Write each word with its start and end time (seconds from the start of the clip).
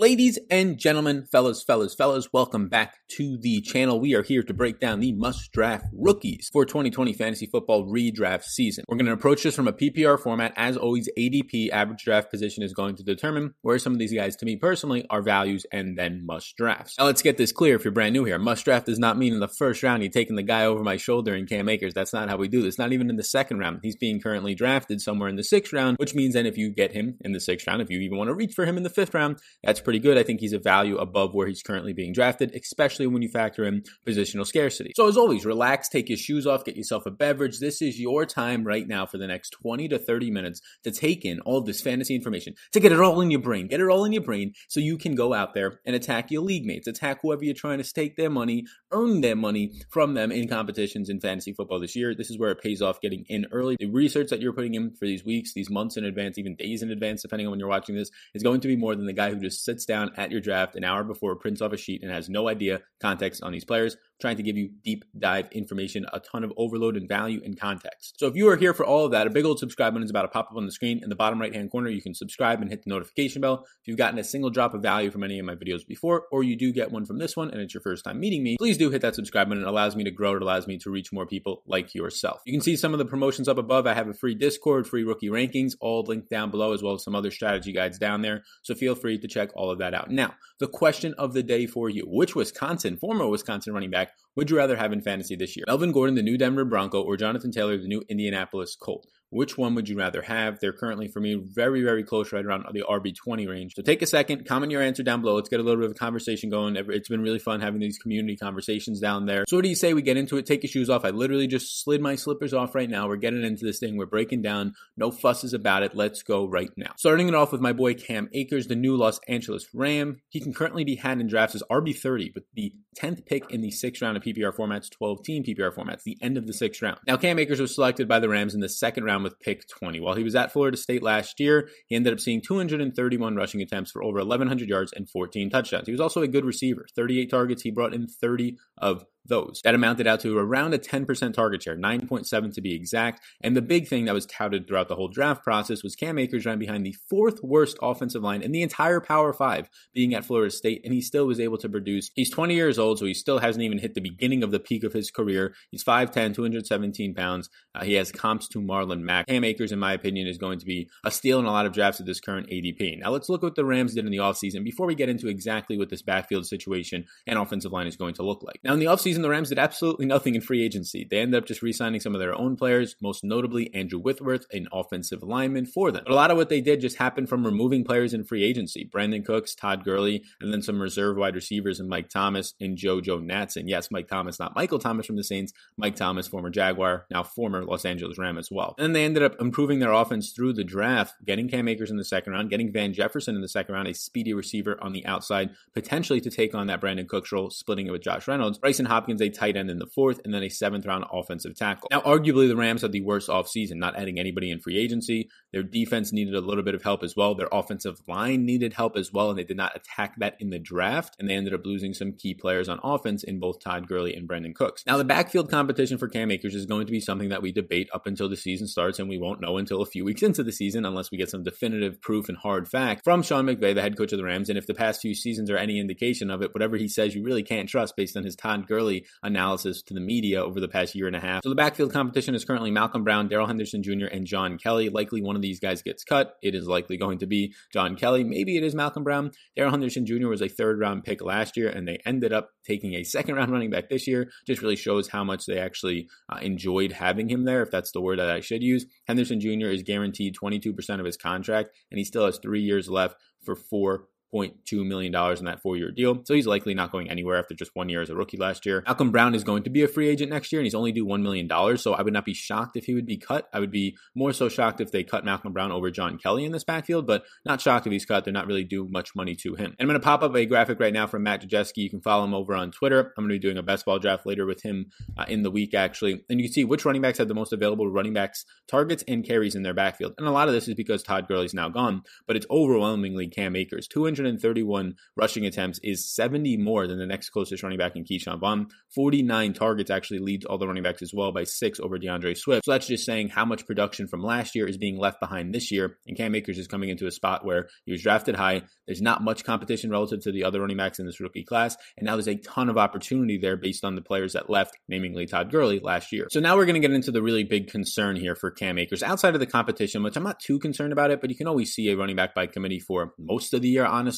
Ladies 0.00 0.38
and 0.50 0.78
gentlemen, 0.78 1.26
fellas, 1.30 1.62
fellas, 1.62 1.94
fellas, 1.94 2.32
welcome 2.32 2.70
back 2.70 3.00
to 3.16 3.36
the 3.36 3.60
channel. 3.60 4.00
We 4.00 4.14
are 4.14 4.22
here 4.22 4.42
to 4.42 4.54
break 4.54 4.80
down 4.80 5.00
the 5.00 5.12
must 5.12 5.52
draft 5.52 5.84
rookies 5.92 6.48
for 6.50 6.64
2020 6.64 7.12
fantasy 7.12 7.44
football 7.44 7.84
redraft 7.84 8.44
season. 8.44 8.86
We're 8.88 8.96
going 8.96 9.08
to 9.08 9.12
approach 9.12 9.42
this 9.42 9.54
from 9.54 9.68
a 9.68 9.74
PPR 9.74 10.18
format. 10.18 10.54
As 10.56 10.78
always, 10.78 11.10
ADP, 11.18 11.68
average 11.68 12.02
draft 12.02 12.30
position, 12.30 12.62
is 12.62 12.72
going 12.72 12.96
to 12.96 13.02
determine 13.02 13.52
where 13.60 13.78
some 13.78 13.92
of 13.92 13.98
these 13.98 14.14
guys, 14.14 14.36
to 14.36 14.46
me 14.46 14.56
personally, 14.56 15.04
are 15.10 15.20
values 15.20 15.66
and 15.70 15.98
then 15.98 16.24
must 16.24 16.56
drafts. 16.56 16.96
Now, 16.98 17.04
let's 17.04 17.20
get 17.20 17.36
this 17.36 17.52
clear 17.52 17.76
if 17.76 17.84
you're 17.84 17.92
brand 17.92 18.14
new 18.14 18.24
here. 18.24 18.38
Must 18.38 18.64
draft 18.64 18.86
does 18.86 18.98
not 18.98 19.18
mean 19.18 19.34
in 19.34 19.40
the 19.40 19.48
first 19.48 19.82
round 19.82 20.02
you're 20.02 20.10
taking 20.10 20.36
the 20.36 20.42
guy 20.42 20.64
over 20.64 20.82
my 20.82 20.96
shoulder 20.96 21.34
in 21.34 21.44
Cam 21.44 21.68
Akers. 21.68 21.92
That's 21.92 22.14
not 22.14 22.30
how 22.30 22.38
we 22.38 22.48
do 22.48 22.62
this. 22.62 22.78
Not 22.78 22.94
even 22.94 23.10
in 23.10 23.16
the 23.16 23.22
second 23.22 23.58
round. 23.58 23.80
He's 23.82 23.96
being 23.96 24.18
currently 24.18 24.54
drafted 24.54 25.02
somewhere 25.02 25.28
in 25.28 25.36
the 25.36 25.44
sixth 25.44 25.74
round, 25.74 25.98
which 25.98 26.14
means 26.14 26.32
then 26.32 26.46
if 26.46 26.56
you 26.56 26.70
get 26.70 26.92
him 26.92 27.18
in 27.20 27.32
the 27.32 27.40
sixth 27.40 27.66
round, 27.66 27.82
if 27.82 27.90
you 27.90 28.00
even 28.00 28.16
want 28.16 28.28
to 28.28 28.34
reach 28.34 28.54
for 28.54 28.64
him 28.64 28.78
in 28.78 28.82
the 28.82 28.88
fifth 28.88 29.12
round, 29.12 29.38
that's 29.62 29.78
pretty 29.78 29.89
good. 29.98 30.18
I 30.18 30.22
think 30.22 30.40
he's 30.40 30.52
a 30.52 30.58
value 30.58 30.96
above 30.96 31.34
where 31.34 31.46
he's 31.46 31.62
currently 31.62 31.92
being 31.92 32.12
drafted, 32.12 32.54
especially 32.54 33.06
when 33.06 33.22
you 33.22 33.28
factor 33.28 33.64
in 33.64 33.82
positional 34.06 34.46
scarcity. 34.46 34.92
So, 34.94 35.08
as 35.08 35.16
always, 35.16 35.44
relax, 35.44 35.88
take 35.88 36.08
your 36.08 36.18
shoes 36.18 36.46
off, 36.46 36.64
get 36.64 36.76
yourself 36.76 37.06
a 37.06 37.10
beverage. 37.10 37.58
This 37.58 37.82
is 37.82 38.00
your 38.00 38.26
time 38.26 38.64
right 38.64 38.86
now 38.86 39.06
for 39.06 39.18
the 39.18 39.26
next 39.26 39.50
20 39.50 39.88
to 39.88 39.98
30 39.98 40.30
minutes 40.30 40.60
to 40.84 40.90
take 40.90 41.24
in 41.24 41.40
all 41.40 41.60
this 41.60 41.80
fantasy 41.80 42.14
information, 42.14 42.54
to 42.72 42.80
get 42.80 42.92
it 42.92 43.00
all 43.00 43.20
in 43.20 43.30
your 43.30 43.40
brain. 43.40 43.66
Get 43.66 43.80
it 43.80 43.88
all 43.88 44.04
in 44.04 44.12
your 44.12 44.22
brain 44.22 44.54
so 44.68 44.80
you 44.80 44.98
can 44.98 45.14
go 45.14 45.34
out 45.34 45.54
there 45.54 45.80
and 45.84 45.96
attack 45.96 46.30
your 46.30 46.42
league 46.42 46.66
mates, 46.66 46.86
attack 46.86 47.20
whoever 47.22 47.44
you're 47.44 47.54
trying 47.54 47.78
to 47.78 47.84
stake 47.84 48.16
their 48.16 48.30
money, 48.30 48.66
earn 48.92 49.20
their 49.20 49.36
money 49.36 49.72
from 49.90 50.14
them 50.14 50.30
in 50.30 50.48
competitions 50.48 51.08
in 51.08 51.20
fantasy 51.20 51.52
football 51.52 51.80
this 51.80 51.96
year. 51.96 52.14
This 52.14 52.30
is 52.30 52.38
where 52.38 52.50
it 52.50 52.60
pays 52.60 52.82
off 52.82 53.00
getting 53.00 53.24
in 53.28 53.46
early. 53.52 53.76
The 53.78 53.86
research 53.86 54.30
that 54.30 54.40
you're 54.40 54.52
putting 54.52 54.74
in 54.74 54.92
for 54.92 55.06
these 55.06 55.24
weeks, 55.24 55.54
these 55.54 55.70
months 55.70 55.96
in 55.96 56.04
advance, 56.04 56.38
even 56.38 56.56
days 56.56 56.82
in 56.82 56.90
advance, 56.90 57.22
depending 57.22 57.46
on 57.46 57.50
when 57.50 57.60
you're 57.60 57.68
watching 57.68 57.94
this, 57.94 58.10
is 58.34 58.42
going 58.42 58.60
to 58.60 58.68
be 58.68 58.76
more 58.76 58.94
than 58.94 59.06
the 59.06 59.12
guy 59.12 59.30
who 59.30 59.40
just 59.40 59.64
sits 59.64 59.79
down 59.86 60.12
at 60.16 60.30
your 60.30 60.40
draft 60.40 60.76
an 60.76 60.84
hour 60.84 61.04
before, 61.04 61.36
prints 61.36 61.60
off 61.60 61.72
a 61.72 61.76
sheet, 61.76 62.02
and 62.02 62.10
has 62.10 62.28
no 62.28 62.48
idea 62.48 62.82
context 63.00 63.42
on 63.42 63.52
these 63.52 63.64
players 63.64 63.96
trying 64.20 64.36
to 64.36 64.42
give 64.42 64.56
you 64.56 64.70
deep 64.84 65.04
dive 65.18 65.48
information, 65.52 66.06
a 66.12 66.20
ton 66.20 66.44
of 66.44 66.52
overload 66.56 66.96
and 66.96 67.08
value 67.08 67.40
and 67.44 67.58
context. 67.58 68.18
So 68.18 68.26
if 68.26 68.36
you 68.36 68.48
are 68.48 68.56
here 68.56 68.74
for 68.74 68.84
all 68.84 69.04
of 69.04 69.12
that, 69.12 69.26
a 69.26 69.30
big 69.30 69.44
old 69.44 69.58
subscribe 69.58 69.92
button 69.92 70.04
is 70.04 70.10
about 70.10 70.22
to 70.22 70.28
pop 70.28 70.50
up 70.50 70.56
on 70.56 70.66
the 70.66 70.72
screen 70.72 71.00
in 71.02 71.08
the 71.08 71.16
bottom 71.16 71.40
right 71.40 71.54
hand 71.54 71.70
corner. 71.70 71.88
You 71.88 72.02
can 72.02 72.14
subscribe 72.14 72.60
and 72.60 72.70
hit 72.70 72.84
the 72.84 72.90
notification 72.90 73.40
bell. 73.40 73.64
If 73.80 73.88
you've 73.88 73.98
gotten 73.98 74.18
a 74.18 74.24
single 74.24 74.50
drop 74.50 74.74
of 74.74 74.82
value 74.82 75.10
from 75.10 75.24
any 75.24 75.38
of 75.38 75.46
my 75.46 75.54
videos 75.54 75.86
before, 75.86 76.24
or 76.30 76.42
you 76.42 76.56
do 76.56 76.72
get 76.72 76.90
one 76.90 77.06
from 77.06 77.18
this 77.18 77.36
one 77.36 77.50
and 77.50 77.60
it's 77.60 77.74
your 77.74 77.80
first 77.82 78.04
time 78.04 78.20
meeting 78.20 78.42
me, 78.42 78.56
please 78.58 78.78
do 78.78 78.90
hit 78.90 79.02
that 79.02 79.14
subscribe 79.14 79.48
button. 79.48 79.62
It 79.62 79.68
allows 79.68 79.96
me 79.96 80.04
to 80.04 80.10
grow. 80.10 80.36
It 80.36 80.42
allows 80.42 80.66
me 80.66 80.78
to 80.78 80.90
reach 80.90 81.12
more 81.12 81.26
people 81.26 81.62
like 81.66 81.94
yourself. 81.94 82.40
You 82.46 82.52
can 82.52 82.60
see 82.60 82.76
some 82.76 82.92
of 82.92 82.98
the 82.98 83.04
promotions 83.04 83.48
up 83.48 83.58
above. 83.58 83.86
I 83.86 83.94
have 83.94 84.08
a 84.08 84.14
free 84.14 84.34
Discord, 84.34 84.86
free 84.86 85.04
rookie 85.04 85.28
rankings, 85.28 85.72
all 85.80 86.04
linked 86.06 86.30
down 86.30 86.50
below, 86.50 86.72
as 86.72 86.82
well 86.82 86.94
as 86.94 87.04
some 87.04 87.14
other 87.14 87.30
strategy 87.30 87.72
guides 87.72 87.98
down 87.98 88.22
there. 88.22 88.42
So 88.62 88.74
feel 88.74 88.94
free 88.94 89.18
to 89.18 89.28
check 89.28 89.50
all 89.54 89.70
of 89.70 89.78
that 89.78 89.94
out. 89.94 90.10
Now, 90.10 90.34
the 90.58 90.68
question 90.68 91.14
of 91.14 91.32
the 91.32 91.42
day 91.42 91.66
for 91.66 91.88
you, 91.88 92.04
which 92.06 92.34
Wisconsin, 92.34 92.96
former 92.96 93.26
Wisconsin 93.26 93.72
running 93.72 93.90
back, 93.90 94.09
would 94.36 94.50
you 94.50 94.56
rather 94.56 94.76
have 94.76 94.92
in 94.92 95.00
fantasy 95.00 95.36
this 95.36 95.56
year? 95.56 95.64
Melvin 95.66 95.92
Gordon, 95.92 96.14
the 96.14 96.22
new 96.22 96.38
Denver 96.38 96.64
Bronco, 96.64 97.02
or 97.02 97.16
Jonathan 97.16 97.50
Taylor, 97.50 97.76
the 97.76 97.88
new 97.88 98.02
Indianapolis 98.08 98.76
Colt? 98.76 99.06
Which 99.30 99.56
one 99.56 99.74
would 99.76 99.88
you 99.88 99.96
rather 99.96 100.22
have? 100.22 100.58
They're 100.60 100.72
currently, 100.72 101.08
for 101.08 101.20
me, 101.20 101.36
very, 101.36 101.82
very 101.82 102.02
close, 102.02 102.32
right 102.32 102.44
around 102.44 102.66
the 102.72 102.82
RB20 102.82 103.48
range. 103.48 103.74
So 103.76 103.82
take 103.82 104.02
a 104.02 104.06
second, 104.06 104.44
comment 104.44 104.72
your 104.72 104.82
answer 104.82 105.02
down 105.02 105.20
below. 105.20 105.36
Let's 105.36 105.48
get 105.48 105.60
a 105.60 105.62
little 105.62 105.80
bit 105.80 105.86
of 105.86 105.92
a 105.92 105.98
conversation 105.98 106.50
going. 106.50 106.76
It's 106.76 107.08
been 107.08 107.22
really 107.22 107.38
fun 107.38 107.60
having 107.60 107.80
these 107.80 107.96
community 107.96 108.36
conversations 108.36 108.98
down 109.00 109.26
there. 109.26 109.44
So 109.46 109.56
what 109.56 109.62
do 109.62 109.68
you 109.68 109.76
say 109.76 109.94
we 109.94 110.02
get 110.02 110.16
into 110.16 110.36
it? 110.36 110.46
Take 110.46 110.64
your 110.64 110.70
shoes 110.70 110.90
off. 110.90 111.04
I 111.04 111.10
literally 111.10 111.46
just 111.46 111.82
slid 111.82 112.00
my 112.00 112.16
slippers 112.16 112.52
off 112.52 112.74
right 112.74 112.90
now. 112.90 113.06
We're 113.06 113.16
getting 113.16 113.44
into 113.44 113.64
this 113.64 113.78
thing. 113.78 113.96
We're 113.96 114.06
breaking 114.06 114.42
down. 114.42 114.74
No 114.96 115.10
fusses 115.12 115.54
about 115.54 115.84
it. 115.84 115.94
Let's 115.94 116.22
go 116.22 116.48
right 116.48 116.70
now. 116.76 116.92
Starting 116.96 117.28
it 117.28 117.34
off 117.34 117.52
with 117.52 117.60
my 117.60 117.72
boy 117.72 117.94
Cam 117.94 118.28
Akers, 118.32 118.66
the 118.66 118.74
new 118.74 118.96
Los 118.96 119.20
Angeles 119.28 119.66
Ram. 119.72 120.20
He 120.28 120.40
can 120.40 120.52
currently 120.52 120.84
be 120.84 120.96
had 120.96 121.20
in 121.20 121.28
drafts 121.28 121.54
as 121.54 121.62
RB30 121.70 122.34
with 122.34 122.44
the 122.54 122.74
10th 122.98 123.24
pick 123.26 123.48
in 123.50 123.60
the 123.60 123.70
sixth 123.70 124.02
round 124.02 124.16
of 124.16 124.24
PPR 124.24 124.52
formats, 124.52 124.90
12 124.90 125.22
team 125.22 125.44
PPR 125.44 125.72
formats, 125.72 126.02
the 126.02 126.18
end 126.20 126.36
of 126.36 126.48
the 126.48 126.52
sixth 126.52 126.82
round. 126.82 126.98
Now, 127.06 127.16
Cam 127.16 127.38
Akers 127.38 127.60
was 127.60 127.72
selected 127.72 128.08
by 128.08 128.18
the 128.18 128.28
Rams 128.28 128.54
in 128.54 128.60
the 128.60 128.68
second 128.68 129.04
round 129.04 129.19
with 129.22 129.40
pick 129.40 129.68
20. 129.68 130.00
While 130.00 130.14
he 130.14 130.24
was 130.24 130.34
at 130.34 130.52
Florida 130.52 130.76
State 130.76 131.02
last 131.02 131.40
year, 131.40 131.68
he 131.86 131.96
ended 131.96 132.12
up 132.12 132.20
seeing 132.20 132.40
231 132.40 133.36
rushing 133.36 133.62
attempts 133.62 133.90
for 133.90 134.02
over 134.02 134.18
1,100 134.18 134.68
yards 134.68 134.92
and 134.92 135.08
14 135.08 135.50
touchdowns. 135.50 135.86
He 135.86 135.92
was 135.92 136.00
also 136.00 136.22
a 136.22 136.28
good 136.28 136.44
receiver. 136.44 136.86
38 136.94 137.30
targets, 137.30 137.62
he 137.62 137.70
brought 137.70 137.94
in 137.94 138.06
30 138.06 138.56
of 138.78 139.04
those. 139.26 139.60
That 139.64 139.74
amounted 139.74 140.06
out 140.06 140.20
to 140.20 140.36
around 140.36 140.74
a 140.74 140.78
10% 140.78 141.34
target 141.34 141.62
share, 141.62 141.76
9.7 141.76 142.54
to 142.54 142.60
be 142.60 142.74
exact. 142.74 143.22
And 143.40 143.56
the 143.56 143.62
big 143.62 143.88
thing 143.88 144.04
that 144.06 144.14
was 144.14 144.26
touted 144.26 144.66
throughout 144.66 144.88
the 144.88 144.96
whole 144.96 145.08
draft 145.08 145.44
process 145.44 145.82
was 145.82 145.94
Cam 145.94 146.18
Akers 146.18 146.46
ran 146.46 146.58
behind 146.58 146.84
the 146.84 146.96
fourth 147.08 147.42
worst 147.42 147.78
offensive 147.82 148.22
line 148.22 148.42
in 148.42 148.52
the 148.52 148.62
entire 148.62 149.00
Power 149.00 149.32
Five, 149.32 149.68
being 149.94 150.14
at 150.14 150.24
Florida 150.24 150.50
State, 150.50 150.82
and 150.84 150.92
he 150.92 151.00
still 151.00 151.26
was 151.26 151.40
able 151.40 151.58
to 151.58 151.68
produce. 151.68 152.10
He's 152.14 152.30
20 152.30 152.54
years 152.54 152.78
old, 152.78 152.98
so 152.98 153.06
he 153.06 153.14
still 153.14 153.38
hasn't 153.38 153.62
even 153.62 153.78
hit 153.78 153.94
the 153.94 154.00
beginning 154.00 154.42
of 154.42 154.50
the 154.50 154.60
peak 154.60 154.84
of 154.84 154.92
his 154.92 155.10
career. 155.10 155.54
He's 155.70 155.84
5'10, 155.84 156.34
217 156.34 157.14
pounds. 157.14 157.48
Uh, 157.74 157.84
he 157.84 157.94
has 157.94 158.12
comps 158.12 158.48
to 158.48 158.60
Marlon 158.60 159.00
Mack. 159.00 159.26
Cam 159.26 159.44
Akers, 159.44 159.72
in 159.72 159.78
my 159.78 159.92
opinion, 159.92 160.26
is 160.26 160.38
going 160.38 160.58
to 160.58 160.66
be 160.66 160.88
a 161.04 161.10
steal 161.10 161.38
in 161.38 161.44
a 161.44 161.50
lot 161.50 161.66
of 161.66 161.72
drafts 161.72 162.00
at 162.00 162.06
this 162.06 162.20
current 162.20 162.48
ADP. 162.48 162.98
Now 162.98 163.10
let's 163.10 163.28
look 163.28 163.42
what 163.42 163.54
the 163.54 163.64
Rams 163.64 163.94
did 163.94 164.04
in 164.04 164.10
the 164.10 164.18
offseason 164.18 164.64
before 164.64 164.86
we 164.86 164.94
get 164.94 165.08
into 165.08 165.28
exactly 165.28 165.78
what 165.78 165.90
this 165.90 166.02
backfield 166.02 166.46
situation 166.46 167.04
and 167.26 167.38
offensive 167.38 167.72
line 167.72 167.86
is 167.86 167.96
going 167.96 168.14
to 168.14 168.22
look 168.22 168.42
like. 168.42 168.60
Now 168.64 168.72
in 168.72 168.80
the 168.80 168.86
offseason, 168.86 169.09
the 169.18 169.28
Rams 169.28 169.48
did 169.48 169.58
absolutely 169.58 170.06
nothing 170.06 170.34
in 170.34 170.40
free 170.40 170.64
agency. 170.64 171.06
They 171.08 171.18
ended 171.18 171.42
up 171.42 171.46
just 171.46 171.62
re-signing 171.62 172.00
some 172.00 172.14
of 172.14 172.20
their 172.20 172.34
own 172.34 172.56
players, 172.56 172.96
most 173.00 173.24
notably 173.24 173.72
Andrew 173.74 173.98
Whitworth, 173.98 174.46
an 174.52 174.68
offensive 174.72 175.22
lineman 175.22 175.66
for 175.66 175.90
them. 175.90 176.04
But 176.04 176.12
a 176.12 176.16
lot 176.16 176.30
of 176.30 176.36
what 176.36 176.48
they 176.48 176.60
did 176.60 176.80
just 176.80 176.96
happened 176.96 177.28
from 177.28 177.44
removing 177.44 177.84
players 177.84 178.14
in 178.14 178.24
free 178.24 178.44
agency. 178.44 178.88
Brandin 178.92 179.24
Cooks, 179.24 179.54
Todd 179.54 179.84
Gurley, 179.84 180.22
and 180.40 180.52
then 180.52 180.62
some 180.62 180.80
reserve 180.80 181.16
wide 181.16 181.34
receivers 181.34 181.80
and 181.80 181.88
Mike 181.88 182.08
Thomas 182.08 182.54
and 182.60 182.76
JoJo 182.76 183.24
Natson. 183.24 183.64
Yes, 183.66 183.90
Mike 183.90 184.08
Thomas, 184.08 184.38
not 184.38 184.54
Michael 184.54 184.78
Thomas 184.78 185.06
from 185.06 185.16
the 185.16 185.24
Saints. 185.24 185.52
Mike 185.76 185.96
Thomas, 185.96 186.28
former 186.28 186.50
Jaguar, 186.50 187.06
now 187.10 187.22
former 187.22 187.64
Los 187.64 187.84
Angeles 187.84 188.18
Ram 188.18 188.38
as 188.38 188.50
well. 188.50 188.74
And 188.78 188.94
they 188.94 189.04
ended 189.04 189.22
up 189.22 189.40
improving 189.40 189.78
their 189.78 189.92
offense 189.92 190.32
through 190.32 190.52
the 190.52 190.64
draft, 190.64 191.14
getting 191.24 191.48
Cam 191.48 191.68
Akers 191.68 191.90
in 191.90 191.96
the 191.96 192.04
second 192.04 192.32
round, 192.32 192.50
getting 192.50 192.72
Van 192.72 192.92
Jefferson 192.92 193.34
in 193.34 193.40
the 193.40 193.48
second 193.48 193.74
round, 193.74 193.88
a 193.88 193.94
speedy 193.94 194.32
receiver 194.32 194.78
on 194.82 194.92
the 194.92 195.04
outside, 195.06 195.50
potentially 195.74 196.20
to 196.20 196.30
take 196.30 196.54
on 196.54 196.66
that 196.66 196.80
Brandin 196.80 197.08
Cooks 197.08 197.32
role, 197.32 197.50
splitting 197.50 197.86
it 197.86 197.90
with 197.90 198.02
Josh 198.02 198.28
Reynolds. 198.28 198.58
Brycen 198.58 198.86
Hopkins, 198.86 198.99
a 199.08 199.30
tight 199.30 199.56
end 199.56 199.70
in 199.70 199.78
the 199.78 199.86
fourth, 199.86 200.20
and 200.24 200.34
then 200.34 200.42
a 200.42 200.48
seventh 200.48 200.86
round 200.86 201.04
offensive 201.12 201.54
tackle. 201.56 201.88
Now, 201.90 202.00
arguably, 202.00 202.48
the 202.48 202.56
Rams 202.56 202.82
had 202.82 202.92
the 202.92 203.00
worst 203.00 203.28
offseason, 203.28 203.76
not 203.76 203.96
adding 203.96 204.18
anybody 204.18 204.50
in 204.50 204.60
free 204.60 204.78
agency. 204.78 205.28
Their 205.52 205.62
defense 205.62 206.12
needed 206.12 206.34
a 206.34 206.40
little 206.40 206.62
bit 206.62 206.74
of 206.74 206.82
help 206.82 207.02
as 207.02 207.16
well. 207.16 207.34
Their 207.34 207.48
offensive 207.50 208.00
line 208.06 208.44
needed 208.44 208.74
help 208.74 208.96
as 208.96 209.12
well, 209.12 209.30
and 209.30 209.38
they 209.38 209.44
did 209.44 209.56
not 209.56 209.76
attack 209.76 210.14
that 210.18 210.36
in 210.40 210.50
the 210.50 210.58
draft. 210.58 211.16
And 211.18 211.28
they 211.28 211.34
ended 211.34 211.54
up 211.54 211.64
losing 211.64 211.94
some 211.94 212.12
key 212.12 212.34
players 212.34 212.68
on 212.68 212.80
offense 212.82 213.24
in 213.24 213.40
both 213.40 213.60
Todd 213.60 213.88
Gurley 213.88 214.14
and 214.14 214.28
Brandin 214.28 214.54
Cooks. 214.54 214.84
Now, 214.86 214.96
the 214.96 215.04
backfield 215.04 215.50
competition 215.50 215.98
for 215.98 216.08
Cam 216.08 216.30
Akers 216.30 216.54
is 216.54 216.66
going 216.66 216.86
to 216.86 216.92
be 216.92 217.00
something 217.00 217.30
that 217.30 217.42
we 217.42 217.52
debate 217.52 217.88
up 217.92 218.06
until 218.06 218.28
the 218.28 218.36
season 218.36 218.66
starts, 218.66 218.98
and 218.98 219.08
we 219.08 219.18
won't 219.18 219.40
know 219.40 219.58
until 219.58 219.82
a 219.82 219.86
few 219.86 220.04
weeks 220.10 220.22
into 220.22 220.42
the 220.42 220.52
season 220.52 220.84
unless 220.84 221.10
we 221.10 221.18
get 221.18 221.30
some 221.30 221.42
definitive 221.42 222.00
proof 222.00 222.28
and 222.28 222.38
hard 222.38 222.68
fact 222.68 223.04
from 223.04 223.22
Sean 223.22 223.46
McVay, 223.46 223.74
the 223.74 223.82
head 223.82 223.96
coach 223.96 224.12
of 224.12 224.18
the 224.18 224.24
Rams. 224.24 224.48
And 224.48 224.58
if 224.58 224.66
the 224.66 224.74
past 224.74 225.00
few 225.00 225.14
seasons 225.14 225.50
are 225.50 225.56
any 225.56 225.78
indication 225.78 226.30
of 226.30 226.42
it, 226.42 226.54
whatever 226.54 226.76
he 226.76 226.88
says, 226.88 227.14
you 227.14 227.22
really 227.22 227.42
can't 227.42 227.68
trust 227.68 227.96
based 227.96 228.16
on 228.16 228.24
his 228.24 228.36
Todd 228.36 228.66
Gurley 228.66 228.89
analysis 229.22 229.82
to 229.82 229.94
the 229.94 230.00
media 230.00 230.42
over 230.42 230.60
the 230.60 230.68
past 230.68 230.94
year 230.94 231.06
and 231.06 231.16
a 231.16 231.20
half. 231.20 231.42
So 231.42 231.48
the 231.48 231.54
backfield 231.54 231.92
competition 231.92 232.34
is 232.34 232.44
currently 232.44 232.70
Malcolm 232.70 233.04
Brown, 233.04 233.28
Darrell 233.28 233.46
Henderson 233.46 233.82
Jr., 233.82 234.06
and 234.10 234.26
John 234.26 234.58
Kelly. 234.58 234.88
Likely 234.88 235.22
one 235.22 235.36
of 235.36 235.42
these 235.42 235.60
guys 235.60 235.82
gets 235.82 236.04
cut. 236.04 236.34
It 236.42 236.54
is 236.54 236.66
likely 236.66 236.96
going 236.96 237.18
to 237.18 237.26
be 237.26 237.54
John 237.72 237.96
Kelly. 237.96 238.24
Maybe 238.24 238.56
it 238.56 238.64
is 238.64 238.74
Malcolm 238.74 239.04
Brown. 239.04 239.32
Darrell 239.56 239.70
Henderson 239.70 240.06
Jr. 240.06 240.28
was 240.28 240.42
a 240.42 240.48
third 240.48 240.80
round 240.80 241.04
pick 241.04 241.22
last 241.22 241.56
year, 241.56 241.68
and 241.68 241.86
they 241.86 242.00
ended 242.04 242.32
up 242.32 242.50
taking 242.66 242.94
a 242.94 243.04
second 243.10 243.34
round 243.34 243.52
running 243.52 243.70
back 243.70 243.88
this 243.88 244.06
year. 244.06 244.30
Just 244.46 244.62
really 244.62 244.76
shows 244.76 245.08
how 245.08 245.24
much 245.24 245.46
they 245.46 245.58
actually 245.58 246.08
uh, 246.32 246.38
enjoyed 246.40 246.92
having 246.92 247.28
him 247.28 247.44
there, 247.44 247.62
if 247.62 247.70
that's 247.70 247.92
the 247.92 248.00
word 248.00 248.18
that 248.18 248.30
I 248.30 248.40
should 248.40 248.62
use. 248.62 248.86
Henderson 249.06 249.40
Jr. 249.40 249.68
is 249.68 249.82
guaranteed 249.82 250.34
22% 250.34 250.98
of 250.98 251.06
his 251.06 251.16
contract, 251.16 251.70
and 251.90 251.98
he 251.98 252.04
still 252.04 252.26
has 252.26 252.38
three 252.38 252.62
years 252.62 252.88
left 252.88 253.16
for 253.44 253.54
four 253.54 254.06
$0.2 254.34 254.86
million 254.86 255.14
in 255.14 255.44
that 255.44 255.60
four 255.62 255.76
year 255.76 255.90
deal. 255.90 256.20
So 256.24 256.34
he's 256.34 256.46
likely 256.46 256.74
not 256.74 256.92
going 256.92 257.10
anywhere 257.10 257.38
after 257.38 257.54
just 257.54 257.72
one 257.74 257.88
year 257.88 258.02
as 258.02 258.10
a 258.10 258.14
rookie 258.14 258.36
last 258.36 258.64
year. 258.64 258.82
Malcolm 258.86 259.10
Brown 259.10 259.34
is 259.34 259.44
going 259.44 259.64
to 259.64 259.70
be 259.70 259.82
a 259.82 259.88
free 259.88 260.08
agent 260.08 260.30
next 260.30 260.52
year 260.52 260.60
and 260.60 260.66
he's 260.66 260.74
only 260.74 260.92
due 260.92 261.06
$1 261.06 261.22
million. 261.22 261.48
So 261.78 261.94
I 261.94 262.02
would 262.02 262.12
not 262.12 262.24
be 262.24 262.34
shocked 262.34 262.76
if 262.76 262.84
he 262.84 262.94
would 262.94 263.06
be 263.06 263.16
cut. 263.16 263.48
I 263.52 263.60
would 263.60 263.70
be 263.70 263.96
more 264.14 264.32
so 264.32 264.48
shocked 264.48 264.80
if 264.80 264.92
they 264.92 265.02
cut 265.02 265.24
Malcolm 265.24 265.52
Brown 265.52 265.72
over 265.72 265.90
John 265.90 266.18
Kelly 266.18 266.44
in 266.44 266.52
this 266.52 266.64
backfield, 266.64 267.06
but 267.06 267.24
not 267.44 267.60
shocked 267.60 267.86
if 267.86 267.92
he's 267.92 268.04
cut. 268.04 268.24
They're 268.24 268.32
not 268.32 268.46
really 268.46 268.64
due 268.64 268.88
much 268.88 269.14
money 269.14 269.34
to 269.36 269.54
him. 269.54 269.66
And 269.66 269.76
I'm 269.80 269.86
going 269.86 270.00
to 270.00 270.04
pop 270.04 270.22
up 270.22 270.34
a 270.34 270.46
graphic 270.46 270.80
right 270.80 270.92
now 270.92 271.06
from 271.06 271.22
Matt 271.22 271.42
Jajeski. 271.42 271.78
You 271.78 271.90
can 271.90 272.00
follow 272.00 272.24
him 272.24 272.34
over 272.34 272.54
on 272.54 272.70
Twitter. 272.70 273.12
I'm 273.16 273.24
going 273.24 273.30
to 273.30 273.34
be 273.34 273.38
doing 273.38 273.58
a 273.58 273.62
best 273.62 273.84
ball 273.84 273.98
draft 273.98 274.26
later 274.26 274.46
with 274.46 274.62
him 274.62 274.86
uh, 275.18 275.24
in 275.28 275.42
the 275.42 275.50
week, 275.50 275.74
actually. 275.74 276.24
And 276.28 276.40
you 276.40 276.46
can 276.46 276.52
see 276.52 276.64
which 276.64 276.84
running 276.84 277.02
backs 277.02 277.18
have 277.18 277.28
the 277.28 277.34
most 277.34 277.52
available 277.52 277.90
running 277.90 278.12
backs 278.12 278.44
targets 278.68 279.04
and 279.08 279.24
carries 279.24 279.54
in 279.54 279.62
their 279.62 279.74
backfield. 279.74 280.14
And 280.18 280.26
a 280.26 280.30
lot 280.30 280.48
of 280.48 280.54
this 280.54 280.68
is 280.68 280.74
because 280.74 281.02
Todd 281.02 281.26
Gurley's 281.26 281.54
now 281.54 281.68
gone, 281.68 282.02
but 282.26 282.36
it's 282.36 282.46
overwhelmingly 282.50 283.28
Cam 283.28 283.56
Akers. 283.56 283.88
200 283.88 284.19
231 284.20 284.94
rushing 285.16 285.46
attempts 285.46 285.80
is 285.82 286.12
70 286.14 286.56
more 286.58 286.86
than 286.86 286.98
the 286.98 287.06
next 287.06 287.30
closest 287.30 287.62
running 287.62 287.78
back 287.78 287.96
in 287.96 288.04
Ke'Shawn 288.04 288.40
Vaughn. 288.40 288.68
49 288.94 289.52
targets 289.52 289.90
actually 289.90 290.18
leads 290.18 290.44
all 290.44 290.58
the 290.58 290.66
running 290.66 290.82
backs 290.82 291.02
as 291.02 291.12
well 291.14 291.32
by 291.32 291.44
six 291.44 291.80
over 291.80 291.98
D'Andre 291.98 292.34
Swift. 292.34 292.64
So 292.64 292.72
that's 292.72 292.86
just 292.86 293.04
saying 293.04 293.30
how 293.30 293.44
much 293.44 293.66
production 293.66 294.06
from 294.06 294.22
last 294.22 294.54
year 294.54 294.66
is 294.66 294.76
being 294.76 294.98
left 294.98 295.20
behind 295.20 295.54
this 295.54 295.70
year. 295.70 295.98
And 296.06 296.16
Cam 296.16 296.34
Akers 296.34 296.58
is 296.58 296.66
coming 296.66 296.90
into 296.90 297.06
a 297.06 297.10
spot 297.10 297.44
where 297.44 297.68
he 297.84 297.92
was 297.92 298.02
drafted 298.02 298.36
high. 298.36 298.62
There's 298.86 299.00
not 299.00 299.22
much 299.22 299.44
competition 299.44 299.90
relative 299.90 300.20
to 300.22 300.32
the 300.32 300.44
other 300.44 300.60
running 300.60 300.76
backs 300.76 300.98
in 300.98 301.06
this 301.06 301.20
rookie 301.20 301.44
class. 301.44 301.76
And 301.96 302.06
now 302.06 302.16
there's 302.16 302.28
a 302.28 302.36
ton 302.36 302.68
of 302.68 302.76
opportunity 302.76 303.38
there 303.38 303.56
based 303.56 303.84
on 303.84 303.94
the 303.94 304.02
players 304.02 304.32
that 304.34 304.50
left, 304.50 304.76
namely 304.88 305.26
Todd 305.26 305.50
Gurley 305.50 305.80
last 305.80 306.12
year. 306.12 306.26
So 306.30 306.40
now 306.40 306.56
we're 306.56 306.66
going 306.66 306.80
to 306.80 306.86
get 306.86 306.94
into 306.94 307.12
the 307.12 307.22
really 307.22 307.44
big 307.44 307.68
concern 307.68 308.16
here 308.16 308.34
for 308.34 308.50
Cam 308.50 308.78
Akers 308.78 309.02
outside 309.02 309.34
of 309.34 309.40
the 309.40 309.46
competition, 309.46 310.02
which 310.02 310.16
I'm 310.16 310.22
not 310.22 310.40
too 310.40 310.58
concerned 310.58 310.92
about 310.92 311.10
it, 311.10 311.20
but 311.20 311.30
you 311.30 311.36
can 311.36 311.46
always 311.46 311.72
see 311.72 311.90
a 311.90 311.96
running 311.96 312.16
back 312.16 312.34
by 312.34 312.46
committee 312.46 312.80
for 312.80 313.14
most 313.18 313.54
of 313.54 313.62
the 313.62 313.68
year, 313.68 313.84
honestly, 313.84 314.09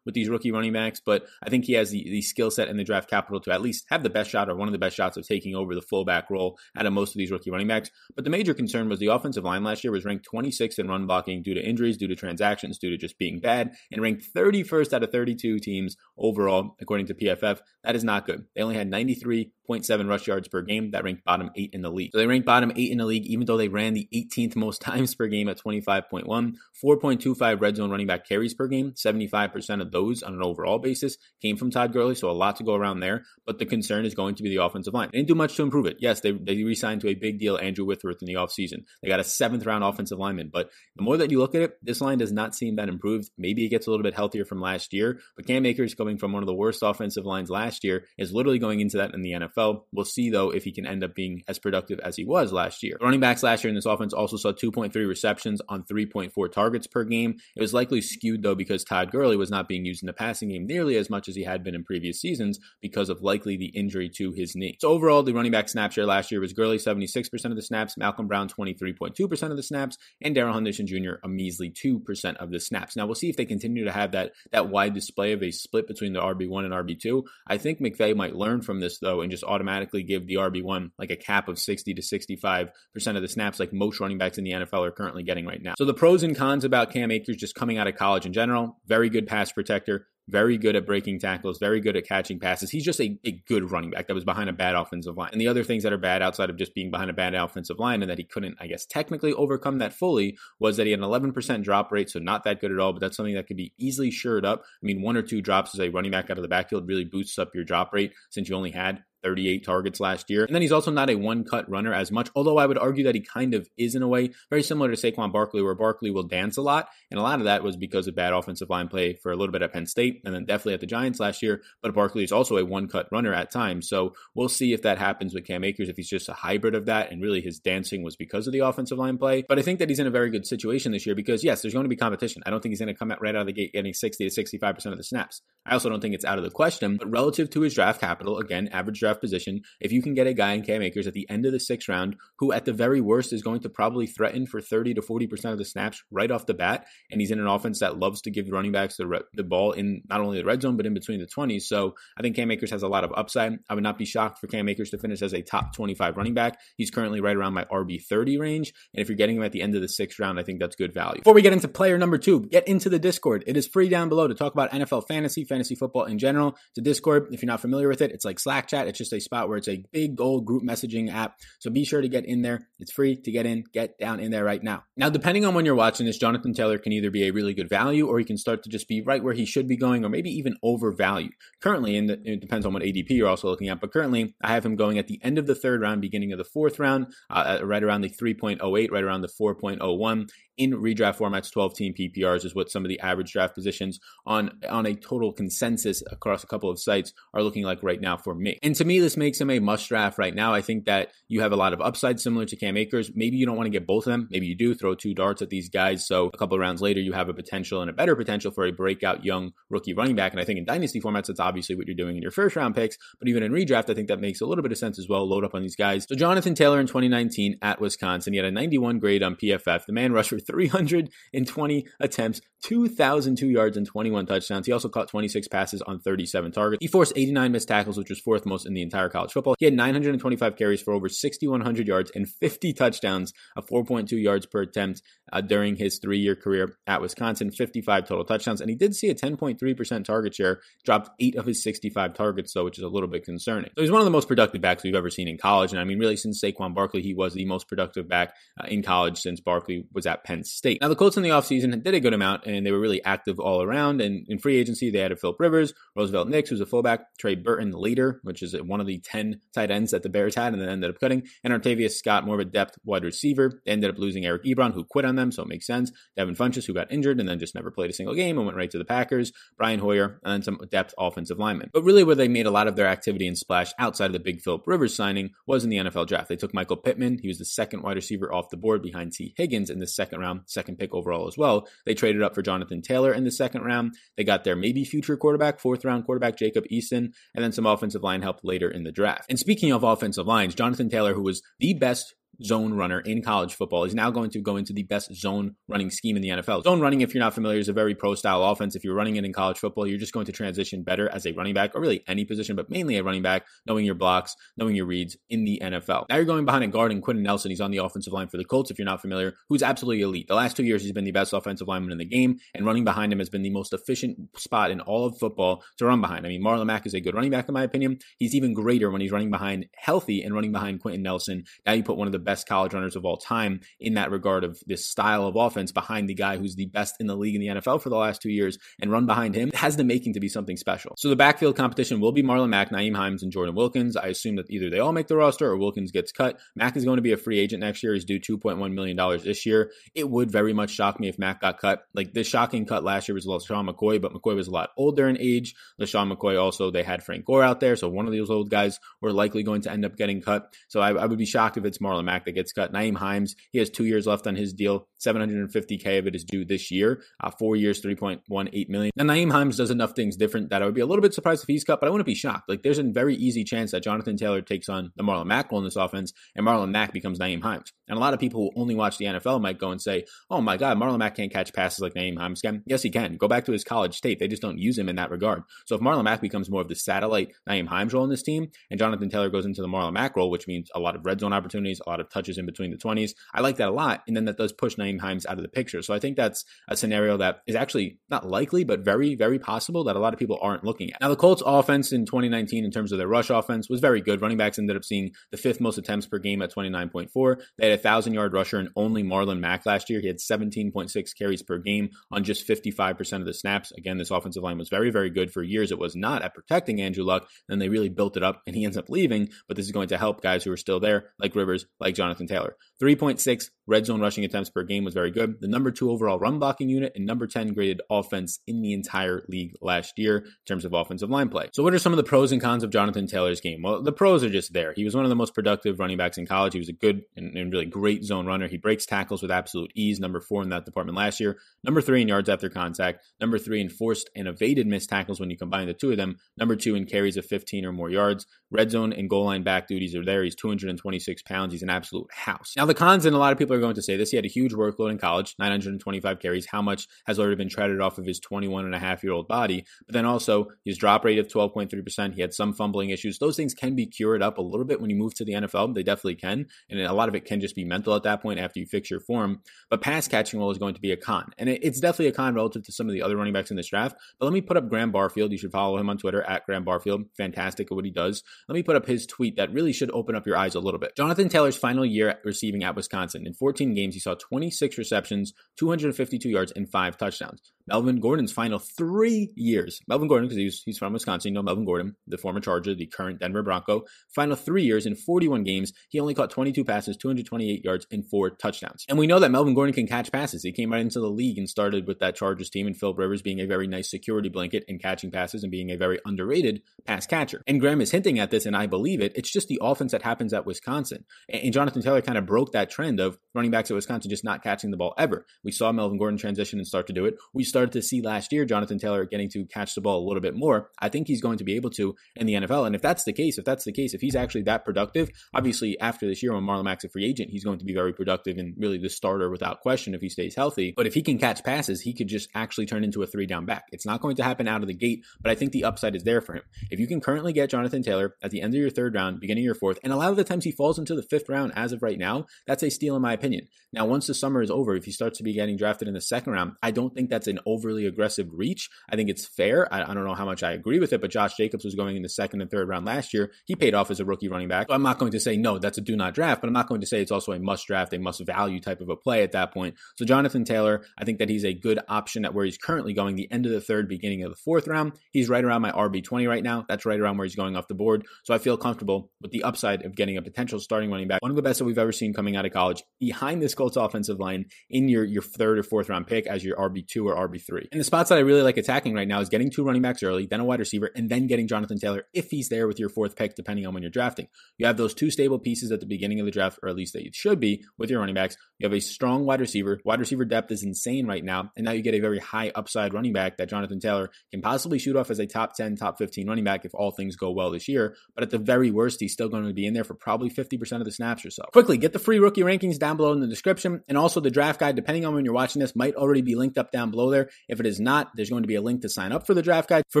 with 0.04 0.14
these 0.14 0.28
rookie 0.28 0.52
running 0.52 0.72
backs. 0.72 1.00
But 1.04 1.26
I 1.42 1.50
think 1.50 1.64
he 1.64 1.74
has 1.74 1.90
the, 1.90 2.02
the 2.04 2.22
skill 2.22 2.50
set 2.50 2.68
and 2.68 2.78
the 2.78 2.84
draft 2.84 3.08
capital 3.08 3.40
to 3.40 3.52
at 3.52 3.62
least 3.62 3.86
have 3.90 4.02
the 4.02 4.10
best 4.10 4.30
shot 4.30 4.48
or 4.48 4.56
one 4.56 4.68
of 4.68 4.72
the 4.72 4.78
best 4.78 4.96
shots 4.96 5.16
of 5.16 5.26
taking 5.26 5.54
over 5.54 5.74
the 5.74 5.82
fullback 5.82 6.30
role 6.30 6.58
out 6.76 6.86
of 6.86 6.92
most 6.92 7.14
of 7.14 7.18
these 7.18 7.30
rookie 7.30 7.50
running 7.50 7.68
backs. 7.68 7.90
But 8.14 8.24
the 8.24 8.30
major 8.30 8.54
concern 8.54 8.88
was 8.88 8.98
the 8.98 9.06
offensive 9.06 9.44
line 9.44 9.64
last 9.64 9.84
year 9.84 9.92
was 9.92 10.04
ranked 10.04 10.28
26th 10.32 10.78
in 10.78 10.88
run 10.88 11.06
blocking 11.06 11.42
due 11.42 11.54
to 11.54 11.62
injuries, 11.62 11.96
due 11.96 12.08
to 12.08 12.16
transactions, 12.16 12.78
due 12.78 12.90
to 12.90 12.96
just 12.96 13.18
being 13.18 13.40
bad, 13.40 13.74
and 13.90 14.02
ranked 14.02 14.26
31st 14.34 14.92
out 14.92 15.02
of 15.02 15.12
32 15.12 15.58
teams 15.58 15.96
overall, 16.16 16.76
according 16.80 17.06
to 17.06 17.14
PFF. 17.14 17.60
That 17.84 17.96
is 17.96 18.04
not 18.04 18.26
good. 18.26 18.44
They 18.54 18.62
only 18.62 18.76
had 18.76 18.88
93 18.88 19.52
0.7 19.68 20.08
rush 20.08 20.26
yards 20.26 20.48
per 20.48 20.62
game. 20.62 20.90
That 20.90 21.04
ranked 21.04 21.24
bottom 21.24 21.50
eight 21.56 21.70
in 21.72 21.82
the 21.82 21.90
league. 21.90 22.10
So 22.12 22.18
they 22.18 22.26
ranked 22.26 22.46
bottom 22.46 22.72
eight 22.76 22.90
in 22.90 22.98
the 22.98 23.06
league, 23.06 23.26
even 23.26 23.46
though 23.46 23.56
they 23.56 23.68
ran 23.68 23.94
the 23.94 24.08
18th 24.14 24.56
most 24.56 24.80
times 24.82 25.14
per 25.14 25.26
game 25.26 25.48
at 25.48 25.58
25.1, 25.58 26.24
4.25 26.26 27.60
red 27.60 27.76
zone 27.76 27.90
running 27.90 28.06
back 28.06 28.26
carries 28.26 28.54
per 28.54 28.66
game. 28.66 28.92
75% 28.92 29.41
of 29.46 29.92
those 29.92 30.22
on 30.22 30.34
an 30.34 30.42
overall 30.42 30.78
basis 30.78 31.16
came 31.40 31.56
from 31.56 31.70
Todd 31.70 31.92
Gurley, 31.92 32.14
so 32.14 32.30
a 32.30 32.32
lot 32.32 32.56
to 32.56 32.64
go 32.64 32.74
around 32.74 33.00
there. 33.00 33.24
But 33.46 33.58
the 33.58 33.66
concern 33.66 34.04
is 34.04 34.14
going 34.14 34.34
to 34.36 34.42
be 34.42 34.50
the 34.50 34.62
offensive 34.62 34.94
line. 34.94 35.10
They 35.12 35.18
didn't 35.18 35.28
do 35.28 35.34
much 35.34 35.56
to 35.56 35.62
improve 35.62 35.86
it. 35.86 35.96
Yes, 36.00 36.20
they, 36.20 36.32
they 36.32 36.62
re 36.62 36.74
signed 36.74 37.00
to 37.02 37.08
a 37.08 37.14
big 37.14 37.38
deal 37.38 37.56
Andrew 37.56 37.84
Whitworth 37.84 38.22
in 38.22 38.26
the 38.26 38.34
offseason. 38.34 38.84
They 39.02 39.08
got 39.08 39.20
a 39.20 39.24
seventh 39.24 39.66
round 39.66 39.84
offensive 39.84 40.18
lineman. 40.18 40.50
But 40.52 40.70
the 40.96 41.02
more 41.02 41.16
that 41.16 41.30
you 41.30 41.38
look 41.38 41.54
at 41.54 41.62
it, 41.62 41.78
this 41.82 42.00
line 42.00 42.18
does 42.18 42.32
not 42.32 42.54
seem 42.54 42.76
that 42.76 42.88
improved. 42.88 43.30
Maybe 43.38 43.64
it 43.64 43.68
gets 43.68 43.86
a 43.86 43.90
little 43.90 44.04
bit 44.04 44.14
healthier 44.14 44.44
from 44.44 44.60
last 44.60 44.92
year, 44.92 45.20
but 45.36 45.46
Cam 45.46 45.66
Akers 45.66 45.94
coming 45.94 46.18
from 46.18 46.32
one 46.32 46.42
of 46.42 46.46
the 46.46 46.54
worst 46.54 46.82
offensive 46.82 47.26
lines 47.26 47.50
last 47.50 47.84
year 47.84 48.04
is 48.18 48.32
literally 48.32 48.58
going 48.58 48.80
into 48.80 48.96
that 48.98 49.14
in 49.14 49.22
the 49.22 49.32
NFL. 49.32 49.82
We'll 49.92 50.04
see 50.04 50.30
though 50.30 50.50
if 50.50 50.64
he 50.64 50.72
can 50.72 50.86
end 50.86 51.04
up 51.04 51.14
being 51.14 51.42
as 51.48 51.58
productive 51.58 51.98
as 52.00 52.16
he 52.16 52.24
was 52.24 52.52
last 52.52 52.82
year. 52.82 52.96
The 52.98 53.04
running 53.04 53.20
backs 53.20 53.42
last 53.42 53.64
year 53.64 53.68
in 53.68 53.74
this 53.74 53.86
offense 53.86 54.12
also 54.12 54.36
saw 54.36 54.52
2.3 54.52 54.94
receptions 55.06 55.60
on 55.68 55.84
3.4 55.84 56.52
targets 56.52 56.86
per 56.86 57.04
game. 57.04 57.36
It 57.56 57.60
was 57.60 57.74
likely 57.74 58.00
skewed 58.00 58.42
though 58.42 58.54
because 58.54 58.84
Todd 58.84 59.10
Gurley 59.10 59.31
was 59.36 59.50
not 59.50 59.68
being 59.68 59.84
used 59.84 60.02
in 60.02 60.06
the 60.06 60.12
passing 60.12 60.50
game 60.50 60.66
nearly 60.66 60.96
as 60.96 61.10
much 61.10 61.28
as 61.28 61.36
he 61.36 61.44
had 61.44 61.62
been 61.62 61.74
in 61.74 61.84
previous 61.84 62.20
seasons 62.20 62.58
because 62.80 63.08
of 63.08 63.22
likely 63.22 63.56
the 63.56 63.66
injury 63.66 64.08
to 64.08 64.32
his 64.32 64.54
knee. 64.54 64.76
So 64.80 64.88
overall, 64.88 65.22
the 65.22 65.32
running 65.32 65.52
back 65.52 65.68
snap 65.68 65.92
share 65.92 66.06
last 66.06 66.30
year 66.30 66.40
was 66.40 66.52
Gurley 66.52 66.78
76% 66.78 67.44
of 67.44 67.56
the 67.56 67.62
snaps, 67.62 67.96
Malcolm 67.96 68.26
Brown 68.26 68.48
23.2% 68.48 69.50
of 69.50 69.56
the 69.56 69.62
snaps, 69.62 69.96
and 70.20 70.34
Darrell 70.34 70.54
Henderson 70.54 70.86
Jr. 70.86 71.14
a 71.22 71.28
measly 71.28 71.70
2% 71.70 72.36
of 72.36 72.50
the 72.50 72.60
snaps. 72.60 72.96
Now 72.96 73.06
we'll 73.06 73.14
see 73.14 73.28
if 73.28 73.36
they 73.36 73.44
continue 73.44 73.84
to 73.84 73.92
have 73.92 74.12
that 74.12 74.32
that 74.50 74.68
wide 74.68 74.94
display 74.94 75.32
of 75.32 75.42
a 75.42 75.50
split 75.50 75.86
between 75.86 76.12
the 76.12 76.20
RB1 76.20 76.64
and 76.64 76.72
RB2. 76.72 77.22
I 77.46 77.58
think 77.58 77.80
McVay 77.80 78.14
might 78.16 78.34
learn 78.34 78.62
from 78.62 78.80
this 78.80 78.98
though 78.98 79.20
and 79.20 79.30
just 79.30 79.44
automatically 79.44 80.02
give 80.02 80.26
the 80.26 80.36
RB1 80.36 80.90
like 80.98 81.10
a 81.10 81.16
cap 81.16 81.48
of 81.48 81.58
60 81.58 81.94
to 81.94 82.02
65% 82.02 82.70
of 83.06 83.22
the 83.22 83.28
snaps, 83.28 83.60
like 83.60 83.72
most 83.72 84.00
running 84.00 84.18
backs 84.18 84.38
in 84.38 84.44
the 84.44 84.52
NFL 84.52 84.86
are 84.86 84.92
currently 84.92 85.22
getting 85.22 85.46
right 85.46 85.62
now. 85.62 85.74
So 85.78 85.84
the 85.84 85.94
pros 85.94 86.22
and 86.22 86.36
cons 86.36 86.64
about 86.64 86.92
Cam 86.92 87.10
Akers 87.10 87.36
just 87.36 87.54
coming 87.54 87.78
out 87.78 87.86
of 87.86 87.96
college 87.96 88.26
in 88.26 88.32
general, 88.32 88.78
very 88.86 89.08
good 89.08 89.21
pass 89.26 89.52
protector, 89.52 90.06
very 90.28 90.56
good 90.56 90.76
at 90.76 90.86
breaking 90.86 91.18
tackles, 91.18 91.58
very 91.58 91.80
good 91.80 91.96
at 91.96 92.06
catching 92.06 92.38
passes. 92.38 92.70
He's 92.70 92.84
just 92.84 93.00
a, 93.00 93.18
a 93.24 93.32
good 93.48 93.70
running 93.70 93.90
back 93.90 94.06
that 94.06 94.14
was 94.14 94.24
behind 94.24 94.48
a 94.48 94.52
bad 94.52 94.74
offensive 94.74 95.16
line. 95.16 95.30
And 95.32 95.40
the 95.40 95.48
other 95.48 95.64
things 95.64 95.82
that 95.82 95.92
are 95.92 95.98
bad 95.98 96.22
outside 96.22 96.48
of 96.48 96.56
just 96.56 96.74
being 96.74 96.90
behind 96.90 97.10
a 97.10 97.14
bad 97.14 97.34
offensive 97.34 97.78
line 97.78 98.02
and 98.02 98.10
that 98.10 98.18
he 98.18 98.24
couldn't, 98.24 98.56
I 98.60 98.66
guess, 98.66 98.86
technically 98.86 99.32
overcome 99.32 99.78
that 99.78 99.92
fully 99.92 100.38
was 100.60 100.76
that 100.76 100.86
he 100.86 100.92
had 100.92 101.00
an 101.00 101.06
11% 101.06 101.64
drop 101.64 101.90
rate, 101.90 102.10
so 102.10 102.18
not 102.18 102.44
that 102.44 102.60
good 102.60 102.72
at 102.72 102.78
all, 102.78 102.92
but 102.92 103.00
that's 103.00 103.16
something 103.16 103.34
that 103.34 103.46
could 103.46 103.56
be 103.56 103.72
easily 103.78 104.10
shored 104.10 104.44
up. 104.44 104.62
I 104.62 104.86
mean, 104.86 105.02
one 105.02 105.16
or 105.16 105.22
two 105.22 105.42
drops 105.42 105.74
as 105.74 105.80
a 105.80 105.88
running 105.88 106.12
back 106.12 106.30
out 106.30 106.38
of 106.38 106.42
the 106.42 106.48
backfield 106.48 106.86
really 106.86 107.04
boosts 107.04 107.38
up 107.38 107.54
your 107.54 107.64
drop 107.64 107.92
rate 107.92 108.12
since 108.30 108.48
you 108.48 108.54
only 108.54 108.70
had 108.70 109.02
38 109.22 109.64
targets 109.64 110.00
last 110.00 110.30
year. 110.30 110.44
And 110.44 110.54
then 110.54 110.62
he's 110.62 110.72
also 110.72 110.90
not 110.90 111.10
a 111.10 111.14
one 111.14 111.44
cut 111.44 111.68
runner 111.70 111.92
as 111.92 112.10
much, 112.10 112.30
although 112.34 112.58
I 112.58 112.66
would 112.66 112.78
argue 112.78 113.04
that 113.04 113.14
he 113.14 113.20
kind 113.20 113.54
of 113.54 113.68
is 113.76 113.94
in 113.94 114.02
a 114.02 114.08
way, 114.08 114.30
very 114.50 114.62
similar 114.62 114.94
to 114.94 114.96
Saquon 114.96 115.32
Barkley, 115.32 115.62
where 115.62 115.74
Barkley 115.74 116.10
will 116.10 116.22
dance 116.22 116.56
a 116.56 116.62
lot. 116.62 116.88
And 117.10 117.18
a 117.18 117.22
lot 117.22 117.38
of 117.38 117.44
that 117.44 117.62
was 117.62 117.76
because 117.76 118.06
of 118.06 118.14
bad 118.14 118.32
offensive 118.32 118.70
line 118.70 118.88
play 118.88 119.14
for 119.14 119.32
a 119.32 119.36
little 119.36 119.52
bit 119.52 119.62
at 119.62 119.72
Penn 119.72 119.86
State 119.86 120.22
and 120.24 120.34
then 120.34 120.44
definitely 120.44 120.74
at 120.74 120.80
the 120.80 120.86
Giants 120.86 121.20
last 121.20 121.42
year. 121.42 121.62
But 121.82 121.94
Barkley 121.94 122.24
is 122.24 122.32
also 122.32 122.56
a 122.56 122.64
one 122.64 122.88
cut 122.88 123.08
runner 123.12 123.32
at 123.32 123.50
times. 123.50 123.88
So 123.88 124.14
we'll 124.34 124.48
see 124.48 124.72
if 124.72 124.82
that 124.82 124.98
happens 124.98 125.34
with 125.34 125.46
Cam 125.46 125.64
Akers, 125.64 125.88
if 125.88 125.96
he's 125.96 126.08
just 126.08 126.28
a 126.28 126.34
hybrid 126.34 126.74
of 126.74 126.86
that. 126.86 127.10
And 127.10 127.22
really 127.22 127.40
his 127.40 127.58
dancing 127.58 128.02
was 128.02 128.16
because 128.16 128.46
of 128.46 128.52
the 128.52 128.60
offensive 128.60 128.98
line 128.98 129.18
play. 129.18 129.44
But 129.48 129.58
I 129.58 129.62
think 129.62 129.78
that 129.78 129.88
he's 129.88 129.98
in 129.98 130.06
a 130.06 130.10
very 130.10 130.30
good 130.30 130.46
situation 130.46 130.92
this 130.92 131.06
year 131.06 131.14
because, 131.14 131.44
yes, 131.44 131.62
there's 131.62 131.74
going 131.74 131.84
to 131.84 131.88
be 131.88 131.96
competition. 131.96 132.42
I 132.46 132.50
don't 132.50 132.60
think 132.60 132.72
he's 132.72 132.80
going 132.80 132.92
to 132.92 132.98
come 132.98 133.10
out 133.10 133.20
right 133.20 133.34
out 133.34 133.42
of 133.42 133.46
the 133.46 133.52
gate 133.52 133.72
getting 133.72 133.94
60 133.94 134.28
to 134.28 134.42
65% 134.42 134.86
of 134.86 134.96
the 134.96 135.04
snaps. 135.04 135.42
I 135.66 135.74
also 135.74 135.88
don't 135.88 136.00
think 136.00 136.14
it's 136.14 136.24
out 136.24 136.38
of 136.38 136.44
the 136.44 136.50
question. 136.50 136.96
But 136.96 137.10
relative 137.10 137.50
to 137.50 137.60
his 137.60 137.74
draft 137.74 138.00
capital, 138.00 138.38
again, 138.38 138.68
average 138.72 139.00
draft 139.00 139.11
position, 139.20 139.62
if 139.80 139.92
you 139.92 140.02
can 140.02 140.14
get 140.14 140.26
a 140.26 140.34
guy 140.34 140.52
in 140.52 140.62
Cam 140.62 140.82
Akers 140.82 141.06
at 141.06 141.14
the 141.14 141.28
end 141.28 141.46
of 141.46 141.52
the 141.52 141.60
sixth 141.60 141.88
round 141.88 142.16
who, 142.38 142.52
at 142.52 142.64
the 142.64 142.72
very 142.72 143.00
worst, 143.00 143.32
is 143.32 143.42
going 143.42 143.60
to 143.60 143.68
probably 143.68 144.06
threaten 144.06 144.46
for 144.46 144.60
30 144.60 144.94
to 144.94 145.02
40% 145.02 145.52
of 145.52 145.58
the 145.58 145.64
snaps 145.64 146.02
right 146.10 146.30
off 146.30 146.46
the 146.46 146.54
bat, 146.54 146.86
and 147.10 147.20
he's 147.20 147.30
in 147.30 147.40
an 147.40 147.46
offense 147.46 147.80
that 147.80 147.98
loves 147.98 148.22
to 148.22 148.30
give 148.30 148.48
running 148.50 148.72
backs 148.72 148.96
the, 148.96 149.06
re- 149.06 149.20
the 149.34 149.44
ball 149.44 149.72
in 149.72 150.02
not 150.08 150.20
only 150.20 150.38
the 150.38 150.44
red 150.44 150.62
zone, 150.62 150.76
but 150.76 150.86
in 150.86 150.94
between 150.94 151.20
the 151.20 151.26
20s. 151.26 151.62
So 151.62 151.94
I 152.18 152.22
think 152.22 152.36
Cam 152.36 152.50
Akers 152.50 152.70
has 152.70 152.82
a 152.82 152.88
lot 152.88 153.04
of 153.04 153.12
upside. 153.16 153.58
I 153.68 153.74
would 153.74 153.82
not 153.82 153.98
be 153.98 154.04
shocked 154.04 154.38
for 154.38 154.46
Cam 154.46 154.68
Akers 154.68 154.90
to 154.90 154.98
finish 154.98 155.22
as 155.22 155.32
a 155.32 155.42
top 155.42 155.74
25 155.74 156.16
running 156.16 156.34
back. 156.34 156.58
He's 156.76 156.90
currently 156.90 157.20
right 157.20 157.36
around 157.36 157.54
my 157.54 157.64
RB 157.64 158.02
30 158.02 158.38
range. 158.38 158.72
And 158.94 159.02
if 159.02 159.08
you're 159.08 159.16
getting 159.16 159.36
him 159.36 159.42
at 159.42 159.52
the 159.52 159.62
end 159.62 159.74
of 159.74 159.82
the 159.82 159.88
sixth 159.88 160.18
round, 160.18 160.38
I 160.38 160.42
think 160.42 160.60
that's 160.60 160.76
good 160.76 160.92
value. 160.92 161.20
Before 161.20 161.34
we 161.34 161.42
get 161.42 161.52
into 161.52 161.68
player 161.68 161.98
number 161.98 162.18
two, 162.18 162.40
get 162.40 162.66
into 162.68 162.88
the 162.88 162.98
Discord. 162.98 163.44
It 163.46 163.56
is 163.56 163.66
free 163.66 163.88
down 163.88 164.08
below 164.08 164.28
to 164.28 164.34
talk 164.34 164.52
about 164.52 164.70
NFL 164.70 165.08
fantasy, 165.08 165.44
fantasy 165.44 165.74
football 165.74 166.04
in 166.04 166.18
general. 166.18 166.56
The 166.76 166.82
Discord, 166.82 167.28
if 167.32 167.42
you're 167.42 167.48
not 167.48 167.60
familiar 167.60 167.88
with 167.88 168.00
it, 168.00 168.12
it's 168.12 168.24
like 168.24 168.38
Slack 168.38 168.68
chat. 168.68 168.88
It's 168.88 168.98
just 169.02 169.12
a 169.12 169.20
spot 169.20 169.48
where 169.48 169.58
it's 169.58 169.68
a 169.68 169.84
big 169.92 170.20
old 170.20 170.44
group 170.44 170.62
messaging 170.62 171.12
app. 171.12 171.36
So 171.58 171.70
be 171.70 171.84
sure 171.84 172.00
to 172.00 172.08
get 172.08 172.24
in 172.24 172.42
there. 172.42 172.68
It's 172.78 172.92
free 172.92 173.16
to 173.16 173.30
get 173.30 173.46
in. 173.46 173.64
Get 173.72 173.98
down 173.98 174.20
in 174.20 174.30
there 174.30 174.44
right 174.44 174.62
now. 174.62 174.84
Now, 174.96 175.10
depending 175.10 175.44
on 175.44 175.54
when 175.54 175.64
you're 175.64 175.74
watching 175.74 176.06
this, 176.06 176.18
Jonathan 176.18 176.54
Taylor 176.54 176.78
can 176.78 176.92
either 176.92 177.10
be 177.10 177.24
a 177.24 177.32
really 177.32 177.54
good 177.54 177.68
value 177.68 178.06
or 178.06 178.18
he 178.18 178.24
can 178.24 178.38
start 178.38 178.62
to 178.62 178.70
just 178.70 178.88
be 178.88 179.02
right 179.02 179.22
where 179.22 179.34
he 179.34 179.44
should 179.44 179.66
be 179.68 179.76
going 179.76 180.04
or 180.04 180.08
maybe 180.08 180.30
even 180.30 180.56
overvalued. 180.62 181.32
Currently, 181.60 181.96
and 181.96 182.10
it 182.10 182.40
depends 182.40 182.66
on 182.66 182.72
what 182.72 182.82
ADP 182.82 183.10
you're 183.10 183.28
also 183.28 183.48
looking 183.48 183.68
at, 183.68 183.80
but 183.80 183.92
currently 183.92 184.34
I 184.42 184.52
have 184.52 184.64
him 184.64 184.76
going 184.76 184.98
at 184.98 185.08
the 185.08 185.20
end 185.22 185.38
of 185.38 185.46
the 185.46 185.54
third 185.54 185.80
round, 185.80 186.00
beginning 186.00 186.32
of 186.32 186.38
the 186.38 186.44
fourth 186.44 186.78
round, 186.78 187.06
uh, 187.30 187.58
right 187.62 187.82
around 187.82 188.02
the 188.02 188.10
3.08, 188.10 188.90
right 188.90 189.04
around 189.04 189.22
the 189.22 189.28
4.01 189.28 190.30
in 190.56 190.72
redraft 190.72 191.18
formats 191.18 191.50
12 191.50 191.74
team 191.74 191.94
pprs 191.98 192.44
is 192.44 192.54
what 192.54 192.70
some 192.70 192.84
of 192.84 192.88
the 192.88 193.00
average 193.00 193.32
draft 193.32 193.54
positions 193.54 193.98
on 194.26 194.50
on 194.68 194.86
a 194.86 194.94
total 194.94 195.32
consensus 195.32 196.02
across 196.10 196.44
a 196.44 196.46
couple 196.46 196.70
of 196.70 196.78
sites 196.80 197.12
are 197.34 197.42
looking 197.42 197.64
like 197.64 197.82
right 197.82 198.00
now 198.00 198.16
for 198.16 198.34
me. 198.34 198.58
And 198.62 198.74
to 198.76 198.84
me 198.84 198.98
this 198.98 199.16
makes 199.16 199.40
him 199.40 199.50
a 199.50 199.58
must 199.58 199.88
draft 199.88 200.18
right 200.18 200.34
now. 200.34 200.54
I 200.54 200.62
think 200.62 200.86
that 200.86 201.10
you 201.28 201.40
have 201.40 201.52
a 201.52 201.56
lot 201.56 201.72
of 201.72 201.80
upside 201.80 202.20
similar 202.20 202.44
to 202.46 202.56
cam 202.56 202.76
akers. 202.76 203.10
Maybe 203.14 203.36
you 203.36 203.46
don't 203.46 203.56
want 203.56 203.66
to 203.66 203.70
get 203.70 203.86
both 203.86 204.06
of 204.06 204.12
them. 204.12 204.28
Maybe 204.30 204.46
you 204.46 204.56
do. 204.56 204.74
Throw 204.74 204.94
two 204.94 205.14
darts 205.14 205.42
at 205.42 205.50
these 205.50 205.68
guys. 205.68 206.06
So 206.06 206.30
a 206.32 206.36
couple 206.36 206.58
rounds 206.58 206.80
later 206.80 207.00
you 207.00 207.12
have 207.12 207.28
a 207.28 207.34
potential 207.34 207.80
and 207.80 207.90
a 207.90 207.92
better 207.92 208.16
potential 208.16 208.50
for 208.50 208.64
a 208.66 208.72
breakout 208.72 209.24
young 209.24 209.52
rookie 209.70 209.94
running 209.94 210.16
back. 210.16 210.32
And 210.32 210.40
i 210.40 210.44
think 210.44 210.58
in 210.58 210.64
dynasty 210.64 211.00
formats 211.00 211.26
that's 211.26 211.40
obviously 211.40 211.76
what 211.76 211.86
you're 211.86 211.96
doing 211.96 212.16
in 212.16 212.22
your 212.22 212.30
first 212.30 212.56
round 212.56 212.74
picks. 212.74 212.96
But 213.18 213.28
even 213.28 213.42
in 213.42 213.52
redraft 213.52 213.90
i 213.90 213.94
think 213.94 214.08
that 214.08 214.20
makes 214.20 214.40
a 214.40 214.46
little 214.46 214.62
bit 214.62 214.72
of 214.72 214.78
sense 214.78 214.98
as 214.98 215.08
well. 215.08 215.28
Load 215.28 215.44
up 215.44 215.54
on 215.54 215.62
these 215.62 215.76
guys. 215.76 216.06
So 216.08 216.14
jonathan 216.14 216.54
taylor 216.54 216.80
in 216.80 216.86
2019 216.86 217.58
at 217.62 217.80
wisconsin. 217.80 218.32
He 218.32 218.38
had 218.38 218.46
a 218.46 218.50
91 218.50 218.98
grade 218.98 219.22
on 219.22 219.36
pff 219.36 219.86
the 219.86 219.92
man 219.92 220.12
rushed 220.12 220.30
for 220.30 220.38
320 220.52 221.86
attempts, 221.98 222.40
2,002 222.64 223.48
yards, 223.48 223.76
and 223.76 223.86
21 223.86 224.26
touchdowns. 224.26 224.66
He 224.66 224.72
also 224.72 224.88
caught 224.88 225.08
26 225.08 225.48
passes 225.48 225.82
on 225.82 225.98
37 226.00 226.52
targets. 226.52 226.78
He 226.80 226.86
forced 226.86 227.12
89 227.16 227.52
missed 227.52 227.68
tackles, 227.68 227.96
which 227.96 228.10
was 228.10 228.20
fourth 228.20 228.46
most 228.46 228.66
in 228.66 228.74
the 228.74 228.82
entire 228.82 229.08
college 229.08 229.32
football. 229.32 229.54
He 229.58 229.64
had 229.64 229.74
925 229.74 230.56
carries 230.56 230.82
for 230.82 230.92
over 230.92 231.08
6,100 231.08 231.88
yards 231.88 232.12
and 232.14 232.28
50 232.28 232.72
touchdowns, 232.74 233.32
a 233.56 233.62
4.2 233.62 234.10
yards 234.22 234.46
per 234.46 234.62
attempt 234.62 235.02
uh, 235.32 235.40
during 235.40 235.76
his 235.76 235.98
three 235.98 236.18
year 236.18 236.36
career 236.36 236.76
at 236.86 237.00
Wisconsin, 237.00 237.50
55 237.50 238.06
total 238.06 238.24
touchdowns. 238.24 238.60
And 238.60 238.70
he 238.70 238.76
did 238.76 238.94
see 238.94 239.08
a 239.08 239.14
10.3% 239.14 240.04
target 240.04 240.34
share, 240.34 240.60
dropped 240.84 241.10
eight 241.18 241.36
of 241.36 241.46
his 241.46 241.62
65 241.62 242.14
targets, 242.14 242.52
though, 242.52 242.64
which 242.64 242.78
is 242.78 242.84
a 242.84 242.88
little 242.88 243.08
bit 243.08 243.24
concerning. 243.24 243.70
So 243.76 243.82
he's 243.82 243.90
one 243.90 244.00
of 244.00 244.04
the 244.04 244.10
most 244.10 244.28
productive 244.28 244.60
backs 244.60 244.82
we've 244.82 244.94
ever 244.94 245.10
seen 245.10 245.28
in 245.28 245.38
college. 245.38 245.72
And 245.72 245.80
I 245.80 245.84
mean, 245.84 245.98
really, 245.98 246.16
since 246.16 246.42
Saquon 246.42 246.74
Barkley, 246.74 247.02
he 247.02 247.14
was 247.14 247.34
the 247.34 247.46
most 247.46 247.68
productive 247.68 248.08
back 248.08 248.34
uh, 248.60 248.66
in 248.68 248.82
college 248.82 249.18
since 249.18 249.40
Barkley 249.40 249.86
was 249.92 250.06
at 250.06 250.24
Penn 250.24 250.31
Penn 250.32 250.44
State. 250.44 250.80
Now, 250.80 250.88
the 250.88 250.96
Colts 250.96 251.16
in 251.16 251.22
the 251.22 251.30
offseason 251.30 251.82
did 251.82 251.94
a 251.94 252.00
good 252.00 252.14
amount, 252.14 252.46
and 252.46 252.64
they 252.64 252.72
were 252.72 252.80
really 252.80 253.04
active 253.04 253.38
all 253.38 253.62
around. 253.62 254.00
And 254.00 254.26
in 254.28 254.38
free 254.38 254.56
agency, 254.56 254.90
they 254.90 255.02
added 255.02 255.20
Philip 255.20 255.38
Rivers, 255.38 255.74
Roosevelt 255.94 256.28
Nix, 256.28 256.48
who's 256.48 256.60
a 256.60 256.66
fullback, 256.66 257.16
Trey 257.18 257.34
Burton 257.34 257.70
the 257.70 257.78
leader, 257.78 258.20
which 258.22 258.42
is 258.42 258.54
one 258.62 258.80
of 258.80 258.86
the 258.86 258.98
10 259.00 259.40
tight 259.54 259.70
ends 259.70 259.90
that 259.90 260.02
the 260.02 260.08
Bears 260.08 260.34
had 260.34 260.52
and 260.52 260.62
then 260.62 260.68
ended 260.68 260.90
up 260.90 261.00
cutting, 261.00 261.24
and 261.44 261.52
Artavis 261.52 261.92
Scott, 261.92 262.24
more 262.24 262.36
of 262.36 262.40
a 262.40 262.44
depth 262.44 262.78
wide 262.84 263.04
receiver. 263.04 263.60
They 263.66 263.72
ended 263.72 263.90
up 263.90 263.98
losing 263.98 264.24
Eric 264.24 264.44
Ebron, 264.44 264.72
who 264.72 264.84
quit 264.84 265.04
on 265.04 265.16
them, 265.16 265.32
so 265.32 265.42
it 265.42 265.48
makes 265.48 265.66
sense. 265.66 265.92
Devin 266.16 266.36
Funchess, 266.36 266.66
who 266.66 266.74
got 266.74 266.90
injured 266.90 267.20
and 267.20 267.28
then 267.28 267.38
just 267.38 267.54
never 267.54 267.70
played 267.70 267.90
a 267.90 267.94
single 267.94 268.14
game 268.14 268.38
and 268.38 268.46
went 268.46 268.56
right 268.56 268.70
to 268.70 268.78
the 268.78 268.84
Packers. 268.84 269.32
Brian 269.58 269.80
Hoyer, 269.80 270.18
and 270.24 270.32
then 270.32 270.42
some 270.42 270.60
depth 270.70 270.94
offensive 270.98 271.38
linemen. 271.38 271.70
But 271.72 271.84
really, 271.84 272.04
where 272.04 272.14
they 272.14 272.28
made 272.28 272.46
a 272.46 272.50
lot 272.50 272.68
of 272.68 272.76
their 272.76 272.86
activity 272.86 273.26
and 273.26 273.36
splash 273.36 273.72
outside 273.78 274.06
of 274.06 274.12
the 274.12 274.20
big 274.20 274.40
Philip 274.40 274.66
Rivers 274.66 274.94
signing 274.94 275.30
was 275.46 275.64
in 275.64 275.70
the 275.70 275.76
NFL 275.76 276.06
draft. 276.08 276.28
They 276.28 276.36
took 276.36 276.54
Michael 276.54 276.76
Pittman. 276.76 277.18
He 277.18 277.28
was 277.28 277.38
the 277.38 277.44
second 277.44 277.82
wide 277.82 277.96
receiver 277.96 278.32
off 278.32 278.50
the 278.50 278.56
board 278.56 278.82
behind 278.82 279.12
Tee 279.12 279.34
Higgins 279.36 279.70
in 279.70 279.78
the 279.78 279.86
second 279.86 280.20
round, 280.22 280.42
second 280.46 280.78
pick 280.78 280.94
overall 280.94 281.28
as 281.28 281.36
well. 281.36 281.68
They 281.84 281.94
traded 281.94 282.22
up 282.22 282.34
for 282.34 282.42
Jonathan 282.42 282.80
Taylor 282.80 283.12
in 283.12 283.24
the 283.24 283.30
second 283.30 283.62
round. 283.62 283.94
They 284.16 284.24
got 284.24 284.44
their 284.44 284.56
maybe 284.56 284.84
future 284.84 285.16
quarterback, 285.16 285.60
fourth 285.60 285.84
round 285.84 286.06
quarterback 286.06 286.38
Jacob 286.38 286.64
Eason, 286.72 287.12
and 287.34 287.44
then 287.44 287.52
some 287.52 287.66
offensive 287.66 288.02
line 288.02 288.22
help 288.22 288.40
later 288.42 288.70
in 288.70 288.84
the 288.84 288.92
draft. 288.92 289.26
And 289.28 289.38
speaking 289.38 289.72
of 289.72 289.82
offensive 289.82 290.26
lines, 290.26 290.54
Jonathan 290.54 290.88
Taylor, 290.88 291.14
who 291.14 291.22
was 291.22 291.42
the 291.58 291.74
best 291.74 292.14
zone 292.42 292.74
runner 292.74 293.00
in 293.00 293.22
college 293.22 293.54
football 293.54 293.84
is 293.84 293.94
now 293.94 294.10
going 294.10 294.30
to 294.30 294.40
go 294.40 294.56
into 294.56 294.72
the 294.72 294.82
best 294.82 295.14
zone 295.14 295.54
running 295.68 295.90
scheme 295.90 296.16
in 296.16 296.22
the 296.22 296.28
NFL. 296.28 296.64
Zone 296.64 296.80
running, 296.80 297.00
if 297.00 297.14
you're 297.14 297.22
not 297.22 297.34
familiar, 297.34 297.58
is 297.58 297.68
a 297.68 297.72
very 297.72 297.94
pro 297.94 298.14
style 298.14 298.42
offense. 298.44 298.74
If 298.74 298.84
you're 298.84 298.94
running 298.94 299.16
it 299.16 299.24
in 299.24 299.32
college 299.32 299.58
football, 299.58 299.86
you're 299.86 299.98
just 299.98 300.12
going 300.12 300.26
to 300.26 300.32
transition 300.32 300.82
better 300.82 301.08
as 301.08 301.26
a 301.26 301.32
running 301.32 301.54
back 301.54 301.74
or 301.74 301.80
really 301.80 302.02
any 302.06 302.24
position, 302.24 302.56
but 302.56 302.70
mainly 302.70 302.96
a 302.96 303.02
running 303.02 303.22
back, 303.22 303.46
knowing 303.66 303.84
your 303.84 303.94
blocks, 303.94 304.34
knowing 304.56 304.74
your 304.74 304.86
reads 304.86 305.16
in 305.28 305.44
the 305.44 305.60
NFL. 305.62 306.06
Now 306.08 306.16
you're 306.16 306.24
going 306.24 306.44
behind 306.44 306.64
a 306.64 306.68
guard 306.68 306.92
and 306.92 307.02
Quenton 307.02 307.22
Nelson. 307.22 307.50
He's 307.50 307.60
on 307.60 307.70
the 307.70 307.78
offensive 307.78 308.12
line 308.12 308.28
for 308.28 308.36
the 308.36 308.44
Colts, 308.44 308.70
if 308.70 308.78
you're 308.78 308.86
not 308.86 309.00
familiar, 309.00 309.34
who's 309.48 309.62
absolutely 309.62 310.02
elite. 310.02 310.28
The 310.28 310.34
last 310.34 310.56
two 310.56 310.64
years, 310.64 310.82
he's 310.82 310.92
been 310.92 311.04
the 311.04 311.12
best 311.12 311.32
offensive 311.32 311.68
lineman 311.68 311.92
in 311.92 311.98
the 311.98 312.04
game, 312.04 312.38
and 312.54 312.66
running 312.66 312.84
behind 312.84 313.12
him 313.12 313.18
has 313.18 313.28
been 313.28 313.42
the 313.42 313.50
most 313.50 313.72
efficient 313.72 314.18
spot 314.36 314.70
in 314.70 314.80
all 314.80 315.06
of 315.06 315.18
football 315.18 315.62
to 315.78 315.86
run 315.86 316.00
behind. 316.00 316.26
I 316.26 316.28
mean, 316.28 316.42
Marlon 316.42 316.66
Mack 316.66 316.86
is 316.86 316.94
a 316.94 317.00
good 317.00 317.14
running 317.14 317.30
back, 317.30 317.48
in 317.48 317.54
my 317.54 317.62
opinion. 317.62 317.98
He's 318.18 318.34
even 318.34 318.54
greater 318.54 318.90
when 318.90 319.00
he's 319.00 319.12
running 319.12 319.30
behind 319.30 319.66
healthy 319.76 320.22
and 320.22 320.34
running 320.34 320.52
behind 320.52 320.80
Quenton 320.80 321.02
Nelson. 321.02 321.44
Now 321.66 321.72
you 321.72 321.82
put 321.82 321.96
one 321.96 322.08
of 322.08 322.12
the 322.12 322.18
best 322.22 322.46
college 322.46 322.74
runners 322.74 322.96
of 322.96 323.04
all 323.04 323.16
time 323.16 323.60
in 323.80 323.94
that 323.94 324.10
regard 324.10 324.44
of 324.44 324.58
this 324.66 324.86
style 324.86 325.26
of 325.26 325.36
offense 325.36 325.72
behind 325.72 326.08
the 326.08 326.14
guy 326.14 326.36
who's 326.36 326.54
the 326.54 326.66
best 326.66 326.96
in 327.00 327.06
the 327.06 327.16
league 327.16 327.34
in 327.34 327.40
the 327.40 327.60
NFL 327.60 327.82
for 327.82 327.88
the 327.88 327.96
last 327.96 328.22
two 328.22 328.30
years 328.30 328.58
and 328.80 328.90
run 328.90 329.06
behind 329.06 329.34
him 329.34 329.50
has 329.54 329.76
the 329.76 329.84
making 329.84 330.14
to 330.14 330.20
be 330.20 330.28
something 330.28 330.56
special. 330.56 330.94
So 330.98 331.08
the 331.08 331.16
backfield 331.16 331.56
competition 331.56 332.00
will 332.00 332.12
be 332.12 332.22
Marlon 332.22 332.48
Mack, 332.48 332.70
Nyheim 332.70 332.96
Hines, 332.96 333.22
and 333.22 333.32
Jordan 333.32 333.54
Wilkins. 333.54 333.96
I 333.96 334.06
assume 334.06 334.36
that 334.36 334.50
either 334.50 334.70
they 334.70 334.78
all 334.78 334.92
make 334.92 335.06
the 335.06 335.16
roster 335.16 335.46
or 335.46 335.56
Wilkins 335.56 335.90
gets 335.90 336.12
cut. 336.12 336.38
Mack 336.54 336.76
is 336.76 336.84
going 336.84 336.96
to 336.96 337.02
be 337.02 337.12
a 337.12 337.16
free 337.16 337.38
agent 337.38 337.60
next 337.60 337.82
year. 337.82 337.94
He's 337.94 338.04
due 338.04 338.20
$2.1 338.20 338.72
million 338.72 338.96
this 339.22 339.46
year. 339.46 339.70
It 339.94 340.08
would 340.08 340.30
very 340.30 340.52
much 340.52 340.70
shock 340.70 341.00
me 341.00 341.08
if 341.08 341.18
Mack 341.18 341.40
got 341.40 341.58
cut. 341.58 341.84
Like 341.94 342.12
the 342.12 342.24
shocking 342.24 342.66
cut 342.66 342.84
last 342.84 343.08
year 343.08 343.14
was 343.14 343.26
LeSean 343.26 343.68
McCoy, 343.68 344.00
but 344.00 344.12
McCoy 344.12 344.34
was 344.34 344.48
a 344.48 344.50
lot 344.50 344.70
older 344.76 345.08
in 345.08 345.18
age. 345.18 345.54
LeSean 345.80 346.12
McCoy 346.12 346.40
also, 346.40 346.70
they 346.70 346.82
had 346.82 347.02
Frank 347.02 347.24
Gore 347.24 347.42
out 347.42 347.60
there. 347.60 347.76
So 347.76 347.88
one 347.88 348.06
of 348.06 348.12
those 348.12 348.30
old 348.30 348.50
guys 348.50 348.78
were 349.00 349.12
likely 349.12 349.42
going 349.42 349.62
to 349.62 349.72
end 349.72 349.84
up 349.84 349.96
getting 349.96 350.20
cut. 350.20 350.54
So 350.68 350.80
I, 350.80 350.92
I 350.92 351.06
would 351.06 351.18
be 351.18 351.26
shocked 351.26 351.56
if 351.56 351.64
it's 351.64 351.78
Marlon 351.78 352.04
Mack 352.04 352.11
that 352.20 352.32
gets 352.32 352.52
cut. 352.52 352.72
Nyheim 352.72 352.96
Hines, 352.96 353.36
he 353.50 353.58
has 353.58 353.70
two 353.70 353.84
years 353.84 354.06
left 354.06 354.26
on 354.26 354.36
his 354.36 354.52
deal. 354.52 354.88
750k 355.04 355.98
of 355.98 356.06
it 356.06 356.14
is 356.14 356.24
due 356.24 356.44
this 356.44 356.70
year. 356.70 357.02
Uh, 357.22 357.30
four 357.30 357.56
years, 357.56 357.82
3.18 357.82 358.68
million. 358.68 358.92
Now 358.96 359.04
Nyheim 359.04 359.32
Hines 359.32 359.56
does 359.56 359.70
enough 359.70 359.92
things 359.94 360.16
different 360.16 360.50
that 360.50 360.62
I 360.62 360.66
would 360.66 360.74
be 360.74 360.80
a 360.80 360.86
little 360.86 361.02
bit 361.02 361.14
surprised 361.14 361.42
if 361.42 361.48
he's 361.48 361.64
cut, 361.64 361.80
but 361.80 361.86
I 361.86 361.90
wouldn't 361.90 362.06
be 362.06 362.14
shocked. 362.14 362.48
Like 362.48 362.62
there's 362.62 362.78
a 362.78 362.84
very 362.84 363.16
easy 363.16 363.44
chance 363.44 363.72
that 363.72 363.82
Jonathan 363.82 364.16
Taylor 364.16 364.42
takes 364.42 364.68
on 364.68 364.92
the 364.96 365.02
Marlon 365.02 365.26
Mack 365.26 365.50
role 365.50 365.60
in 365.60 365.64
this 365.64 365.76
offense, 365.76 366.12
and 366.36 366.46
Marlon 366.46 366.70
Mack 366.70 366.92
becomes 366.92 367.18
Nyheim 367.18 367.42
Hines. 367.42 367.72
And 367.88 367.96
a 367.96 368.00
lot 368.00 368.14
of 368.14 368.20
people 368.20 368.40
who 368.54 368.60
only 368.60 368.74
watch 368.74 368.98
the 368.98 369.06
NFL 369.06 369.40
might 369.40 369.58
go 369.58 369.70
and 369.70 369.80
say, 369.80 370.04
"Oh 370.30 370.40
my 370.40 370.56
God, 370.56 370.78
Marlon 370.78 370.98
Mack 370.98 371.16
can't 371.16 371.32
catch 371.32 371.52
passes 371.52 371.80
like 371.80 371.94
Nyheim 371.94 372.18
Hines 372.18 372.40
can." 372.40 372.62
Yes, 372.66 372.82
he 372.82 372.90
can. 372.90 373.16
Go 373.16 373.28
back 373.28 373.44
to 373.46 373.52
his 373.52 373.64
college 373.64 373.96
state; 373.96 374.18
they 374.18 374.28
just 374.28 374.42
don't 374.42 374.58
use 374.58 374.78
him 374.78 374.88
in 374.88 374.96
that 374.96 375.10
regard. 375.10 375.42
So 375.66 375.74
if 375.74 375.80
Marlon 375.80 376.04
Mack 376.04 376.20
becomes 376.20 376.50
more 376.50 376.60
of 376.60 376.68
the 376.68 376.74
satellite 376.74 377.32
Nyheim 377.48 377.66
Hines 377.66 377.92
role 377.92 378.04
in 378.04 378.10
this 378.10 378.22
team, 378.22 378.48
and 378.70 378.78
Jonathan 378.78 379.10
Taylor 379.10 379.28
goes 379.28 379.46
into 379.46 379.62
the 379.62 379.68
Marlon 379.68 379.92
Mack 379.92 380.16
role, 380.16 380.30
which 380.30 380.46
means 380.46 380.70
a 380.74 380.80
lot 380.80 380.96
of 380.96 381.04
red 381.04 381.20
zone 381.20 381.32
opportunities, 381.32 381.80
a 381.84 381.90
lot 381.90 382.00
of 382.00 382.01
touches 382.10 382.38
in 382.38 382.46
between 382.46 382.70
the 382.70 382.76
20s, 382.76 383.12
I 383.34 383.40
like 383.40 383.56
that 383.56 383.68
a 383.68 383.72
lot. 383.72 384.02
And 384.06 384.16
then 384.16 384.24
that 384.26 384.36
does 384.36 384.52
push 384.52 384.76
Nyheim 384.76 385.00
Hines 385.00 385.26
out 385.26 385.36
of 385.36 385.42
the 385.42 385.48
picture. 385.48 385.82
So 385.82 385.94
I 385.94 385.98
think 385.98 386.16
that's 386.16 386.44
a 386.68 386.76
scenario 386.76 387.16
that 387.18 387.40
is 387.46 387.56
actually 387.56 387.98
not 388.10 388.28
likely, 388.28 388.64
but 388.64 388.80
very, 388.80 389.14
very 389.14 389.38
possible 389.38 389.84
that 389.84 389.96
a 389.96 389.98
lot 389.98 390.12
of 390.12 390.18
people 390.18 390.38
aren't 390.40 390.64
looking 390.64 390.92
at. 390.92 391.00
Now, 391.00 391.08
the 391.08 391.16
Colts 391.16 391.42
offense 391.44 391.92
in 391.92 392.06
2019, 392.06 392.64
in 392.64 392.70
terms 392.70 392.92
of 392.92 392.98
their 392.98 393.08
rush 393.08 393.30
offense, 393.30 393.68
was 393.68 393.80
very 393.80 394.00
good. 394.00 394.20
Running 394.20 394.38
backs 394.38 394.58
ended 394.58 394.76
up 394.76 394.84
seeing 394.84 395.12
the 395.30 395.36
fifth 395.36 395.60
most 395.60 395.78
attempts 395.78 396.06
per 396.06 396.18
game 396.18 396.42
at 396.42 396.52
29.4. 396.52 397.42
They 397.58 397.70
had 397.70 397.78
a 397.78 397.82
thousand 397.82 398.14
yard 398.14 398.32
rusher 398.32 398.58
and 398.58 398.70
only 398.76 399.02
Marlon 399.02 399.40
Mack 399.40 399.66
last 399.66 399.90
year. 399.90 400.00
He 400.00 400.06
had 400.06 400.18
17.6 400.18 401.16
carries 401.16 401.42
per 401.42 401.58
game 401.58 401.90
on 402.10 402.24
just 402.24 402.46
55% 402.46 403.20
of 403.20 403.26
the 403.26 403.34
snaps. 403.34 403.72
Again, 403.72 403.98
this 403.98 404.10
offensive 404.10 404.42
line 404.42 404.58
was 404.58 404.68
very, 404.68 404.90
very 404.90 405.10
good 405.10 405.32
for 405.32 405.42
years. 405.42 405.70
It 405.70 405.78
was 405.78 405.96
not 405.96 406.22
at 406.22 406.34
protecting 406.34 406.80
Andrew 406.80 407.04
Luck. 407.04 407.28
Then 407.48 407.58
they 407.58 407.68
really 407.68 407.88
built 407.88 408.16
it 408.16 408.22
up 408.22 408.42
and 408.46 408.56
he 408.56 408.64
ends 408.64 408.76
up 408.76 408.88
leaving, 408.88 409.28
but 409.48 409.56
this 409.56 409.66
is 409.66 409.72
going 409.72 409.88
to 409.88 409.98
help 409.98 410.22
guys 410.22 410.44
who 410.44 410.52
are 410.52 410.56
still 410.56 410.80
there, 410.80 411.10
like 411.18 411.34
Rivers, 411.34 411.66
like 411.80 411.91
Jonathan 411.94 412.26
Taylor. 412.26 412.56
3.6 412.82 413.50
red 413.66 413.86
zone 413.86 414.00
rushing 414.00 414.24
attempts 414.24 414.50
per 414.50 414.64
game 414.64 414.84
was 414.84 414.94
very 414.94 415.10
good. 415.10 415.40
The 415.40 415.46
number 415.46 415.70
two 415.70 415.90
overall 415.90 416.18
run 416.18 416.38
blocking 416.38 416.68
unit 416.68 416.92
and 416.96 417.06
number 417.06 417.26
10 417.26 417.54
graded 417.54 417.80
offense 417.88 418.40
in 418.46 418.60
the 418.60 418.72
entire 418.72 419.22
league 419.28 419.54
last 419.60 419.98
year 419.98 420.18
in 420.18 420.24
terms 420.46 420.64
of 420.64 420.72
offensive 420.72 421.10
line 421.10 421.28
play. 421.28 421.48
So, 421.52 421.62
what 421.62 421.74
are 421.74 421.78
some 421.78 421.92
of 421.92 421.96
the 421.96 422.02
pros 422.02 422.32
and 422.32 422.40
cons 422.40 422.64
of 422.64 422.70
Jonathan 422.70 423.06
Taylor's 423.06 423.40
game? 423.40 423.62
Well, 423.62 423.82
the 423.82 423.92
pros 423.92 424.24
are 424.24 424.30
just 424.30 424.52
there. 424.52 424.72
He 424.72 424.84
was 424.84 424.96
one 424.96 425.04
of 425.04 425.10
the 425.10 425.16
most 425.16 425.34
productive 425.34 425.78
running 425.78 425.96
backs 425.96 426.18
in 426.18 426.26
college. 426.26 426.54
He 426.54 426.58
was 426.58 426.68
a 426.68 426.72
good 426.72 427.02
and, 427.16 427.36
and 427.36 427.52
really 427.52 427.66
great 427.66 428.04
zone 428.04 428.26
runner. 428.26 428.48
He 428.48 428.56
breaks 428.56 428.84
tackles 428.84 429.22
with 429.22 429.30
absolute 429.30 429.70
ease, 429.74 430.00
number 430.00 430.20
four 430.20 430.42
in 430.42 430.48
that 430.48 430.64
department 430.64 430.98
last 430.98 431.20
year. 431.20 431.38
Number 431.62 431.80
three 431.80 432.02
in 432.02 432.08
yards 432.08 432.28
after 432.28 432.48
contact. 432.48 433.04
Number 433.20 433.38
three 433.38 433.60
in 433.60 433.68
forced 433.68 434.10
and 434.16 434.26
evaded 434.26 434.66
missed 434.66 434.90
tackles 434.90 435.20
when 435.20 435.30
you 435.30 435.36
combine 435.36 435.68
the 435.68 435.74
two 435.74 435.92
of 435.92 435.96
them. 435.96 436.18
Number 436.36 436.56
two 436.56 436.74
in 436.74 436.86
carries 436.86 437.16
of 437.16 437.26
15 437.26 437.64
or 437.64 437.72
more 437.72 437.90
yards. 437.90 438.26
Red 438.52 438.70
zone 438.70 438.92
and 438.92 439.08
goal 439.08 439.24
line 439.24 439.42
back 439.42 439.66
duties 439.66 439.94
are 439.94 440.04
there. 440.04 440.22
He's 440.22 440.34
226 440.34 441.22
pounds. 441.22 441.52
He's 441.52 441.62
an 441.62 441.70
absolute 441.70 442.12
house. 442.12 442.52
Now, 442.56 442.66
the 442.66 442.74
cons, 442.74 443.06
and 443.06 443.16
a 443.16 443.18
lot 443.18 443.32
of 443.32 443.38
people 443.38 443.56
are 443.56 443.60
going 443.60 443.74
to 443.74 443.82
say 443.82 443.96
this, 443.96 444.10
he 444.10 444.16
had 444.16 444.24
a 444.24 444.28
huge 444.28 444.52
workload 444.52 444.90
in 444.90 444.98
college, 444.98 445.34
925 445.38 446.20
carries. 446.20 446.46
How 446.46 446.62
much 446.62 446.86
has 447.06 447.18
already 447.18 447.36
been 447.36 447.48
treaded 447.48 447.80
off 447.80 447.98
of 447.98 448.04
his 448.04 448.20
21 448.20 448.64
and 448.64 448.74
a 448.74 448.78
half 448.78 449.02
year 449.02 449.12
old 449.12 449.26
body? 449.28 449.64
But 449.86 449.94
then 449.94 450.04
also 450.04 450.48
his 450.64 450.78
drop 450.78 451.04
rate 451.04 451.18
of 451.18 451.28
12.3%. 451.28 452.14
He 452.14 452.20
had 452.20 452.34
some 452.34 452.52
fumbling 452.52 452.90
issues. 452.90 453.18
Those 453.18 453.36
things 453.36 453.54
can 453.54 453.74
be 453.74 453.86
cured 453.86 454.22
up 454.22 454.38
a 454.38 454.42
little 454.42 454.66
bit 454.66 454.80
when 454.80 454.90
you 454.90 454.96
move 454.96 455.14
to 455.14 455.24
the 455.24 455.32
NFL. 455.32 455.74
They 455.74 455.82
definitely 455.82 456.16
can. 456.16 456.46
And 456.68 456.80
a 456.80 456.92
lot 456.92 457.08
of 457.08 457.14
it 457.14 457.24
can 457.24 457.40
just 457.40 457.54
be 457.54 457.64
mental 457.64 457.94
at 457.94 458.02
that 458.02 458.22
point 458.22 458.38
after 458.38 458.60
you 458.60 458.66
fix 458.66 458.90
your 458.90 459.00
form. 459.00 459.40
But 459.70 459.80
pass 459.80 460.08
catching 460.08 460.38
role 460.38 460.50
is 460.50 460.58
going 460.58 460.74
to 460.74 460.80
be 460.80 460.92
a 460.92 460.96
con. 460.96 461.32
And 461.38 461.48
it's 461.48 461.80
definitely 461.80 462.08
a 462.08 462.12
con 462.12 462.34
relative 462.34 462.62
to 462.64 462.72
some 462.72 462.88
of 462.88 462.92
the 462.92 463.02
other 463.02 463.16
running 463.16 463.32
backs 463.32 463.50
in 463.50 463.56
this 463.56 463.68
draft. 463.68 463.96
But 464.18 464.26
let 464.26 464.34
me 464.34 464.40
put 464.40 464.56
up 464.56 464.68
Graham 464.68 464.92
Barfield. 464.92 465.32
You 465.32 465.38
should 465.38 465.52
follow 465.52 465.78
him 465.78 465.88
on 465.88 465.98
Twitter 465.98 466.22
at 466.22 466.44
Graham 466.46 466.64
Barfield. 466.64 467.04
Fantastic 467.16 467.70
at 467.70 467.74
what 467.74 467.84
he 467.84 467.90
does. 467.90 468.22
Let 468.48 468.54
me 468.54 468.62
put 468.62 468.76
up 468.76 468.86
his 468.86 469.06
tweet 469.06 469.36
that 469.36 469.52
really 469.52 469.72
should 469.72 469.90
open 469.92 470.14
up 470.14 470.26
your 470.26 470.36
eyes 470.36 470.54
a 470.54 470.60
little 470.60 470.80
bit. 470.80 470.96
Jonathan 470.96 471.28
Taylor's 471.28 471.56
final 471.56 471.84
year 471.84 472.18
receiving 472.24 472.64
at 472.64 472.76
Wisconsin. 472.76 473.26
In 473.26 473.34
14 473.34 473.74
games, 473.74 473.94
he 473.94 474.00
saw 474.00 474.14
26 474.14 474.78
receptions, 474.78 475.32
252 475.58 476.28
yards, 476.28 476.52
and 476.52 476.70
five 476.70 476.96
touchdowns. 476.96 477.40
Melvin 477.68 478.00
Gordon's 478.00 478.32
final 478.32 478.58
three 478.58 479.30
years. 479.36 479.80
Melvin 479.86 480.08
Gordon, 480.08 480.28
because 480.28 480.38
he's, 480.38 480.62
he's 480.64 480.78
from 480.78 480.92
Wisconsin, 480.92 481.30
you 481.30 481.34
know 481.34 481.42
Melvin 481.42 481.64
Gordon, 481.64 481.96
the 482.06 482.18
former 482.18 482.40
Charger, 482.40 482.74
the 482.74 482.86
current 482.86 483.20
Denver 483.20 483.42
Bronco. 483.42 483.84
Final 484.14 484.36
three 484.36 484.64
years 484.64 484.84
in 484.84 484.96
41 484.96 485.44
games, 485.44 485.72
he 485.88 486.00
only 486.00 486.14
caught 486.14 486.30
22 486.30 486.64
passes, 486.64 486.96
228 486.96 487.64
yards, 487.64 487.86
and 487.92 488.08
four 488.08 488.30
touchdowns. 488.30 488.84
And 488.88 488.98
we 488.98 489.06
know 489.06 489.20
that 489.20 489.30
Melvin 489.30 489.54
Gordon 489.54 489.74
can 489.74 489.86
catch 489.86 490.10
passes. 490.10 490.42
He 490.42 490.52
came 490.52 490.72
right 490.72 490.80
into 490.80 491.00
the 491.00 491.08
league 491.08 491.38
and 491.38 491.48
started 491.48 491.86
with 491.86 492.00
that 492.00 492.16
Chargers 492.16 492.50
team, 492.50 492.66
and 492.66 492.76
Phil 492.76 492.94
Rivers 492.94 493.22
being 493.22 493.40
a 493.40 493.46
very 493.46 493.68
nice 493.68 493.90
security 493.90 494.28
blanket 494.28 494.64
and 494.66 494.82
catching 494.82 495.12
passes 495.12 495.44
and 495.44 495.52
being 495.52 495.70
a 495.70 495.76
very 495.76 496.00
underrated 496.04 496.62
pass 496.84 497.06
catcher. 497.06 497.42
And 497.46 497.60
Graham 497.60 497.80
is 497.80 497.92
hinting 497.92 498.18
at 498.18 498.31
this, 498.32 498.46
and 498.46 498.56
I 498.56 498.66
believe 498.66 499.00
it. 499.00 499.12
It's 499.14 499.30
just 499.30 499.46
the 499.46 499.60
offense 499.62 499.92
that 499.92 500.02
happens 500.02 500.32
at 500.32 500.44
Wisconsin. 500.44 501.04
And 501.28 501.52
Jonathan 501.52 501.82
Taylor 501.82 502.02
kind 502.02 502.18
of 502.18 502.26
broke 502.26 502.50
that 502.52 502.68
trend 502.70 502.98
of 502.98 503.16
running 503.34 503.52
backs 503.52 503.70
at 503.70 503.74
Wisconsin 503.74 504.10
just 504.10 504.24
not 504.24 504.42
catching 504.42 504.72
the 504.72 504.76
ball 504.76 504.94
ever. 504.98 505.24
We 505.44 505.52
saw 505.52 505.70
Melvin 505.70 505.98
Gordon 505.98 506.18
transition 506.18 506.58
and 506.58 506.66
start 506.66 506.88
to 506.88 506.92
do 506.92 507.04
it. 507.04 507.14
We 507.32 507.44
started 507.44 507.72
to 507.72 507.82
see 507.82 508.02
last 508.02 508.32
year, 508.32 508.44
Jonathan 508.44 508.78
Taylor 508.78 509.04
getting 509.04 509.30
to 509.30 509.44
catch 509.44 509.76
the 509.76 509.80
ball 509.80 510.04
a 510.04 510.06
little 510.06 510.20
bit 510.20 510.34
more. 510.34 510.70
I 510.80 510.88
think 510.88 511.06
he's 511.06 511.22
going 511.22 511.38
to 511.38 511.44
be 511.44 511.54
able 511.54 511.70
to 511.70 511.94
in 512.16 512.26
the 512.26 512.34
NFL. 512.34 512.66
And 512.66 512.74
if 512.74 512.82
that's 512.82 513.04
the 513.04 513.12
case, 513.12 513.38
if 513.38 513.44
that's 513.44 513.64
the 513.64 513.72
case, 513.72 513.94
if 513.94 514.00
he's 514.00 514.16
actually 514.16 514.42
that 514.42 514.64
productive, 514.64 515.10
obviously 515.32 515.78
after 515.78 516.06
this 516.06 516.22
year 516.22 516.32
when 516.32 516.42
Marlon 516.42 516.64
Mack's 516.64 516.84
a 516.84 516.88
free 516.88 517.04
agent, 517.04 517.30
he's 517.30 517.44
going 517.44 517.58
to 517.58 517.64
be 517.64 517.74
very 517.74 517.92
productive 517.92 518.38
and 518.38 518.54
really 518.58 518.78
the 518.78 518.90
starter 518.90 519.30
without 519.30 519.60
question 519.60 519.94
if 519.94 520.00
he 520.00 520.08
stays 520.08 520.34
healthy. 520.34 520.72
But 520.76 520.86
if 520.86 520.94
he 520.94 521.02
can 521.02 521.18
catch 521.18 521.44
passes, 521.44 521.80
he 521.80 521.92
could 521.94 522.08
just 522.08 522.28
actually 522.34 522.66
turn 522.66 522.84
into 522.84 523.02
a 523.02 523.06
three 523.06 523.26
down 523.26 523.46
back. 523.46 523.64
It's 523.72 523.86
not 523.86 524.00
going 524.00 524.16
to 524.16 524.24
happen 524.24 524.48
out 524.48 524.62
of 524.62 524.68
the 524.68 524.74
gate, 524.74 525.04
but 525.20 525.30
I 525.30 525.34
think 525.34 525.52
the 525.52 525.64
upside 525.64 525.94
is 525.94 526.04
there 526.04 526.20
for 526.20 526.34
him. 526.34 526.42
If 526.70 526.80
you 526.80 526.86
can 526.86 527.00
currently 527.00 527.32
get 527.32 527.50
Jonathan 527.50 527.82
Taylor 527.82 528.14
at 528.22 528.30
the 528.30 528.40
end 528.40 528.54
of 528.54 528.60
your 528.60 528.70
third 528.70 528.94
round, 528.94 529.20
beginning 529.20 529.42
of 529.42 529.46
your 529.46 529.54
fourth, 529.54 529.78
and 529.82 529.92
a 529.92 529.96
lot 529.96 530.10
of 530.10 530.16
the 530.16 530.24
times 530.24 530.44
he 530.44 530.52
falls 530.52 530.78
into 530.78 530.94
the 530.94 531.02
fifth 531.02 531.28
round 531.28 531.52
as 531.56 531.72
of 531.72 531.82
right 531.82 531.98
now, 531.98 532.26
that's 532.46 532.62
a 532.62 532.70
steal 532.70 532.96
in 532.96 533.02
my 533.02 533.12
opinion. 533.12 533.48
Now, 533.72 533.86
once 533.86 534.06
the 534.06 534.14
summer 534.14 534.42
is 534.42 534.50
over, 534.50 534.76
if 534.76 534.84
he 534.84 534.92
starts 534.92 535.18
to 535.18 535.24
be 535.24 535.32
getting 535.32 535.56
drafted 535.56 535.88
in 535.88 535.94
the 535.94 536.00
second 536.00 536.34
round, 536.34 536.52
I 536.62 536.72
don't 536.72 536.94
think 536.94 537.08
that's 537.08 537.26
an 537.26 537.40
overly 537.46 537.86
aggressive 537.86 538.28
reach. 538.32 538.68
I 538.90 538.96
think 538.96 539.08
it's 539.08 539.26
fair. 539.26 539.72
I, 539.72 539.82
I 539.82 539.94
don't 539.94 540.04
know 540.04 540.14
how 540.14 540.26
much 540.26 540.42
I 540.42 540.52
agree 540.52 540.78
with 540.78 540.92
it, 540.92 541.00
but 541.00 541.10
Josh 541.10 541.36
Jacobs 541.36 541.64
was 541.64 541.74
going 541.74 541.96
in 541.96 542.02
the 542.02 542.08
second 542.08 542.42
and 542.42 542.50
third 542.50 542.68
round 542.68 542.84
last 542.84 543.14
year. 543.14 543.32
He 543.46 543.56
paid 543.56 543.74
off 543.74 543.90
as 543.90 543.98
a 543.98 544.04
rookie 544.04 544.28
running 544.28 544.48
back. 544.48 544.66
So 544.68 544.74
I'm 544.74 544.82
not 544.82 544.98
going 544.98 545.12
to 545.12 545.20
say 545.20 545.36
no, 545.36 545.58
that's 545.58 545.78
a 545.78 545.80
do 545.80 545.96
not 545.96 546.14
draft, 546.14 546.42
but 546.42 546.48
I'm 546.48 546.52
not 546.52 546.68
going 546.68 546.82
to 546.82 546.86
say 546.86 547.00
it's 547.00 547.10
also 547.10 547.32
a 547.32 547.38
must 547.38 547.66
draft, 547.66 547.94
a 547.94 547.98
must 547.98 548.24
value 548.26 548.60
type 548.60 548.80
of 548.80 548.90
a 548.90 548.96
play 548.96 549.22
at 549.22 549.32
that 549.32 549.54
point. 549.54 549.76
So 549.96 550.04
Jonathan 550.04 550.44
Taylor, 550.44 550.84
I 550.98 551.04
think 551.04 551.18
that 551.18 551.30
he's 551.30 551.44
a 551.44 551.54
good 551.54 551.80
option 551.88 552.24
at 552.24 552.34
where 552.34 552.44
he's 552.44 552.58
currently 552.58 552.92
going, 552.92 553.16
the 553.16 553.30
end 553.32 553.46
of 553.46 553.52
the 553.52 553.60
third, 553.60 553.88
beginning 553.88 554.22
of 554.22 554.30
the 554.30 554.36
fourth 554.36 554.68
round. 554.68 554.92
He's 555.12 555.28
right 555.28 555.44
around 555.44 555.62
my 555.62 555.72
RB20 555.72 556.28
right 556.28 556.42
now. 556.42 556.64
That's 556.68 556.84
right 556.84 557.00
around 557.00 557.16
where 557.16 557.26
he's 557.26 557.36
going 557.36 557.56
off 557.56 557.68
the 557.68 557.74
board. 557.74 558.06
So 558.24 558.34
I 558.34 558.38
feel 558.38 558.56
comfortable 558.56 559.10
with 559.20 559.30
the 559.30 559.42
upside 559.42 559.84
of 559.84 559.94
getting 559.94 560.16
a 560.16 560.22
potential 560.22 560.60
starting 560.60 560.90
running 560.90 561.08
back. 561.08 561.22
One 561.22 561.30
of 561.30 561.36
the 561.36 561.42
best 561.42 561.58
that 561.58 561.64
we've 561.64 561.78
ever 561.78 561.92
seen 561.92 562.12
coming 562.12 562.36
out 562.36 562.44
of 562.44 562.52
college 562.52 562.82
behind 563.00 563.42
this 563.42 563.54
Colts 563.54 563.76
offensive 563.76 564.18
line 564.18 564.46
in 564.70 564.88
your, 564.88 565.04
your 565.04 565.22
third 565.22 565.58
or 565.58 565.62
fourth 565.62 565.88
round 565.88 566.06
pick 566.06 566.26
as 566.26 566.44
your 566.44 566.56
RB2 566.56 567.04
or 567.04 567.28
RB3. 567.28 567.66
And 567.72 567.80
the 567.80 567.84
spots 567.84 568.08
that 568.08 568.18
I 568.18 568.22
really 568.22 568.42
like 568.42 568.56
attacking 568.56 568.94
right 568.94 569.08
now 569.08 569.20
is 569.20 569.28
getting 569.28 569.50
two 569.50 569.64
running 569.64 569.82
backs 569.82 570.02
early, 570.02 570.26
then 570.26 570.40
a 570.40 570.44
wide 570.44 570.60
receiver, 570.60 570.90
and 570.94 571.08
then 571.08 571.26
getting 571.26 571.48
Jonathan 571.48 571.78
Taylor 571.78 572.04
if 572.12 572.30
he's 572.30 572.48
there 572.48 572.66
with 572.66 572.78
your 572.78 572.88
fourth 572.88 573.16
pick, 573.16 573.34
depending 573.34 573.66
on 573.66 573.74
when 573.74 573.82
you're 573.82 573.90
drafting. 573.90 574.28
You 574.58 574.66
have 574.66 574.76
those 574.76 574.94
two 574.94 575.10
stable 575.10 575.38
pieces 575.38 575.70
at 575.72 575.80
the 575.80 575.86
beginning 575.86 576.20
of 576.20 576.26
the 576.26 576.32
draft, 576.32 576.58
or 576.62 576.68
at 576.68 576.76
least 576.76 576.92
that 576.94 577.04
you 577.04 577.10
should 577.12 577.40
be 577.40 577.64
with 577.78 577.90
your 577.90 578.00
running 578.00 578.14
backs. 578.14 578.36
You 578.58 578.66
have 578.66 578.74
a 578.74 578.80
strong 578.80 579.24
wide 579.24 579.40
receiver. 579.40 579.80
Wide 579.84 580.00
receiver 580.00 580.24
depth 580.24 580.50
is 580.50 580.62
insane 580.62 581.06
right 581.06 581.24
now. 581.24 581.50
And 581.56 581.64
now 581.64 581.72
you 581.72 581.82
get 581.82 581.94
a 581.94 582.00
very 582.00 582.18
high 582.18 582.52
upside 582.54 582.94
running 582.94 583.12
back 583.12 583.36
that 583.38 583.48
Jonathan 583.48 583.80
Taylor 583.80 584.10
can 584.30 584.40
possibly 584.42 584.78
shoot 584.78 584.96
off 584.96 585.10
as 585.10 585.18
a 585.18 585.26
top 585.26 585.54
10, 585.54 585.76
top 585.76 585.98
15 585.98 586.28
running 586.28 586.44
back 586.44 586.64
if 586.64 586.74
all 586.74 586.90
things 586.90 587.16
go 587.16 587.30
well 587.30 587.50
this 587.50 587.68
year. 587.68 587.91
But 588.14 588.24
at 588.24 588.30
the 588.30 588.38
very 588.38 588.70
worst, 588.70 589.00
he's 589.00 589.12
still 589.12 589.28
going 589.28 589.46
to 589.46 589.54
be 589.54 589.66
in 589.66 589.74
there 589.74 589.84
for 589.84 589.94
probably 589.94 590.30
50% 590.30 590.72
of 590.72 590.84
the 590.84 590.92
snaps 590.92 591.24
or 591.24 591.30
so. 591.30 591.44
Quickly, 591.52 591.78
get 591.78 591.92
the 591.92 591.98
free 591.98 592.18
rookie 592.18 592.42
rankings 592.42 592.78
down 592.78 592.96
below 592.96 593.12
in 593.12 593.20
the 593.20 593.26
description. 593.26 593.82
And 593.88 593.98
also 593.98 594.20
the 594.20 594.30
draft 594.30 594.60
guide, 594.60 594.76
depending 594.76 595.04
on 595.04 595.14
when 595.14 595.24
you're 595.24 595.34
watching 595.34 595.60
this, 595.60 595.76
might 595.76 595.94
already 595.94 596.22
be 596.22 596.34
linked 596.34 596.58
up 596.58 596.72
down 596.72 596.90
below 596.90 597.10
there. 597.10 597.30
If 597.48 597.60
it 597.60 597.66
is 597.66 597.80
not, 597.80 598.10
there's 598.14 598.30
going 598.30 598.42
to 598.42 598.48
be 598.48 598.54
a 598.54 598.62
link 598.62 598.82
to 598.82 598.88
sign 598.88 599.12
up 599.12 599.26
for 599.26 599.34
the 599.34 599.42
draft 599.42 599.68
guide 599.68 599.84
for 599.88 600.00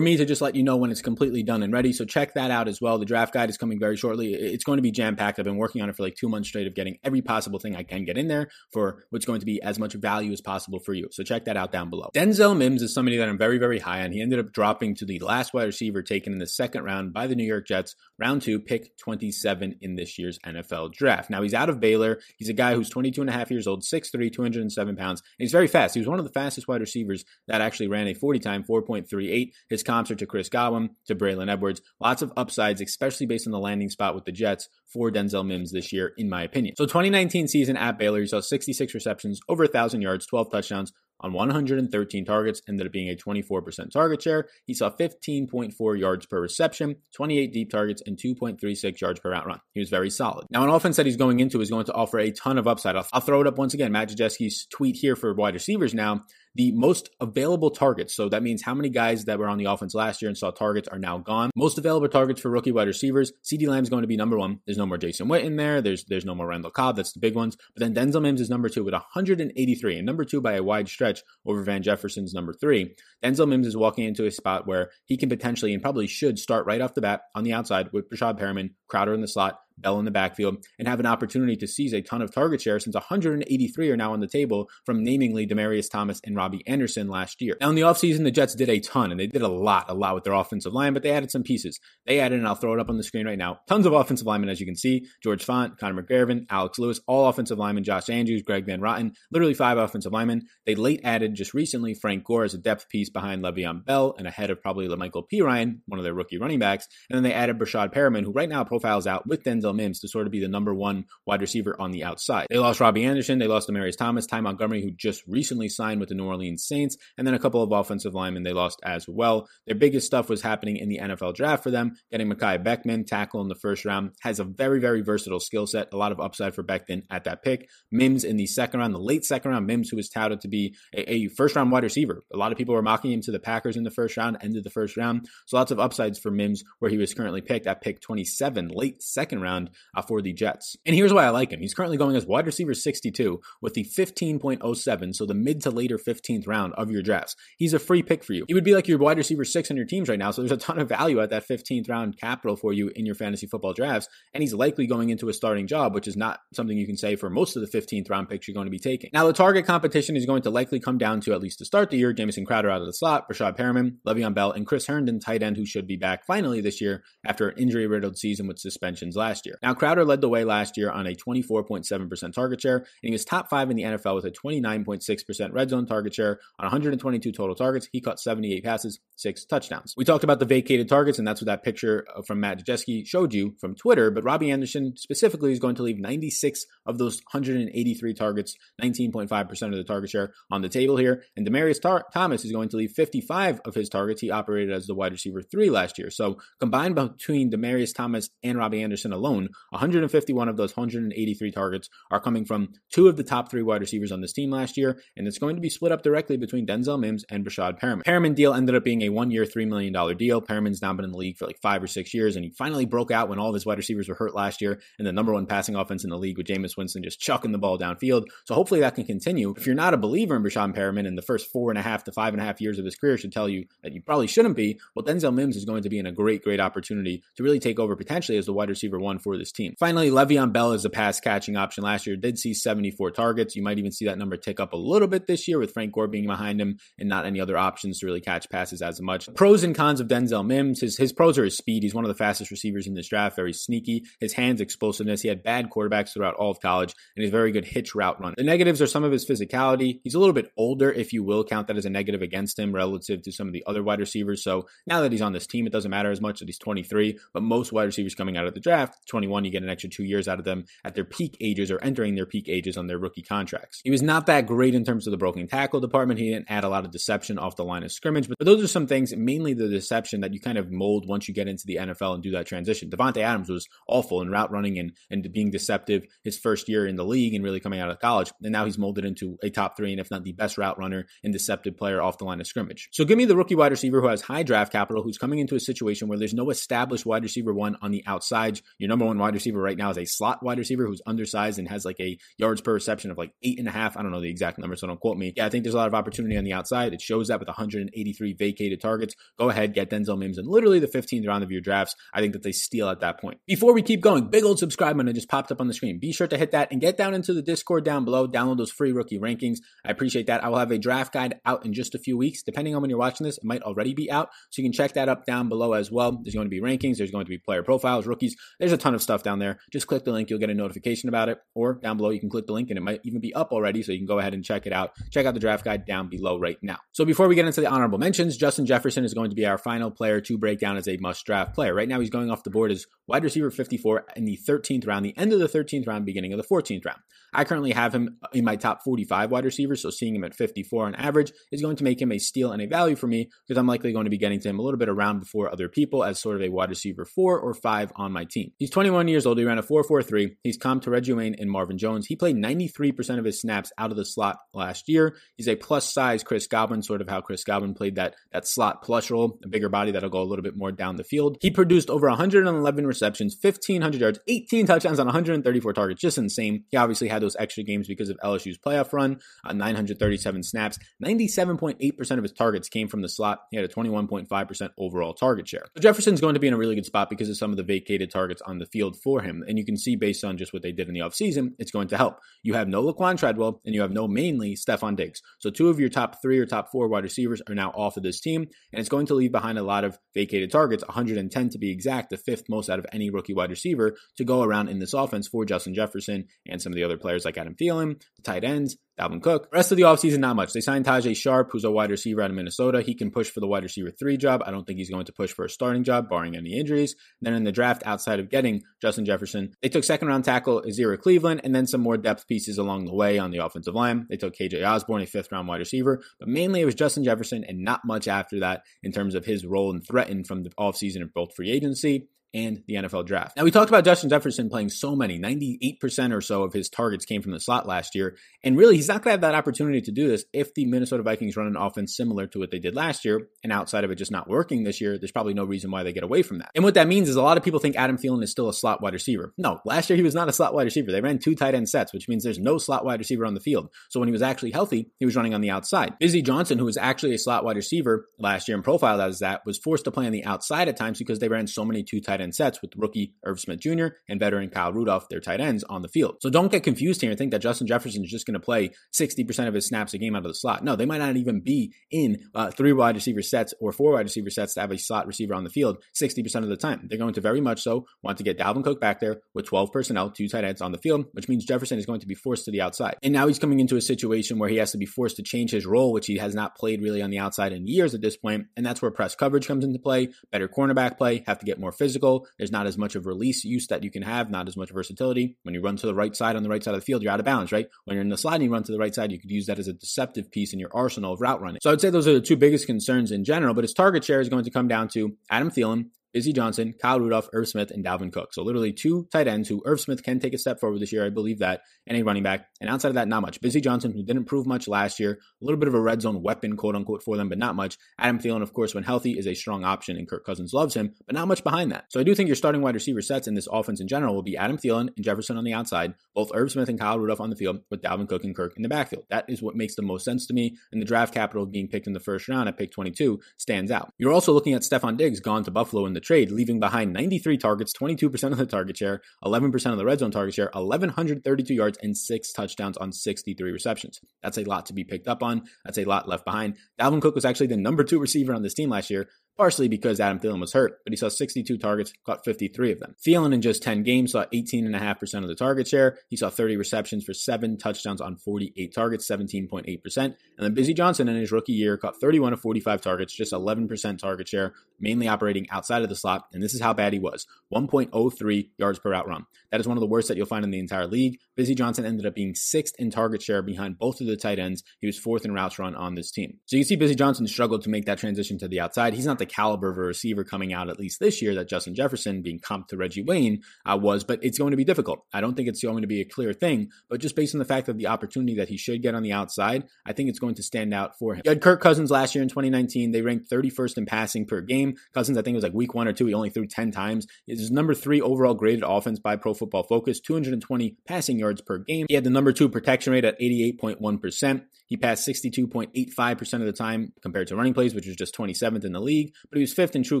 me 0.00 0.16
to 0.16 0.24
just 0.24 0.42
let 0.42 0.54
you 0.54 0.62
know 0.62 0.76
when 0.76 0.90
it's 0.90 1.02
completely 1.02 1.42
done 1.42 1.62
and 1.62 1.72
ready. 1.72 1.92
So 1.92 2.04
check 2.04 2.34
that 2.34 2.50
out 2.50 2.68
as 2.68 2.80
well. 2.80 2.98
The 2.98 3.04
draft 3.04 3.34
guide 3.34 3.50
is 3.50 3.58
coming 3.58 3.78
very 3.78 3.96
shortly. 3.96 4.34
It's 4.34 4.64
going 4.64 4.78
to 4.78 4.82
be 4.82 4.90
jam 4.90 5.16
packed. 5.16 5.38
I've 5.38 5.44
been 5.44 5.56
working 5.56 5.82
on 5.82 5.88
it 5.88 5.96
for 5.96 6.02
like 6.02 6.14
two 6.14 6.28
months 6.28 6.48
straight 6.48 6.66
of 6.66 6.74
getting 6.74 6.98
every 7.02 7.22
possible 7.22 7.58
thing 7.58 7.76
I 7.76 7.82
can 7.82 8.04
get 8.04 8.18
in 8.18 8.28
there 8.28 8.48
for 8.72 9.04
what's 9.10 9.26
going 9.26 9.40
to 9.40 9.46
be 9.46 9.60
as 9.62 9.78
much 9.78 9.94
value 9.94 10.32
as 10.32 10.40
possible 10.40 10.78
for 10.78 10.94
you. 10.94 11.08
So 11.10 11.22
check 11.22 11.46
that 11.46 11.56
out 11.56 11.72
down 11.72 11.90
below. 11.90 12.10
Denzel 12.14 12.56
Mims 12.56 12.82
is 12.82 12.94
somebody 12.94 13.16
that 13.16 13.28
I'm 13.28 13.38
very, 13.38 13.58
very 13.58 13.78
high 13.78 14.04
on. 14.04 14.12
He 14.12 14.22
ended 14.22 14.38
up 14.38 14.52
dropping 14.52 14.94
to 14.96 15.04
the 15.04 15.18
last 15.20 15.54
wide 15.54 15.64
receiver 15.64 16.02
taken 16.02 16.32
in 16.32 16.38
the 16.38 16.46
second 16.46 16.84
round 16.84 17.12
by 17.12 17.26
the 17.26 17.34
New 17.34 17.46
York 17.46 17.66
Jets, 17.66 17.81
round 18.18 18.42
two, 18.42 18.60
pick 18.60 18.96
27 18.98 19.76
in 19.80 19.96
this 19.96 20.18
year's 20.18 20.38
NFL 20.40 20.92
draft. 20.92 21.30
Now 21.30 21.42
he's 21.42 21.54
out 21.54 21.68
of 21.68 21.80
Baylor. 21.80 22.20
He's 22.36 22.48
a 22.48 22.54
guy 22.54 22.74
who's 22.74 22.88
22 22.88 23.20
and 23.20 23.30
a 23.30 23.32
half 23.32 23.50
years 23.50 23.66
old, 23.66 23.82
6'3, 23.82 24.32
207 24.32 24.96
pounds. 24.96 25.20
And 25.20 25.44
he's 25.44 25.52
very 25.52 25.66
fast. 25.66 25.94
He 25.94 26.00
was 26.00 26.08
one 26.08 26.18
of 26.18 26.24
the 26.24 26.32
fastest 26.32 26.68
wide 26.68 26.80
receivers 26.80 27.24
that 27.48 27.60
actually 27.60 27.88
ran 27.88 28.08
a 28.08 28.14
40 28.14 28.38
time, 28.38 28.64
4.38. 28.64 29.52
His 29.68 29.82
comps 29.82 30.10
are 30.10 30.16
to 30.16 30.26
Chris 30.26 30.48
Godwin, 30.48 30.90
to 31.06 31.14
Braylon 31.14 31.50
Edwards. 31.50 31.80
Lots 32.00 32.22
of 32.22 32.32
upsides, 32.36 32.80
especially 32.80 33.26
based 33.26 33.46
on 33.46 33.52
the 33.52 33.58
landing 33.58 33.90
spot 33.90 34.14
with 34.14 34.24
the 34.24 34.32
Jets 34.32 34.68
for 34.92 35.10
Denzel 35.10 35.46
Mims 35.46 35.72
this 35.72 35.92
year, 35.92 36.12
in 36.16 36.28
my 36.28 36.42
opinion. 36.42 36.76
So 36.76 36.84
2019 36.84 37.48
season 37.48 37.76
at 37.76 37.98
Baylor, 37.98 38.20
he 38.20 38.26
saw 38.26 38.40
66 38.40 38.94
receptions, 38.94 39.40
over 39.48 39.64
1,000 39.64 40.02
yards, 40.02 40.26
12 40.26 40.50
touchdowns, 40.50 40.92
on 41.22 41.32
113 41.32 42.24
targets, 42.24 42.62
ended 42.68 42.86
up 42.86 42.92
being 42.92 43.10
a 43.10 43.16
24% 43.16 43.90
target 43.90 44.22
share. 44.22 44.48
He 44.66 44.74
saw 44.74 44.90
15.4 44.90 45.98
yards 45.98 46.26
per 46.26 46.40
reception, 46.40 46.96
28 47.14 47.52
deep 47.52 47.70
targets, 47.70 48.02
and 48.06 48.16
2.36 48.16 49.00
yards 49.00 49.20
per 49.20 49.30
route 49.30 49.46
run. 49.46 49.60
He 49.74 49.80
was 49.80 49.90
very 49.90 50.10
solid. 50.10 50.46
Now, 50.50 50.64
an 50.64 50.70
offense 50.70 50.96
that 50.96 51.06
he's 51.06 51.16
going 51.16 51.40
into 51.40 51.60
is 51.60 51.70
going 51.70 51.86
to 51.86 51.94
offer 51.94 52.18
a 52.18 52.30
ton 52.30 52.58
of 52.58 52.66
upside. 52.66 52.96
I'll, 52.96 53.06
I'll 53.12 53.20
throw 53.20 53.40
it 53.40 53.46
up 53.46 53.58
once 53.58 53.74
again. 53.74 53.92
Matt 53.92 54.10
Jajeski's 54.10 54.66
tweet 54.66 54.96
here 54.96 55.16
for 55.16 55.34
wide 55.34 55.54
receivers 55.54 55.94
now 55.94 56.24
the 56.54 56.72
most 56.72 57.10
available 57.20 57.70
targets. 57.70 58.14
So 58.14 58.28
that 58.28 58.42
means 58.42 58.62
how 58.62 58.74
many 58.74 58.88
guys 58.88 59.24
that 59.24 59.38
were 59.38 59.48
on 59.48 59.58
the 59.58 59.66
offense 59.66 59.94
last 59.94 60.22
year 60.22 60.28
and 60.28 60.36
saw 60.36 60.50
targets 60.50 60.88
are 60.88 60.98
now 60.98 61.18
gone. 61.18 61.50
Most 61.56 61.78
available 61.78 62.08
targets 62.08 62.40
for 62.40 62.50
rookie 62.50 62.72
wide 62.72 62.88
receivers. 62.88 63.32
CeeDee 63.44 63.68
Lamb's 63.68 63.88
going 63.88 64.02
to 64.02 64.08
be 64.08 64.16
number 64.16 64.38
one. 64.38 64.60
There's 64.66 64.78
no 64.78 64.86
more 64.86 64.98
Jason 64.98 65.28
Witten 65.28 65.56
there. 65.56 65.80
There's 65.80 66.04
there's 66.04 66.24
no 66.24 66.34
more 66.34 66.46
Randall 66.46 66.70
Cobb. 66.70 66.96
That's 66.96 67.12
the 67.12 67.20
big 67.20 67.34
ones. 67.34 67.56
But 67.74 67.80
then 67.80 67.94
Denzel 67.94 68.22
Mims 68.22 68.40
is 68.40 68.50
number 68.50 68.68
two 68.68 68.84
with 68.84 68.94
183 68.94 69.96
and 69.96 70.06
number 70.06 70.24
two 70.24 70.40
by 70.40 70.54
a 70.54 70.62
wide 70.62 70.88
stretch 70.88 71.22
over 71.46 71.62
Van 71.62 71.82
Jefferson's 71.82 72.34
number 72.34 72.52
three. 72.52 72.94
Denzel 73.22 73.48
Mims 73.48 73.66
is 73.66 73.76
walking 73.76 74.04
into 74.04 74.26
a 74.26 74.30
spot 74.30 74.66
where 74.66 74.90
he 75.04 75.16
can 75.16 75.28
potentially 75.28 75.72
and 75.72 75.82
probably 75.82 76.06
should 76.06 76.38
start 76.38 76.66
right 76.66 76.80
off 76.80 76.94
the 76.94 77.00
bat 77.00 77.22
on 77.34 77.44
the 77.44 77.52
outside 77.52 77.92
with 77.92 78.10
Breshad 78.10 78.38
Perriman, 78.38 78.70
Crowder 78.88 79.14
in 79.14 79.20
the 79.20 79.28
slot, 79.28 79.60
Bell 79.78 79.98
in 79.98 80.04
the 80.04 80.10
backfield, 80.10 80.64
and 80.78 80.88
have 80.88 81.00
an 81.00 81.06
opportunity 81.06 81.56
to 81.56 81.66
seize 81.66 81.92
a 81.92 82.00
ton 82.00 82.22
of 82.22 82.32
target 82.32 82.60
share 82.60 82.78
since 82.78 82.94
183 82.94 83.90
are 83.90 83.96
now 83.96 84.12
on 84.12 84.20
the 84.20 84.26
table 84.26 84.68
from 84.84 85.04
namingly 85.04 85.48
Demaryius 85.48 85.90
Thomas 85.90 86.20
and 86.24 86.36
Robbie 86.36 86.66
Anderson 86.66 87.08
last 87.08 87.40
year. 87.40 87.56
Now, 87.60 87.70
in 87.70 87.74
the 87.74 87.82
offseason, 87.82 88.24
the 88.24 88.30
Jets 88.30 88.54
did 88.54 88.68
a 88.68 88.80
ton, 88.80 89.10
and 89.10 89.20
they 89.20 89.26
did 89.26 89.42
a 89.42 89.48
lot, 89.48 89.86
a 89.88 89.94
lot 89.94 90.14
with 90.14 90.24
their 90.24 90.32
offensive 90.32 90.72
line, 90.72 90.92
but 90.92 91.02
they 91.02 91.10
added 91.10 91.30
some 91.30 91.42
pieces. 91.42 91.78
They 92.06 92.20
added, 92.20 92.38
and 92.38 92.48
I'll 92.48 92.54
throw 92.54 92.74
it 92.74 92.80
up 92.80 92.88
on 92.88 92.96
the 92.96 93.02
screen 93.02 93.26
right 93.26 93.38
now, 93.38 93.60
tons 93.68 93.86
of 93.86 93.92
offensive 93.92 94.26
linemen, 94.26 94.50
as 94.50 94.60
you 94.60 94.66
can 94.66 94.76
see 94.76 95.06
George 95.22 95.44
Fant, 95.44 95.78
Connor 95.78 96.02
McGovern, 96.02 96.46
Alex 96.50 96.78
Lewis, 96.78 97.00
all 97.06 97.28
offensive 97.28 97.58
linemen, 97.58 97.84
Josh 97.84 98.08
Andrews, 98.08 98.42
Greg 98.42 98.66
Van 98.66 98.80
Roten, 98.80 99.14
literally 99.30 99.54
five 99.54 99.78
offensive 99.78 100.12
linemen. 100.12 100.46
They 100.66 100.74
late 100.74 101.00
added 101.04 101.34
just 101.34 101.54
recently 101.54 101.94
Frank 101.94 102.24
Gore 102.24 102.44
as 102.44 102.54
a 102.54 102.58
depth 102.58 102.88
piece 102.88 103.10
behind 103.10 103.42
Le'Veon 103.42 103.84
Bell 103.84 104.14
and 104.18 104.26
ahead 104.26 104.50
of 104.50 104.60
probably 104.60 104.88
La'Mical 104.88 105.24
Perine, 105.32 105.80
one 105.86 105.98
of 105.98 106.04
their 106.04 106.14
rookie 106.14 106.38
running 106.38 106.58
backs. 106.58 106.88
And 107.08 107.16
then 107.16 107.22
they 107.22 107.32
added 107.32 107.58
Breshad 107.58 107.94
Perriman, 107.94 108.24
who 108.24 108.32
right 108.32 108.48
now 108.48 108.64
profiles 108.64 109.06
out 109.06 109.26
with 109.26 109.44
Denzel 109.44 109.61
Mims 109.70 110.00
to 110.00 110.08
sort 110.08 110.26
of 110.26 110.32
be 110.32 110.40
the 110.40 110.48
number 110.48 110.74
one 110.74 111.04
wide 111.26 111.42
receiver 111.42 111.76
on 111.78 111.90
the 111.90 112.04
outside. 112.04 112.46
They 112.48 112.58
lost 112.58 112.80
Robbie 112.80 113.04
Anderson, 113.04 113.38
they 113.38 113.46
lost 113.46 113.68
Demaryius 113.68 113.98
Thomas, 113.98 114.26
Ty 114.26 114.40
Montgomery, 114.40 114.82
who 114.82 114.90
just 114.90 115.22
recently 115.26 115.68
signed 115.68 116.00
with 116.00 116.08
the 116.08 116.14
New 116.14 116.24
Orleans 116.24 116.64
Saints, 116.64 116.96
and 117.18 117.26
then 117.26 117.34
a 117.34 117.38
couple 117.38 117.62
of 117.62 117.70
offensive 117.70 118.14
linemen 118.14 118.42
they 118.42 118.52
lost 118.52 118.80
as 118.82 119.06
well. 119.06 119.48
Their 119.66 119.76
biggest 119.76 120.06
stuff 120.06 120.28
was 120.30 120.40
happening 120.40 120.76
in 120.76 120.88
the 120.88 120.98
NFL 120.98 121.34
draft 121.34 121.62
for 121.62 121.70
them, 121.70 121.96
getting 122.10 122.30
Mekhi 122.30 122.64
Becton, 122.64 123.06
tackle 123.06 123.42
in 123.42 123.48
the 123.48 123.54
first 123.54 123.84
round, 123.84 124.12
has 124.22 124.40
a 124.40 124.44
very, 124.44 124.80
very 124.80 125.02
versatile 125.02 125.40
skill 125.40 125.66
set, 125.66 125.88
a 125.92 125.96
lot 125.96 126.12
of 126.12 126.20
upside 126.20 126.54
for 126.54 126.62
Becton 126.62 127.02
at 127.10 127.24
that 127.24 127.42
pick. 127.42 127.68
Mims 127.90 128.24
in 128.24 128.36
the 128.36 128.46
second 128.46 128.80
round, 128.80 128.94
the 128.94 128.98
late 128.98 129.24
second 129.24 129.50
round, 129.50 129.66
Mims, 129.66 129.90
who 129.90 129.96
was 129.96 130.08
touted 130.08 130.40
to 130.40 130.48
be 130.48 130.74
a, 130.94 131.12
a 131.12 131.28
first 131.28 131.56
round 131.56 131.70
wide 131.70 131.82
receiver. 131.82 132.22
A 132.32 132.36
lot 132.36 132.52
of 132.52 132.58
people 132.58 132.74
were 132.74 132.82
mocking 132.82 133.12
him 133.12 133.20
to 133.22 133.32
the 133.32 133.40
Packers 133.40 133.76
in 133.76 133.84
the 133.84 133.90
first 133.90 134.16
round, 134.16 134.38
ended 134.40 134.64
the 134.64 134.70
first 134.70 134.96
round. 134.96 135.28
So 135.46 135.56
lots 135.56 135.70
of 135.70 135.80
upsides 135.80 136.18
for 136.18 136.30
Mims, 136.30 136.62
where 136.78 136.90
he 136.90 136.98
was 136.98 137.14
currently 137.14 137.40
picked 137.40 137.66
at 137.66 137.82
pick 137.82 138.00
27, 138.00 138.68
late 138.68 139.02
second 139.02 139.40
round 139.40 139.51
uh, 139.94 140.02
for 140.02 140.22
the 140.22 140.32
Jets. 140.32 140.76
And 140.86 140.94
here's 140.94 141.12
why 141.12 141.24
I 141.24 141.30
like 141.30 141.52
him. 141.52 141.60
He's 141.60 141.74
currently 141.74 141.96
going 141.96 142.16
as 142.16 142.26
wide 142.26 142.46
receiver 142.46 142.74
62 142.74 143.40
with 143.60 143.74
the 143.74 143.84
15.07, 143.84 145.14
so 145.14 145.26
the 145.26 145.34
mid 145.34 145.60
to 145.62 145.70
later 145.70 145.98
15th 145.98 146.46
round 146.46 146.72
of 146.74 146.90
your 146.90 147.02
drafts. 147.02 147.36
He's 147.58 147.74
a 147.74 147.78
free 147.78 148.02
pick 148.02 148.24
for 148.24 148.32
you. 148.32 148.44
He 148.48 148.54
would 148.54 148.64
be 148.64 148.74
like 148.74 148.88
your 148.88 148.98
wide 148.98 149.18
receiver 149.18 149.44
six 149.44 149.70
on 149.70 149.76
your 149.76 149.86
teams 149.86 150.08
right 150.08 150.18
now, 150.18 150.30
so 150.30 150.42
there's 150.42 150.52
a 150.52 150.56
ton 150.56 150.78
of 150.78 150.88
value 150.88 151.20
at 151.20 151.30
that 151.30 151.48
15th 151.48 151.88
round 151.88 152.18
capital 152.18 152.56
for 152.56 152.72
you 152.72 152.90
in 152.94 153.06
your 153.06 153.14
fantasy 153.14 153.46
football 153.46 153.72
drafts. 153.72 154.08
And 154.34 154.42
he's 154.42 154.54
likely 154.54 154.86
going 154.86 155.10
into 155.10 155.28
a 155.28 155.34
starting 155.34 155.66
job, 155.66 155.94
which 155.94 156.08
is 156.08 156.16
not 156.16 156.40
something 156.52 156.76
you 156.76 156.86
can 156.86 156.96
say 156.96 157.16
for 157.16 157.30
most 157.30 157.56
of 157.56 157.62
the 157.62 157.78
15th 157.78 158.10
round 158.10 158.28
picks 158.28 158.48
you're 158.48 158.54
going 158.54 158.66
to 158.66 158.70
be 158.70 158.78
taking. 158.78 159.10
Now, 159.12 159.26
the 159.26 159.32
target 159.32 159.66
competition 159.66 160.16
is 160.16 160.26
going 160.26 160.42
to 160.42 160.50
likely 160.50 160.80
come 160.80 160.98
down 160.98 161.20
to, 161.22 161.32
at 161.32 161.40
least 161.40 161.58
to 161.58 161.64
start 161.64 161.90
the 161.90 161.98
year, 161.98 162.12
Jamison 162.12 162.44
Crowder 162.44 162.70
out 162.70 162.80
of 162.80 162.86
the 162.86 162.92
slot, 162.92 163.28
Breshad 163.28 163.56
Perriman, 163.56 163.96
Le'Veon 164.06 164.34
Bell, 164.34 164.52
and 164.52 164.66
Chris 164.66 164.86
Herndon, 164.86 165.20
tight 165.20 165.42
end, 165.42 165.56
who 165.56 165.66
should 165.66 165.86
be 165.86 165.96
back 165.96 166.24
finally 166.26 166.60
this 166.60 166.80
year 166.80 167.02
after 167.26 167.48
an 167.48 167.58
injury 167.58 167.86
riddled 167.86 168.18
season 168.18 168.46
with 168.46 168.58
suspensions 168.58 169.16
last 169.16 169.41
year. 169.46 169.58
Now, 169.62 169.74
Crowder 169.74 170.04
led 170.04 170.20
the 170.20 170.28
way 170.28 170.44
last 170.44 170.76
year 170.76 170.90
on 170.90 171.06
a 171.06 171.14
24.7% 171.14 172.32
target 172.32 172.60
share, 172.60 172.76
and 172.76 172.86
he 173.02 173.12
was 173.12 173.24
top 173.24 173.48
five 173.48 173.70
in 173.70 173.76
the 173.76 173.82
NFL 173.84 174.14
with 174.16 174.24
a 174.24 174.30
29.6% 174.30 175.52
red 175.52 175.70
zone 175.70 175.86
target 175.86 176.14
share 176.14 176.40
on 176.58 176.64
122 176.64 177.32
total 177.32 177.54
targets. 177.54 177.88
He 177.92 178.00
caught 178.00 178.20
78 178.20 178.64
passes, 178.64 179.00
six 179.16 179.44
touchdowns. 179.44 179.94
We 179.96 180.04
talked 180.04 180.24
about 180.24 180.38
the 180.38 180.46
vacated 180.46 180.88
targets, 180.88 181.18
and 181.18 181.26
that's 181.26 181.40
what 181.40 181.46
that 181.46 181.62
picture 181.62 182.06
uh, 182.14 182.22
from 182.22 182.40
Matt 182.40 182.64
Jajeski 182.64 183.06
showed 183.06 183.34
you 183.34 183.54
from 183.60 183.74
Twitter. 183.74 184.10
But 184.10 184.24
Robbie 184.24 184.50
Anderson 184.50 184.94
specifically 184.96 185.52
is 185.52 185.58
going 185.58 185.76
to 185.76 185.82
leave 185.82 185.98
96 185.98 186.64
of 186.86 186.98
those 186.98 187.20
183 187.32 188.14
targets, 188.14 188.56
19.5% 188.82 189.62
of 189.62 189.72
the 189.72 189.84
target 189.84 190.10
share 190.10 190.32
on 190.50 190.62
the 190.62 190.68
table 190.68 190.96
here. 190.96 191.22
And 191.36 191.46
Demaryius 191.46 191.80
Tar- 191.80 192.06
Thomas 192.12 192.44
is 192.44 192.52
going 192.52 192.68
to 192.70 192.76
leave 192.76 192.92
55 192.92 193.60
of 193.64 193.74
his 193.74 193.88
targets. 193.88 194.20
He 194.20 194.30
operated 194.30 194.72
as 194.72 194.86
the 194.86 194.94
wide 194.94 195.12
receiver 195.12 195.42
three 195.42 195.70
last 195.70 195.98
year. 195.98 196.10
So 196.10 196.38
combined 196.60 196.94
between 196.94 197.50
Demaryius 197.50 197.94
Thomas 197.94 198.30
and 198.42 198.58
Robbie 198.58 198.82
Anderson 198.82 199.12
alone, 199.12 199.31
151 199.40 200.48
of 200.48 200.56
those 200.56 200.76
183 200.76 201.50
targets 201.50 201.88
are 202.10 202.20
coming 202.20 202.44
from 202.44 202.68
two 202.90 203.08
of 203.08 203.16
the 203.16 203.24
top 203.24 203.50
three 203.50 203.62
wide 203.62 203.80
receivers 203.80 204.12
on 204.12 204.20
this 204.20 204.32
team 204.32 204.50
last 204.50 204.76
year, 204.76 205.00
and 205.16 205.26
it's 205.26 205.38
going 205.38 205.56
to 205.56 205.62
be 205.62 205.70
split 205.70 205.92
up 205.92 206.02
directly 206.02 206.36
between 206.36 206.66
Denzel 206.66 206.98
Mims 206.98 207.24
and 207.28 207.44
Breshad 207.44 207.80
Perriman. 207.80 208.02
Perriman 208.04 208.34
deal 208.34 208.54
ended 208.54 208.74
up 208.74 208.84
being 208.84 209.02
a 209.02 209.08
one-year, 209.08 209.44
$3 209.44 209.68
million 209.68 209.92
deal. 210.16 210.40
Perriman's 210.40 210.82
now 210.82 210.92
been 210.92 211.04
in 211.04 211.12
the 211.12 211.18
league 211.18 211.36
for 211.36 211.46
like 211.46 211.58
five 211.60 211.82
or 211.82 211.86
six 211.86 212.14
years, 212.14 212.36
and 212.36 212.44
he 212.44 212.50
finally 212.50 212.86
broke 212.86 213.10
out 213.10 213.28
when 213.28 213.38
all 213.38 213.48
of 213.48 213.54
his 213.54 213.66
wide 213.66 213.78
receivers 213.78 214.08
were 214.08 214.14
hurt 214.14 214.34
last 214.34 214.60
year, 214.60 214.80
and 214.98 215.06
the 215.06 215.12
number 215.12 215.32
one 215.32 215.46
passing 215.46 215.74
offense 215.74 216.04
in 216.04 216.10
the 216.10 216.18
league 216.18 216.36
with 216.36 216.46
Jameis 216.46 216.76
Winston 216.76 217.02
just 217.02 217.20
chucking 217.20 217.52
the 217.52 217.58
ball 217.58 217.78
downfield. 217.78 218.26
So 218.44 218.54
hopefully 218.54 218.80
that 218.80 218.94
can 218.94 219.04
continue. 219.04 219.54
If 219.56 219.66
you're 219.66 219.74
not 219.74 219.94
a 219.94 219.98
believer 219.98 220.36
in 220.36 220.42
Breshad 220.42 220.74
Perriman 220.76 221.06
in 221.06 221.14
the 221.14 221.22
first 221.22 221.50
four 221.50 221.70
and 221.70 221.78
a 221.78 221.82
half 221.82 222.04
to 222.04 222.12
five 222.12 222.34
and 222.34 222.42
a 222.42 222.44
half 222.44 222.60
years 222.60 222.78
of 222.78 222.84
his 222.84 222.96
career 222.96 223.16
should 223.16 223.32
tell 223.32 223.48
you 223.48 223.66
that 223.82 223.92
you 223.92 224.02
probably 224.02 224.26
shouldn't 224.26 224.56
be, 224.56 224.78
well, 224.94 225.04
Denzel 225.04 225.34
Mims 225.34 225.56
is 225.56 225.64
going 225.64 225.82
to 225.82 225.88
be 225.88 225.98
in 225.98 226.06
a 226.06 226.12
great, 226.12 226.42
great 226.42 226.60
opportunity 226.60 227.22
to 227.36 227.42
really 227.42 227.60
take 227.60 227.78
over 227.78 227.96
potentially 227.96 228.38
as 228.38 228.46
the 228.46 228.52
wide 228.52 228.68
receiver 228.68 228.98
one 228.98 229.18
for 229.22 229.38
this 229.38 229.52
team. 229.52 229.74
Finally, 229.78 230.10
Le'Veon 230.10 230.52
Bell 230.52 230.72
is 230.72 230.84
a 230.84 230.90
pass 230.90 231.20
catching 231.20 231.56
option 231.56 231.84
last 231.84 232.06
year. 232.06 232.16
Did 232.16 232.38
see 232.38 232.54
74 232.54 233.12
targets. 233.12 233.56
You 233.56 233.62
might 233.62 233.78
even 233.78 233.92
see 233.92 234.06
that 234.06 234.18
number 234.18 234.36
tick 234.36 234.60
up 234.60 234.72
a 234.72 234.76
little 234.76 235.08
bit 235.08 235.26
this 235.26 235.48
year 235.48 235.58
with 235.58 235.72
Frank 235.72 235.92
Gore 235.92 236.08
being 236.08 236.26
behind 236.26 236.60
him 236.60 236.78
and 236.98 237.08
not 237.08 237.26
any 237.26 237.40
other 237.40 237.56
options 237.56 238.00
to 238.00 238.06
really 238.06 238.20
catch 238.20 238.48
passes 238.50 238.82
as 238.82 239.00
much. 239.00 239.28
Pros 239.34 239.64
and 239.64 239.74
cons 239.74 240.00
of 240.00 240.08
Denzel 240.08 240.46
Mims. 240.46 240.80
His, 240.80 240.96
his 240.96 241.12
pros 241.12 241.38
are 241.38 241.44
his 241.44 241.56
speed. 241.56 241.82
He's 241.82 241.94
one 241.94 242.04
of 242.04 242.08
the 242.08 242.14
fastest 242.14 242.50
receivers 242.50 242.86
in 242.86 242.94
this 242.94 243.08
draft, 243.08 243.36
very 243.36 243.52
sneaky. 243.52 244.04
His 244.20 244.32
hands 244.32 244.60
explosiveness. 244.60 245.22
He 245.22 245.28
had 245.28 245.42
bad 245.42 245.70
quarterbacks 245.70 246.12
throughout 246.12 246.34
all 246.34 246.50
of 246.50 246.60
college 246.60 246.94
and 247.16 247.22
he's 247.22 247.30
very 247.30 247.52
good 247.52 247.64
hitch 247.64 247.94
route 247.94 248.20
run. 248.20 248.34
The 248.36 248.44
negatives 248.44 248.82
are 248.82 248.86
some 248.86 249.04
of 249.04 249.12
his 249.12 249.26
physicality. 249.26 250.00
He's 250.04 250.14
a 250.14 250.18
little 250.18 250.32
bit 250.32 250.50
older, 250.56 250.90
if 250.90 251.12
you 251.12 251.22
will 251.22 251.44
count 251.44 251.68
that 251.68 251.76
as 251.76 251.84
a 251.84 251.90
negative 251.90 252.22
against 252.22 252.58
him 252.58 252.74
relative 252.74 253.22
to 253.22 253.32
some 253.32 253.46
of 253.46 253.52
the 253.52 253.64
other 253.66 253.82
wide 253.82 254.00
receivers. 254.00 254.42
So 254.42 254.66
now 254.86 255.00
that 255.00 255.12
he's 255.12 255.22
on 255.22 255.32
this 255.32 255.46
team, 255.46 255.66
it 255.66 255.72
doesn't 255.72 255.90
matter 255.90 256.10
as 256.10 256.20
much 256.20 256.40
that 256.40 256.48
he's 256.48 256.58
23, 256.58 257.18
but 257.32 257.42
most 257.42 257.72
wide 257.72 257.84
receivers 257.84 258.14
coming 258.14 258.36
out 258.36 258.46
of 258.46 258.54
the 258.54 258.60
draft, 258.60 258.96
21, 259.12 259.44
you 259.44 259.50
get 259.50 259.62
an 259.62 259.68
extra 259.68 259.90
two 259.90 260.04
years 260.04 260.26
out 260.26 260.38
of 260.38 260.44
them 260.46 260.64
at 260.84 260.94
their 260.94 261.04
peak 261.04 261.36
ages 261.40 261.70
or 261.70 261.78
entering 261.80 262.14
their 262.14 262.24
peak 262.24 262.48
ages 262.48 262.78
on 262.78 262.86
their 262.86 262.98
rookie 262.98 263.20
contracts. 263.22 263.82
He 263.84 263.90
was 263.90 264.00
not 264.00 264.24
that 264.26 264.46
great 264.46 264.74
in 264.74 264.84
terms 264.84 265.06
of 265.06 265.10
the 265.10 265.18
broken 265.18 265.46
tackle 265.46 265.80
department. 265.80 266.18
He 266.18 266.30
didn't 266.30 266.50
add 266.50 266.64
a 266.64 266.70
lot 266.70 266.86
of 266.86 266.90
deception 266.90 267.38
off 267.38 267.56
the 267.56 267.64
line 267.64 267.82
of 267.82 267.92
scrimmage, 267.92 268.26
but 268.26 268.38
those 268.40 268.64
are 268.64 268.68
some 268.68 268.86
things, 268.86 269.14
mainly 269.14 269.52
the 269.52 269.68
deception 269.68 270.22
that 270.22 270.32
you 270.32 270.40
kind 270.40 270.56
of 270.56 270.72
mold 270.72 271.06
once 271.06 271.28
you 271.28 271.34
get 271.34 271.46
into 271.46 271.64
the 271.66 271.76
NFL 271.76 272.14
and 272.14 272.22
do 272.22 272.30
that 272.30 272.46
transition. 272.46 272.88
Davante 272.88 273.18
Adams 273.18 273.50
was 273.50 273.68
awful 273.86 274.22
in 274.22 274.30
route 274.30 274.50
running 274.50 274.78
and, 274.78 274.92
and 275.10 275.30
being 275.30 275.50
deceptive 275.50 276.06
his 276.24 276.38
first 276.38 276.68
year 276.70 276.86
in 276.86 276.96
the 276.96 277.04
league 277.04 277.34
and 277.34 277.44
really 277.44 277.60
coming 277.60 277.80
out 277.80 277.90
of 277.90 278.00
college. 278.00 278.32
And 278.42 278.52
now 278.52 278.64
he's 278.64 278.78
molded 278.78 279.04
into 279.04 279.36
a 279.42 279.50
top 279.50 279.76
three 279.76 279.92
and 279.92 280.00
if 280.00 280.10
not 280.10 280.24
the 280.24 280.32
best 280.32 280.56
route 280.56 280.78
runner 280.78 281.06
and 281.22 281.34
deceptive 281.34 281.76
player 281.76 282.00
off 282.00 282.16
the 282.16 282.24
line 282.24 282.40
of 282.40 282.46
scrimmage. 282.46 282.88
So 282.92 283.04
give 283.04 283.18
me 283.18 283.26
the 283.26 283.36
rookie 283.36 283.54
wide 283.54 283.72
receiver 283.72 284.00
who 284.00 284.08
has 284.08 284.22
high 284.22 284.42
draft 284.42 284.72
capital, 284.72 285.02
who's 285.02 285.18
coming 285.18 285.38
into 285.38 285.54
a 285.54 285.60
situation 285.60 286.08
where 286.08 286.18
there's 286.18 286.34
no 286.34 286.48
established 286.48 287.04
wide 287.04 287.22
receiver 287.22 287.52
one 287.52 287.76
on 287.82 287.90
the 287.90 288.02
outside. 288.06 288.60
Your 288.78 288.88
number 288.88 289.01
one 289.04 289.18
wide 289.18 289.34
receiver 289.34 289.60
right 289.60 289.76
now 289.76 289.90
is 289.90 289.98
a 289.98 290.04
slot 290.04 290.42
wide 290.42 290.58
receiver 290.58 290.86
who's 290.86 291.02
undersized 291.06 291.58
and 291.58 291.68
has 291.68 291.84
like 291.84 292.00
a 292.00 292.18
yards 292.38 292.60
per 292.60 292.72
reception 292.72 293.10
of 293.10 293.18
like 293.18 293.32
eight 293.42 293.58
and 293.58 293.68
a 293.68 293.70
half. 293.70 293.96
I 293.96 294.02
don't 294.02 294.12
know 294.12 294.20
the 294.20 294.30
exact 294.30 294.58
number, 294.58 294.76
so 294.76 294.86
don't 294.86 295.00
quote 295.00 295.16
me. 295.16 295.32
Yeah, 295.36 295.46
I 295.46 295.48
think 295.48 295.64
there's 295.64 295.74
a 295.74 295.78
lot 295.78 295.88
of 295.88 295.94
opportunity 295.94 296.36
on 296.36 296.44
the 296.44 296.52
outside. 296.52 296.92
It 296.92 297.00
shows 297.00 297.28
that 297.28 297.38
with 297.38 297.48
183 297.48 298.34
vacated 298.34 298.80
targets. 298.80 299.14
Go 299.38 299.50
ahead, 299.50 299.74
get 299.74 299.90
Denzel 299.90 300.18
Mims 300.18 300.38
in 300.38 300.46
literally 300.46 300.78
the 300.78 300.86
15th 300.86 301.26
round 301.26 301.44
of 301.44 301.50
your 301.50 301.60
drafts. 301.60 301.94
I 302.12 302.20
think 302.20 302.32
that 302.32 302.42
they 302.42 302.52
steal 302.52 302.88
at 302.88 303.00
that 303.00 303.20
point. 303.20 303.38
Before 303.46 303.72
we 303.72 303.82
keep 303.82 304.00
going, 304.00 304.28
big 304.28 304.44
old 304.44 304.58
subscribe 304.58 304.96
button 304.96 305.14
just 305.14 305.28
popped 305.28 305.52
up 305.52 305.60
on 305.60 305.68
the 305.68 305.74
screen. 305.74 305.98
Be 305.98 306.12
sure 306.12 306.26
to 306.26 306.38
hit 306.38 306.52
that 306.52 306.70
and 306.70 306.80
get 306.80 306.96
down 306.96 307.14
into 307.14 307.34
the 307.34 307.42
Discord 307.42 307.84
down 307.84 308.04
below. 308.04 308.26
Download 308.26 308.56
those 308.56 308.70
free 308.70 308.92
rookie 308.92 309.18
rankings. 309.18 309.58
I 309.84 309.90
appreciate 309.90 310.26
that. 310.26 310.44
I 310.44 310.48
will 310.48 310.58
have 310.58 310.70
a 310.70 310.78
draft 310.78 311.12
guide 311.12 311.40
out 311.44 311.64
in 311.64 311.72
just 311.72 311.94
a 311.94 311.98
few 311.98 312.16
weeks. 312.16 312.42
Depending 312.42 312.74
on 312.74 312.80
when 312.80 312.90
you're 312.90 312.98
watching 312.98 313.24
this, 313.24 313.38
it 313.38 313.44
might 313.44 313.62
already 313.62 313.94
be 313.94 314.10
out. 314.10 314.30
So 314.50 314.62
you 314.62 314.66
can 314.66 314.72
check 314.72 314.94
that 314.94 315.08
up 315.08 315.26
down 315.26 315.48
below 315.48 315.72
as 315.72 315.90
well. 315.90 316.20
There's 316.22 316.34
going 316.34 316.46
to 316.46 316.50
be 316.50 316.60
rankings, 316.60 316.98
there's 316.98 317.10
going 317.10 317.24
to 317.24 317.30
be 317.30 317.38
player 317.38 317.62
profiles, 317.62 318.06
rookies. 318.06 318.36
There's 318.58 318.72
a 318.72 318.76
ton 318.76 318.91
of 318.94 319.02
stuff 319.02 319.22
down 319.22 319.38
there. 319.38 319.58
Just 319.72 319.86
click 319.86 320.04
the 320.04 320.12
link, 320.12 320.30
you'll 320.30 320.38
get 320.38 320.50
a 320.50 320.54
notification 320.54 321.08
about 321.08 321.28
it. 321.28 321.38
Or 321.54 321.74
down 321.74 321.96
below, 321.96 322.10
you 322.10 322.20
can 322.20 322.30
click 322.30 322.46
the 322.46 322.52
link 322.52 322.70
and 322.70 322.78
it 322.78 322.82
might 322.82 323.00
even 323.04 323.20
be 323.20 323.34
up 323.34 323.52
already. 323.52 323.82
So 323.82 323.92
you 323.92 323.98
can 323.98 324.06
go 324.06 324.18
ahead 324.18 324.34
and 324.34 324.44
check 324.44 324.66
it 324.66 324.72
out. 324.72 324.92
Check 325.10 325.26
out 325.26 325.34
the 325.34 325.40
draft 325.40 325.64
guide 325.64 325.84
down 325.84 326.08
below 326.08 326.38
right 326.38 326.58
now. 326.62 326.78
So 326.92 327.04
before 327.04 327.28
we 327.28 327.34
get 327.34 327.46
into 327.46 327.60
the 327.60 327.70
honorable 327.70 327.98
mentions, 327.98 328.36
Justin 328.36 328.66
Jefferson 328.66 329.04
is 329.04 329.14
going 329.14 329.30
to 329.30 329.36
be 329.36 329.46
our 329.46 329.58
final 329.58 329.90
player 329.90 330.20
to 330.20 330.38
break 330.38 330.58
down 330.58 330.76
as 330.76 330.88
a 330.88 330.96
must 330.98 331.24
draft 331.24 331.54
player. 331.54 331.74
Right 331.74 331.88
now, 331.88 332.00
he's 332.00 332.10
going 332.10 332.30
off 332.30 332.44
the 332.44 332.50
board 332.50 332.70
as 332.70 332.86
wide 333.06 333.24
receiver 333.24 333.50
54 333.50 334.06
in 334.16 334.24
the 334.24 334.38
13th 334.48 334.86
round, 334.86 335.04
the 335.04 335.16
end 335.16 335.32
of 335.32 335.38
the 335.38 335.48
13th 335.48 335.86
round, 335.86 336.04
beginning 336.04 336.32
of 336.32 336.38
the 336.38 336.46
14th 336.46 336.84
round. 336.84 337.00
I 337.34 337.44
currently 337.44 337.72
have 337.72 337.94
him 337.94 338.18
in 338.34 338.44
my 338.44 338.56
top 338.56 338.82
45 338.82 339.30
wide 339.30 339.44
receivers, 339.44 339.82
so 339.82 339.90
seeing 339.90 340.14
him 340.14 340.24
at 340.24 340.34
54 340.34 340.86
on 340.86 340.94
average 340.96 341.32
is 341.50 341.62
going 341.62 341.76
to 341.76 341.84
make 341.84 342.00
him 342.00 342.12
a 342.12 342.18
steal 342.18 342.52
and 342.52 342.60
a 342.60 342.66
value 342.66 342.94
for 342.94 343.06
me 343.06 343.30
because 343.46 343.58
I'm 343.58 343.66
likely 343.66 343.92
going 343.92 344.04
to 344.04 344.10
be 344.10 344.18
getting 344.18 344.40
to 344.40 344.48
him 344.48 344.58
a 344.58 344.62
little 344.62 344.78
bit 344.78 344.90
around 344.90 345.20
before 345.20 345.50
other 345.50 345.68
people 345.68 346.04
as 346.04 346.20
sort 346.20 346.36
of 346.36 346.42
a 346.42 346.50
wide 346.50 346.68
receiver 346.68 347.06
four 347.06 347.38
or 347.40 347.54
five 347.54 347.90
on 347.96 348.12
my 348.12 348.24
team. 348.24 348.52
He's 348.58 348.70
21 348.72 349.06
years 349.06 349.26
old. 349.26 349.38
He 349.38 349.44
ran 349.44 349.58
a 349.58 349.62
4.43. 349.62 350.36
He's 350.42 350.58
comped 350.58 350.82
to 350.82 350.90
Reggie 350.90 351.12
Wayne 351.12 351.36
and 351.38 351.50
Marvin 351.50 351.78
Jones. 351.78 352.06
He 352.06 352.16
played 352.16 352.36
93% 352.36 353.18
of 353.18 353.24
his 353.24 353.40
snaps 353.40 353.70
out 353.78 353.90
of 353.90 353.96
the 353.96 354.04
slot 354.04 354.38
last 354.54 354.88
year. 354.88 355.14
He's 355.36 355.48
a 355.48 355.56
plus 355.56 355.92
size 355.92 356.24
Chris 356.24 356.46
Godwin, 356.46 356.82
sort 356.82 357.00
of 357.02 357.08
how 357.08 357.20
Chris 357.20 357.44
Godwin 357.44 357.74
played 357.74 357.96
that, 357.96 358.14
that 358.32 358.48
slot 358.48 358.82
plush 358.82 359.10
role, 359.10 359.38
a 359.44 359.48
bigger 359.48 359.68
body 359.68 359.92
that'll 359.92 360.08
go 360.08 360.22
a 360.22 360.24
little 360.24 360.42
bit 360.42 360.56
more 360.56 360.72
down 360.72 360.96
the 360.96 361.04
field. 361.04 361.36
He 361.40 361.50
produced 361.50 361.90
over 361.90 362.08
111 362.08 362.86
receptions, 362.86 363.36
1,500 363.40 364.00
yards, 364.00 364.18
18 364.26 364.66
touchdowns 364.66 364.98
on 364.98 365.06
134 365.06 365.72
targets. 365.74 366.00
Just 366.00 366.18
insane. 366.18 366.64
He 366.70 366.76
obviously 366.76 367.08
had 367.08 367.22
those 367.22 367.36
extra 367.36 367.62
games 367.62 367.88
because 367.88 368.08
of 368.08 368.18
LSU's 368.24 368.58
playoff 368.58 368.92
run, 368.92 369.20
uh, 369.44 369.52
937 369.52 370.42
snaps. 370.42 370.78
97.8% 371.04 372.10
of 372.16 372.22
his 372.22 372.32
targets 372.32 372.68
came 372.70 372.88
from 372.88 373.02
the 373.02 373.08
slot. 373.08 373.40
He 373.50 373.58
had 373.58 373.68
a 373.68 373.72
21.5% 373.72 374.70
overall 374.78 375.12
target 375.12 375.46
share. 375.46 375.66
So 375.76 375.82
Jefferson's 375.82 376.22
going 376.22 376.34
to 376.34 376.40
be 376.40 376.48
in 376.48 376.54
a 376.54 376.56
really 376.58 376.74
good 376.74 376.86
spot 376.86 377.10
because 377.10 377.28
of 377.28 377.36
some 377.36 377.50
of 377.50 377.58
the 377.58 377.62
vacated 377.62 378.10
targets 378.10 378.40
on 378.40 378.61
the 378.62 378.70
field 378.70 378.96
for 379.02 379.20
him. 379.20 379.44
And 379.46 379.58
you 379.58 379.64
can 379.64 379.76
see 379.76 379.96
based 379.96 380.24
on 380.24 380.38
just 380.38 380.52
what 380.52 380.62
they 380.62 380.72
did 380.72 380.88
in 380.88 380.94
the 380.94 381.00
offseason, 381.00 381.50
it's 381.58 381.70
going 381.70 381.88
to 381.88 381.96
help. 381.96 382.18
You 382.42 382.54
have 382.54 382.68
no 382.68 382.82
Laquan 382.82 383.18
Treadwell 383.18 383.60
and 383.64 383.74
you 383.74 383.82
have 383.82 383.90
no 383.90 384.08
mainly 384.08 384.56
Stefon 384.56 384.96
Diggs. 384.96 385.20
So 385.38 385.50
two 385.50 385.68
of 385.68 385.80
your 385.80 385.88
top 385.88 386.22
three 386.22 386.38
or 386.38 386.46
top 386.46 386.70
four 386.70 386.88
wide 386.88 387.04
receivers 387.04 387.42
are 387.48 387.54
now 387.54 387.70
off 387.70 387.96
of 387.96 388.02
this 388.02 388.20
team. 388.20 388.42
And 388.72 388.80
it's 388.80 388.88
going 388.88 389.06
to 389.06 389.14
leave 389.14 389.32
behind 389.32 389.58
a 389.58 389.62
lot 389.62 389.84
of 389.84 389.98
vacated 390.14 390.50
targets, 390.50 390.84
110 390.86 391.50
to 391.50 391.58
be 391.58 391.70
exact, 391.70 392.10
the 392.10 392.16
fifth 392.16 392.44
most 392.48 392.70
out 392.70 392.78
of 392.78 392.86
any 392.92 393.10
rookie 393.10 393.34
wide 393.34 393.50
receiver 393.50 393.96
to 394.16 394.24
go 394.24 394.42
around 394.42 394.68
in 394.68 394.78
this 394.78 394.94
offense 394.94 395.28
for 395.28 395.44
Justin 395.44 395.74
Jefferson 395.74 396.26
and 396.48 396.60
some 396.60 396.72
of 396.72 396.76
the 396.76 396.84
other 396.84 396.96
players 396.96 397.24
like 397.24 397.36
Adam 397.36 397.54
Thielen, 397.54 398.00
the 398.16 398.22
tight 398.22 398.44
ends, 398.44 398.76
Dalvin 399.00 399.22
Cook. 399.22 399.48
Rest 399.52 399.72
of 399.72 399.76
the 399.78 399.84
offseason, 399.84 400.18
not 400.18 400.36
much. 400.36 400.52
They 400.52 400.60
signed 400.60 400.84
Tajaé 400.84 401.16
Sharpe, 401.16 401.50
who's 401.50 401.64
a 401.64 401.70
wide 401.70 401.90
receiver 401.90 402.20
out 402.20 402.30
of 402.30 402.36
Minnesota. 402.36 402.82
He 402.82 402.94
can 402.94 403.10
push 403.10 403.30
for 403.30 403.40
the 403.40 403.46
wide 403.46 403.62
receiver 403.62 403.90
three 403.90 404.18
job. 404.18 404.42
I 404.44 404.50
don't 404.50 404.66
think 404.66 404.78
he's 404.78 404.90
going 404.90 405.06
to 405.06 405.12
push 405.12 405.32
for 405.32 405.44
a 405.44 405.50
starting 405.50 405.82
job, 405.82 406.10
barring 406.10 406.36
any 406.36 406.58
injuries. 406.58 406.94
Then 407.20 407.34
in 407.34 407.44
the 407.44 407.52
draft, 407.52 407.82
outside 407.86 408.20
of 408.20 408.28
getting 408.28 408.62
Justin 408.82 409.06
Jefferson, 409.06 409.54
they 409.62 409.70
took 409.70 409.84
second 409.84 410.08
round 410.08 410.24
tackle 410.24 410.62
Ezra 410.66 410.98
Cleveland 410.98 411.40
and 411.42 411.54
then 411.54 411.66
some 411.66 411.80
more 411.80 411.96
depth 411.96 412.28
pieces 412.28 412.58
along 412.58 412.84
the 412.84 412.94
way 412.94 413.18
on 413.18 413.30
the 413.30 413.38
offensive 413.38 413.74
line. 413.74 414.06
They 414.10 414.16
took 414.16 414.36
KJ 414.36 414.66
Osborn, 414.66 415.02
a 415.02 415.06
fifth 415.06 415.32
round 415.32 415.48
wide 415.48 415.60
receiver, 415.60 416.02
but 416.18 416.28
mainly 416.28 416.60
it 416.60 416.66
was 416.66 416.74
Justin 416.74 417.04
Jefferson 417.04 417.44
and 417.44 417.64
not 417.64 417.80
much 417.86 418.08
after 418.08 418.40
that 418.40 418.62
in 418.82 418.92
terms 418.92 419.14
of 419.14 419.24
his 419.24 419.46
role 419.46 419.70
and 419.70 419.86
threatened 419.86 420.26
from 420.26 420.42
the 420.42 420.50
offseason 420.50 421.02
of 421.02 421.14
both 421.14 421.34
free 421.34 421.50
agency 421.50 422.08
and 422.34 422.62
the 422.66 422.74
NFL 422.74 423.06
draft. 423.06 423.36
Now, 423.36 423.44
we 423.44 423.50
talked 423.50 423.68
about 423.68 423.84
Justin 423.84 424.08
Jefferson 424.08 424.48
playing 424.48 424.70
so 424.70 424.96
many, 424.96 425.18
98% 425.18 426.14
or 426.14 426.20
so 426.20 426.42
of 426.42 426.52
his 426.52 426.68
targets 426.68 427.04
came 427.04 427.22
from 427.22 427.32
the 427.32 427.40
slot 427.40 427.66
last 427.66 427.94
year. 427.94 428.16
And 428.42 428.56
really, 428.56 428.76
he's 428.76 428.88
not 428.88 429.02
going 429.02 429.10
to 429.10 429.10
have 429.10 429.20
that 429.20 429.34
opportunity 429.34 429.80
to 429.82 429.92
do 429.92 430.08
this 430.08 430.24
if 430.32 430.54
the 430.54 430.64
Minnesota 430.66 431.02
Vikings 431.02 431.36
run 431.36 431.46
an 431.46 431.56
offense 431.56 431.96
similar 431.96 432.26
to 432.28 432.38
what 432.38 432.50
they 432.50 432.58
did 432.58 432.74
last 432.74 433.04
year. 433.04 433.28
And 433.42 433.52
outside 433.52 433.84
of 433.84 433.90
it 433.90 433.96
just 433.96 434.10
not 434.10 434.28
working 434.28 434.64
this 434.64 434.80
year, 434.80 434.98
there's 434.98 435.12
probably 435.12 435.34
no 435.34 435.44
reason 435.44 435.70
why 435.70 435.82
they 435.82 435.92
get 435.92 436.04
away 436.04 436.22
from 436.22 436.38
that. 436.38 436.50
And 436.54 436.64
what 436.64 436.74
that 436.74 436.88
means 436.88 437.08
is 437.08 437.16
a 437.16 437.22
lot 437.22 437.36
of 437.36 437.44
people 437.44 437.60
think 437.60 437.76
Adam 437.76 437.98
Thielen 437.98 438.22
is 438.22 438.30
still 438.30 438.48
a 438.48 438.54
slot 438.54 438.82
wide 438.82 438.94
receiver. 438.94 439.34
No, 439.36 439.60
last 439.64 439.90
year 439.90 439.96
he 439.96 440.02
was 440.02 440.14
not 440.14 440.28
a 440.28 440.32
slot 440.32 440.54
wide 440.54 440.64
receiver. 440.64 440.90
They 440.90 441.00
ran 441.00 441.18
two 441.18 441.34
tight 441.34 441.54
end 441.54 441.68
sets, 441.68 441.92
which 441.92 442.08
means 442.08 442.24
there's 442.24 442.38
no 442.38 442.58
slot 442.58 442.84
wide 442.84 443.00
receiver 443.00 443.26
on 443.26 443.34
the 443.34 443.40
field. 443.40 443.68
So 443.90 444.00
when 444.00 444.08
he 444.08 444.12
was 444.12 444.22
actually 444.22 444.52
healthy, 444.52 444.90
he 444.98 445.04
was 445.04 445.16
running 445.16 445.34
on 445.34 445.40
the 445.40 445.50
outside. 445.50 445.94
Bisi 446.00 446.24
Johnson, 446.24 446.58
who 446.58 446.64
was 446.64 446.76
actually 446.76 447.14
a 447.14 447.18
slot 447.18 447.44
wide 447.44 447.56
receiver 447.56 448.08
last 448.18 448.48
year 448.48 448.56
and 448.56 448.64
profiled 448.64 449.00
as 449.00 449.18
that, 449.18 449.42
was 449.44 449.58
forced 449.58 449.84
to 449.84 449.90
play 449.90 450.06
on 450.06 450.12
the 450.12 450.24
outside 450.24 450.68
at 450.68 450.76
times 450.76 450.98
because 450.98 451.18
they 451.18 451.28
ran 451.28 451.46
so 451.46 451.64
many 451.64 451.82
two 451.82 452.00
tight 452.00 452.21
end 452.22 452.34
sets 452.34 452.62
with 452.62 452.72
rookie 452.76 453.14
Irv 453.24 453.40
Smith 453.40 453.60
Jr. 453.60 453.88
and 454.08 454.20
veteran 454.20 454.48
Kyle 454.48 454.72
Rudolph, 454.72 455.08
their 455.08 455.20
tight 455.20 455.40
ends, 455.40 455.64
on 455.64 455.82
the 455.82 455.88
field. 455.88 456.16
So 456.20 456.30
don't 456.30 456.50
get 456.50 456.62
confused 456.62 457.00
here 457.00 457.10
and 457.10 457.18
think 457.18 457.32
that 457.32 457.42
Justin 457.42 457.66
Jefferson 457.66 458.04
is 458.04 458.10
just 458.10 458.26
going 458.26 458.34
to 458.34 458.40
play 458.40 458.70
60% 458.94 459.48
of 459.48 459.54
his 459.54 459.66
snaps 459.66 459.94
a 459.94 459.98
game 459.98 460.14
out 460.14 460.24
of 460.24 460.30
the 460.30 460.34
slot. 460.34 460.64
No, 460.64 460.76
they 460.76 460.86
might 460.86 460.98
not 460.98 461.16
even 461.16 461.40
be 461.40 461.74
in 461.90 462.18
uh, 462.34 462.50
three 462.50 462.72
wide 462.72 462.94
receiver 462.94 463.22
sets 463.22 463.52
or 463.60 463.72
four 463.72 463.92
wide 463.92 464.06
receiver 464.06 464.30
sets 464.30 464.54
to 464.54 464.60
have 464.60 464.70
a 464.70 464.78
slot 464.78 465.06
receiver 465.06 465.34
on 465.34 465.44
the 465.44 465.50
field 465.50 465.82
60% 466.00 466.36
of 466.36 466.48
the 466.48 466.56
time. 466.56 466.86
They're 466.88 466.98
going 466.98 467.14
to 467.14 467.20
very 467.20 467.40
much 467.40 467.62
so 467.62 467.86
want 468.02 468.18
to 468.18 468.24
get 468.24 468.38
Dalvin 468.38 468.64
Cook 468.64 468.80
back 468.80 469.00
there 469.00 469.20
with 469.34 469.46
12 469.46 469.72
personnel, 469.72 470.10
two 470.10 470.28
tight 470.28 470.44
ends 470.44 470.60
on 470.60 470.72
the 470.72 470.78
field, 470.78 471.06
which 471.12 471.28
means 471.28 471.44
Jefferson 471.44 471.78
is 471.78 471.86
going 471.86 472.00
to 472.00 472.06
be 472.06 472.14
forced 472.14 472.44
to 472.44 472.50
the 472.50 472.60
outside. 472.60 472.96
And 473.02 473.12
now 473.12 473.26
he's 473.26 473.38
coming 473.38 473.60
into 473.60 473.76
a 473.76 473.80
situation 473.80 474.38
where 474.38 474.48
he 474.48 474.56
has 474.56 474.72
to 474.72 474.78
be 474.78 474.86
forced 474.86 475.16
to 475.16 475.22
change 475.22 475.50
his 475.50 475.66
role, 475.66 475.92
which 475.92 476.06
he 476.06 476.18
has 476.18 476.34
not 476.34 476.56
played 476.56 476.82
really 476.82 477.02
on 477.02 477.10
the 477.10 477.18
outside 477.18 477.52
in 477.52 477.66
years 477.66 477.94
at 477.94 478.00
this 478.00 478.16
point. 478.16 478.46
And 478.56 478.64
that's 478.64 478.80
where 478.82 478.90
press 478.90 479.14
coverage 479.14 479.46
comes 479.46 479.64
into 479.64 479.78
play, 479.78 480.08
better 480.30 480.48
cornerback 480.48 480.98
play, 480.98 481.24
have 481.26 481.38
to 481.38 481.46
get 481.46 481.60
more 481.60 481.72
physical. 481.72 482.11
There's 482.38 482.52
not 482.52 482.66
as 482.66 482.78
much 482.78 482.94
of 482.94 483.06
release 483.06 483.44
use 483.44 483.66
that 483.68 483.82
you 483.82 483.90
can 483.90 484.02
have, 484.02 484.30
not 484.30 484.48
as 484.48 484.56
much 484.56 484.70
versatility. 484.70 485.36
When 485.42 485.54
you 485.54 485.60
run 485.60 485.76
to 485.76 485.86
the 485.86 485.94
right 485.94 486.14
side 486.14 486.36
on 486.36 486.42
the 486.42 486.48
right 486.48 486.62
side 486.62 486.74
of 486.74 486.80
the 486.80 486.84
field, 486.84 487.02
you're 487.02 487.12
out 487.12 487.20
of 487.20 487.26
bounds, 487.26 487.52
right? 487.52 487.68
When 487.84 487.94
you're 487.94 488.02
in 488.02 488.08
the 488.08 488.16
sliding 488.16 488.50
run 488.50 488.62
to 488.64 488.72
the 488.72 488.78
right 488.78 488.94
side, 488.94 489.12
you 489.12 489.18
could 489.18 489.30
use 489.30 489.46
that 489.46 489.58
as 489.58 489.68
a 489.68 489.72
deceptive 489.72 490.30
piece 490.30 490.52
in 490.52 490.58
your 490.58 490.70
arsenal 490.74 491.12
of 491.14 491.20
route 491.20 491.40
running. 491.40 491.60
So 491.62 491.70
I 491.70 491.72
would 491.72 491.80
say 491.80 491.90
those 491.90 492.08
are 492.08 492.14
the 492.14 492.20
two 492.20 492.36
biggest 492.36 492.66
concerns 492.66 493.10
in 493.10 493.24
general, 493.24 493.54
but 493.54 493.64
his 493.64 493.74
target 493.74 494.04
share 494.04 494.20
is 494.20 494.28
going 494.28 494.44
to 494.44 494.50
come 494.50 494.68
down 494.68 494.88
to 494.88 495.16
Adam 495.30 495.50
Thielen 495.50 495.90
Bisi 496.14 496.34
Johnson, 496.34 496.74
Kyle 496.80 497.00
Rudolph, 497.00 497.28
Irv 497.32 497.48
Smith, 497.48 497.70
and 497.70 497.84
Dalvin 497.84 498.12
Cook. 498.12 498.34
So 498.34 498.42
literally 498.42 498.72
two 498.72 499.08
tight 499.10 499.26
ends 499.26 499.48
who 499.48 499.62
Irv 499.64 499.80
Smith 499.80 500.02
can 500.02 500.20
take 500.20 500.34
a 500.34 500.38
step 500.38 500.60
forward 500.60 500.80
this 500.80 500.92
year. 500.92 501.06
I 501.06 501.10
believe 501.10 501.38
that. 501.38 501.62
And 501.86 501.96
a 501.96 502.02
running 502.02 502.22
back. 502.22 502.46
And 502.60 502.70
outside 502.70 502.88
of 502.88 502.94
that, 502.94 503.08
not 503.08 503.22
much. 503.22 503.40
Bisi 503.40 503.62
Johnson, 503.62 503.92
who 503.92 504.02
didn't 504.02 504.26
prove 504.26 504.46
much 504.46 504.68
last 504.68 505.00
year, 505.00 505.18
a 505.40 505.44
little 505.44 505.58
bit 505.58 505.68
of 505.68 505.74
a 505.74 505.80
red 505.80 506.00
zone 506.02 506.22
weapon, 506.22 506.56
quote 506.56 506.76
unquote, 506.76 507.02
for 507.02 507.16
them, 507.16 507.28
but 507.28 507.38
not 507.38 507.56
much. 507.56 507.76
Adam 507.98 508.18
Thielen, 508.18 508.42
of 508.42 508.52
course, 508.52 508.74
when 508.74 508.84
healthy, 508.84 509.18
is 509.18 509.26
a 509.26 509.34
strong 509.34 509.64
option, 509.64 509.96
and 509.96 510.08
Kirk 510.08 510.24
Cousins 510.24 510.52
loves 510.52 510.74
him, 510.74 510.94
but 511.06 511.14
not 511.14 511.28
much 511.28 511.42
behind 511.42 511.72
that. 511.72 511.86
So 511.88 511.98
I 511.98 512.02
do 512.02 512.14
think 512.14 512.28
your 512.28 512.36
starting 512.36 512.62
wide 512.62 512.74
receiver 512.74 513.02
sets 513.02 513.26
in 513.26 513.34
this 513.34 513.48
offense 513.50 513.80
in 513.80 513.88
general 513.88 514.14
will 514.14 514.22
be 514.22 514.36
Adam 514.36 514.58
Thielen 514.58 514.90
and 514.94 515.04
Jefferson 515.04 515.36
on 515.36 515.44
the 515.44 515.52
outside, 515.52 515.94
both 516.14 516.30
Irv 516.34 516.52
Smith 516.52 516.68
and 516.68 516.78
Kyle 516.78 516.98
Rudolph 516.98 517.20
on 517.20 517.30
the 517.30 517.36
field, 517.36 517.60
with 517.70 517.82
Dalvin 517.82 518.08
Cook 518.08 518.24
and 518.24 518.36
Kirk 518.36 518.54
in 518.56 518.62
the 518.62 518.68
backfield. 518.68 519.04
That 519.10 519.24
is 519.28 519.42
what 519.42 519.56
makes 519.56 519.74
the 519.74 519.82
most 519.82 520.04
sense 520.04 520.26
to 520.26 520.34
me. 520.34 520.56
And 520.70 520.80
the 520.80 520.86
draft 520.86 521.14
capital 521.14 521.46
being 521.46 521.68
picked 521.68 521.86
in 521.86 521.92
the 521.92 522.00
first 522.00 522.28
round 522.28 522.48
at 522.48 522.56
pick 522.56 522.72
22 522.72 523.20
stands 523.38 523.70
out. 523.70 523.92
You're 523.98 524.12
also 524.12 524.32
looking 524.32 524.54
at 524.54 524.62
Stefon 524.62 524.96
Diggs 524.96 525.20
gone 525.20 525.44
to 525.44 525.50
Buffalo 525.50 525.86
in 525.86 525.94
the 525.94 526.01
trade, 526.02 526.30
leaving 526.30 526.60
behind 526.60 526.92
93 526.92 527.38
targets, 527.38 527.72
22% 527.72 528.32
of 528.32 528.38
the 528.38 528.46
target 528.46 528.76
share, 528.76 529.00
11% 529.24 529.72
of 529.72 529.78
the 529.78 529.84
red 529.84 529.98
zone 529.98 530.10
target 530.10 530.34
share, 530.34 530.50
1,132 530.52 531.54
yards, 531.54 531.78
and 531.82 531.96
six 531.96 532.32
touchdowns 532.32 532.76
on 532.76 532.92
63 532.92 533.52
receptions. 533.52 534.00
That's 534.22 534.38
a 534.38 534.44
lot 534.44 534.66
to 534.66 534.72
be 534.72 534.84
picked 534.84 535.08
up 535.08 535.22
on. 535.22 535.42
That's 535.64 535.78
a 535.78 535.84
lot 535.84 536.08
left 536.08 536.24
behind. 536.24 536.56
Dalvin 536.80 537.00
Cook 537.00 537.14
was 537.14 537.24
actually 537.24 537.48
the 537.48 537.56
number 537.56 537.84
two 537.84 537.98
receiver 537.98 538.34
on 538.34 538.42
this 538.42 538.54
team 538.54 538.70
last 538.70 538.90
year, 538.90 539.08
partially 539.36 539.68
because 539.68 540.00
Adam 540.00 540.18
Thielen 540.18 540.40
was 540.40 540.52
hurt, 540.52 540.80
but 540.84 540.92
he 540.92 540.96
saw 540.96 541.08
62 541.08 541.58
targets, 541.58 541.92
caught 542.04 542.24
53 542.24 542.72
of 542.72 542.80
them. 542.80 542.94
Thielen 543.04 543.32
in 543.32 543.42
just 543.42 543.62
10 543.62 543.82
games 543.82 544.12
saw 544.12 544.24
18.5% 544.32 545.22
of 545.22 545.28
the 545.28 545.34
target 545.34 545.66
share. 545.66 545.98
He 546.08 546.16
saw 546.16 546.30
30 546.30 546.56
receptions 546.56 547.04
for 547.04 547.14
seven 547.14 547.56
touchdowns 547.56 548.00
on 548.00 548.16
48 548.16 548.74
targets, 548.74 549.08
17.8%. 549.10 549.96
And 549.96 550.16
then 550.38 550.54
Bisi 550.54 550.76
Johnson 550.76 551.08
in 551.08 551.16
his 551.16 551.32
rookie 551.32 551.52
year 551.52 551.76
caught 551.76 552.00
31 552.00 552.32
of 552.32 552.40
45 552.40 552.80
targets, 552.80 553.14
just 553.14 553.32
11% 553.32 553.98
target 553.98 554.28
share, 554.28 554.54
mainly 554.80 555.08
operating 555.08 555.48
outside 555.50 555.82
of 555.82 555.88
the 555.88 555.96
slot. 555.96 556.26
And 556.32 556.42
this 556.42 556.54
is 556.54 556.60
how 556.60 556.74
bad 556.74 556.92
he 556.92 556.98
was 556.98 557.26
1.03 557.52 558.50
yards 558.58 558.78
per 558.78 558.90
route 558.90 559.08
run. 559.08 559.26
That 559.50 559.60
is 559.60 559.68
one 559.68 559.76
of 559.76 559.80
the 559.80 559.86
worst 559.86 560.08
that 560.08 560.16
you'll 560.16 560.26
find 560.26 560.44
in 560.44 560.50
the 560.50 560.58
entire 560.58 560.86
league. 560.86 561.18
Bisi 561.38 561.56
Johnson 561.56 561.84
ended 561.84 562.06
up 562.06 562.14
being 562.14 562.34
sixth 562.34 562.74
in 562.78 562.90
target 562.90 563.22
share 563.22 563.42
behind 563.42 563.78
both 563.78 564.00
of 564.00 564.06
the 564.06 564.16
tight 564.16 564.38
ends. 564.38 564.62
He 564.80 564.86
was 564.86 564.98
fourth 564.98 565.24
in 565.24 565.32
routes 565.32 565.58
run 565.58 565.74
on 565.74 565.94
this 565.94 566.10
team. 566.10 566.38
So 566.46 566.56
you 566.56 566.64
can 566.64 566.68
see 566.68 566.76
Bisi 566.76 566.96
Johnson 566.96 567.26
struggled 567.26 567.62
to 567.62 567.70
make 567.70 567.86
that 567.86 567.98
transition 567.98 568.38
to 568.38 568.48
the 568.48 568.60
outside. 568.60 568.94
He's 568.94 569.06
not 569.06 569.18
the 569.18 569.26
caliber 569.32 569.70
of 569.70 569.78
a 569.78 569.80
receiver 569.80 570.24
coming 570.24 570.52
out, 570.52 570.68
at 570.68 570.78
least 570.78 571.00
this 571.00 571.22
year, 571.22 571.34
that 571.34 571.48
Justin 571.48 571.74
Jefferson, 571.74 572.22
being 572.22 572.38
comped 572.38 572.68
to 572.68 572.76
Reggie 572.76 573.02
Wayne, 573.02 573.42
uh, 573.64 573.76
was, 573.80 574.04
but 574.04 574.22
it's 574.22 574.38
going 574.38 574.50
to 574.50 574.56
be 574.56 574.64
difficult. 574.64 575.04
I 575.12 575.20
don't 575.20 575.34
think 575.34 575.48
it's 575.48 575.62
going 575.62 575.82
to 575.82 575.86
be 575.86 576.00
a 576.00 576.04
clear 576.04 576.32
thing, 576.32 576.70
but 576.88 577.00
just 577.00 577.16
based 577.16 577.34
on 577.34 577.38
the 577.38 577.44
fact 577.44 577.68
of 577.68 577.78
the 577.78 577.86
opportunity 577.86 578.36
that 578.36 578.48
he 578.48 578.56
should 578.56 578.82
get 578.82 578.94
on 578.94 579.02
the 579.02 579.12
outside, 579.12 579.64
I 579.86 579.92
think 579.92 580.08
it's 580.08 580.18
going 580.18 580.34
to 580.36 580.42
stand 580.42 580.74
out 580.74 580.98
for 580.98 581.14
him. 581.14 581.22
You 581.24 581.30
had 581.30 581.40
Kirk 581.40 581.60
Cousins 581.60 581.90
last 581.90 582.14
year 582.14 582.22
in 582.22 582.28
2019. 582.28 582.92
They 582.92 583.02
ranked 583.02 583.30
31st 583.30 583.78
in 583.78 583.86
passing 583.86 584.26
per 584.26 584.40
game. 584.40 584.74
Cousins, 584.94 585.18
I 585.18 585.22
think 585.22 585.34
it 585.34 585.38
was 585.38 585.44
like 585.44 585.54
week 585.54 585.74
one 585.74 585.88
or 585.88 585.92
two, 585.92 586.06
he 586.06 586.14
only 586.14 586.30
threw 586.30 586.46
10 586.46 586.70
times. 586.70 587.06
It's 587.26 587.50
number 587.50 587.74
three 587.74 588.00
overall 588.00 588.34
graded 588.34 588.64
offense 588.66 588.98
by 588.98 589.16
Pro 589.16 589.34
Football 589.34 589.64
Focus, 589.64 590.00
220 590.00 590.76
passing 590.86 591.18
yards 591.18 591.40
per 591.40 591.58
game. 591.58 591.86
He 591.88 591.94
had 591.94 592.04
the 592.04 592.10
number 592.10 592.32
two 592.32 592.48
protection 592.48 592.92
rate 592.92 593.04
at 593.04 593.18
88.1%. 593.20 594.42
He 594.66 594.76
passed 594.78 595.06
62.85% 595.06 596.32
of 596.34 596.40
the 596.40 596.52
time 596.52 596.92
compared 597.02 597.28
to 597.28 597.36
running 597.36 597.52
plays, 597.54 597.74
which 597.74 597.86
was 597.86 597.96
just 597.96 598.16
27th 598.16 598.64
in 598.64 598.72
the 598.72 598.80
league, 598.80 599.11
but 599.30 599.36
he 599.36 599.42
was 599.42 599.52
fifth 599.52 599.76
in 599.76 599.82
true 599.82 600.00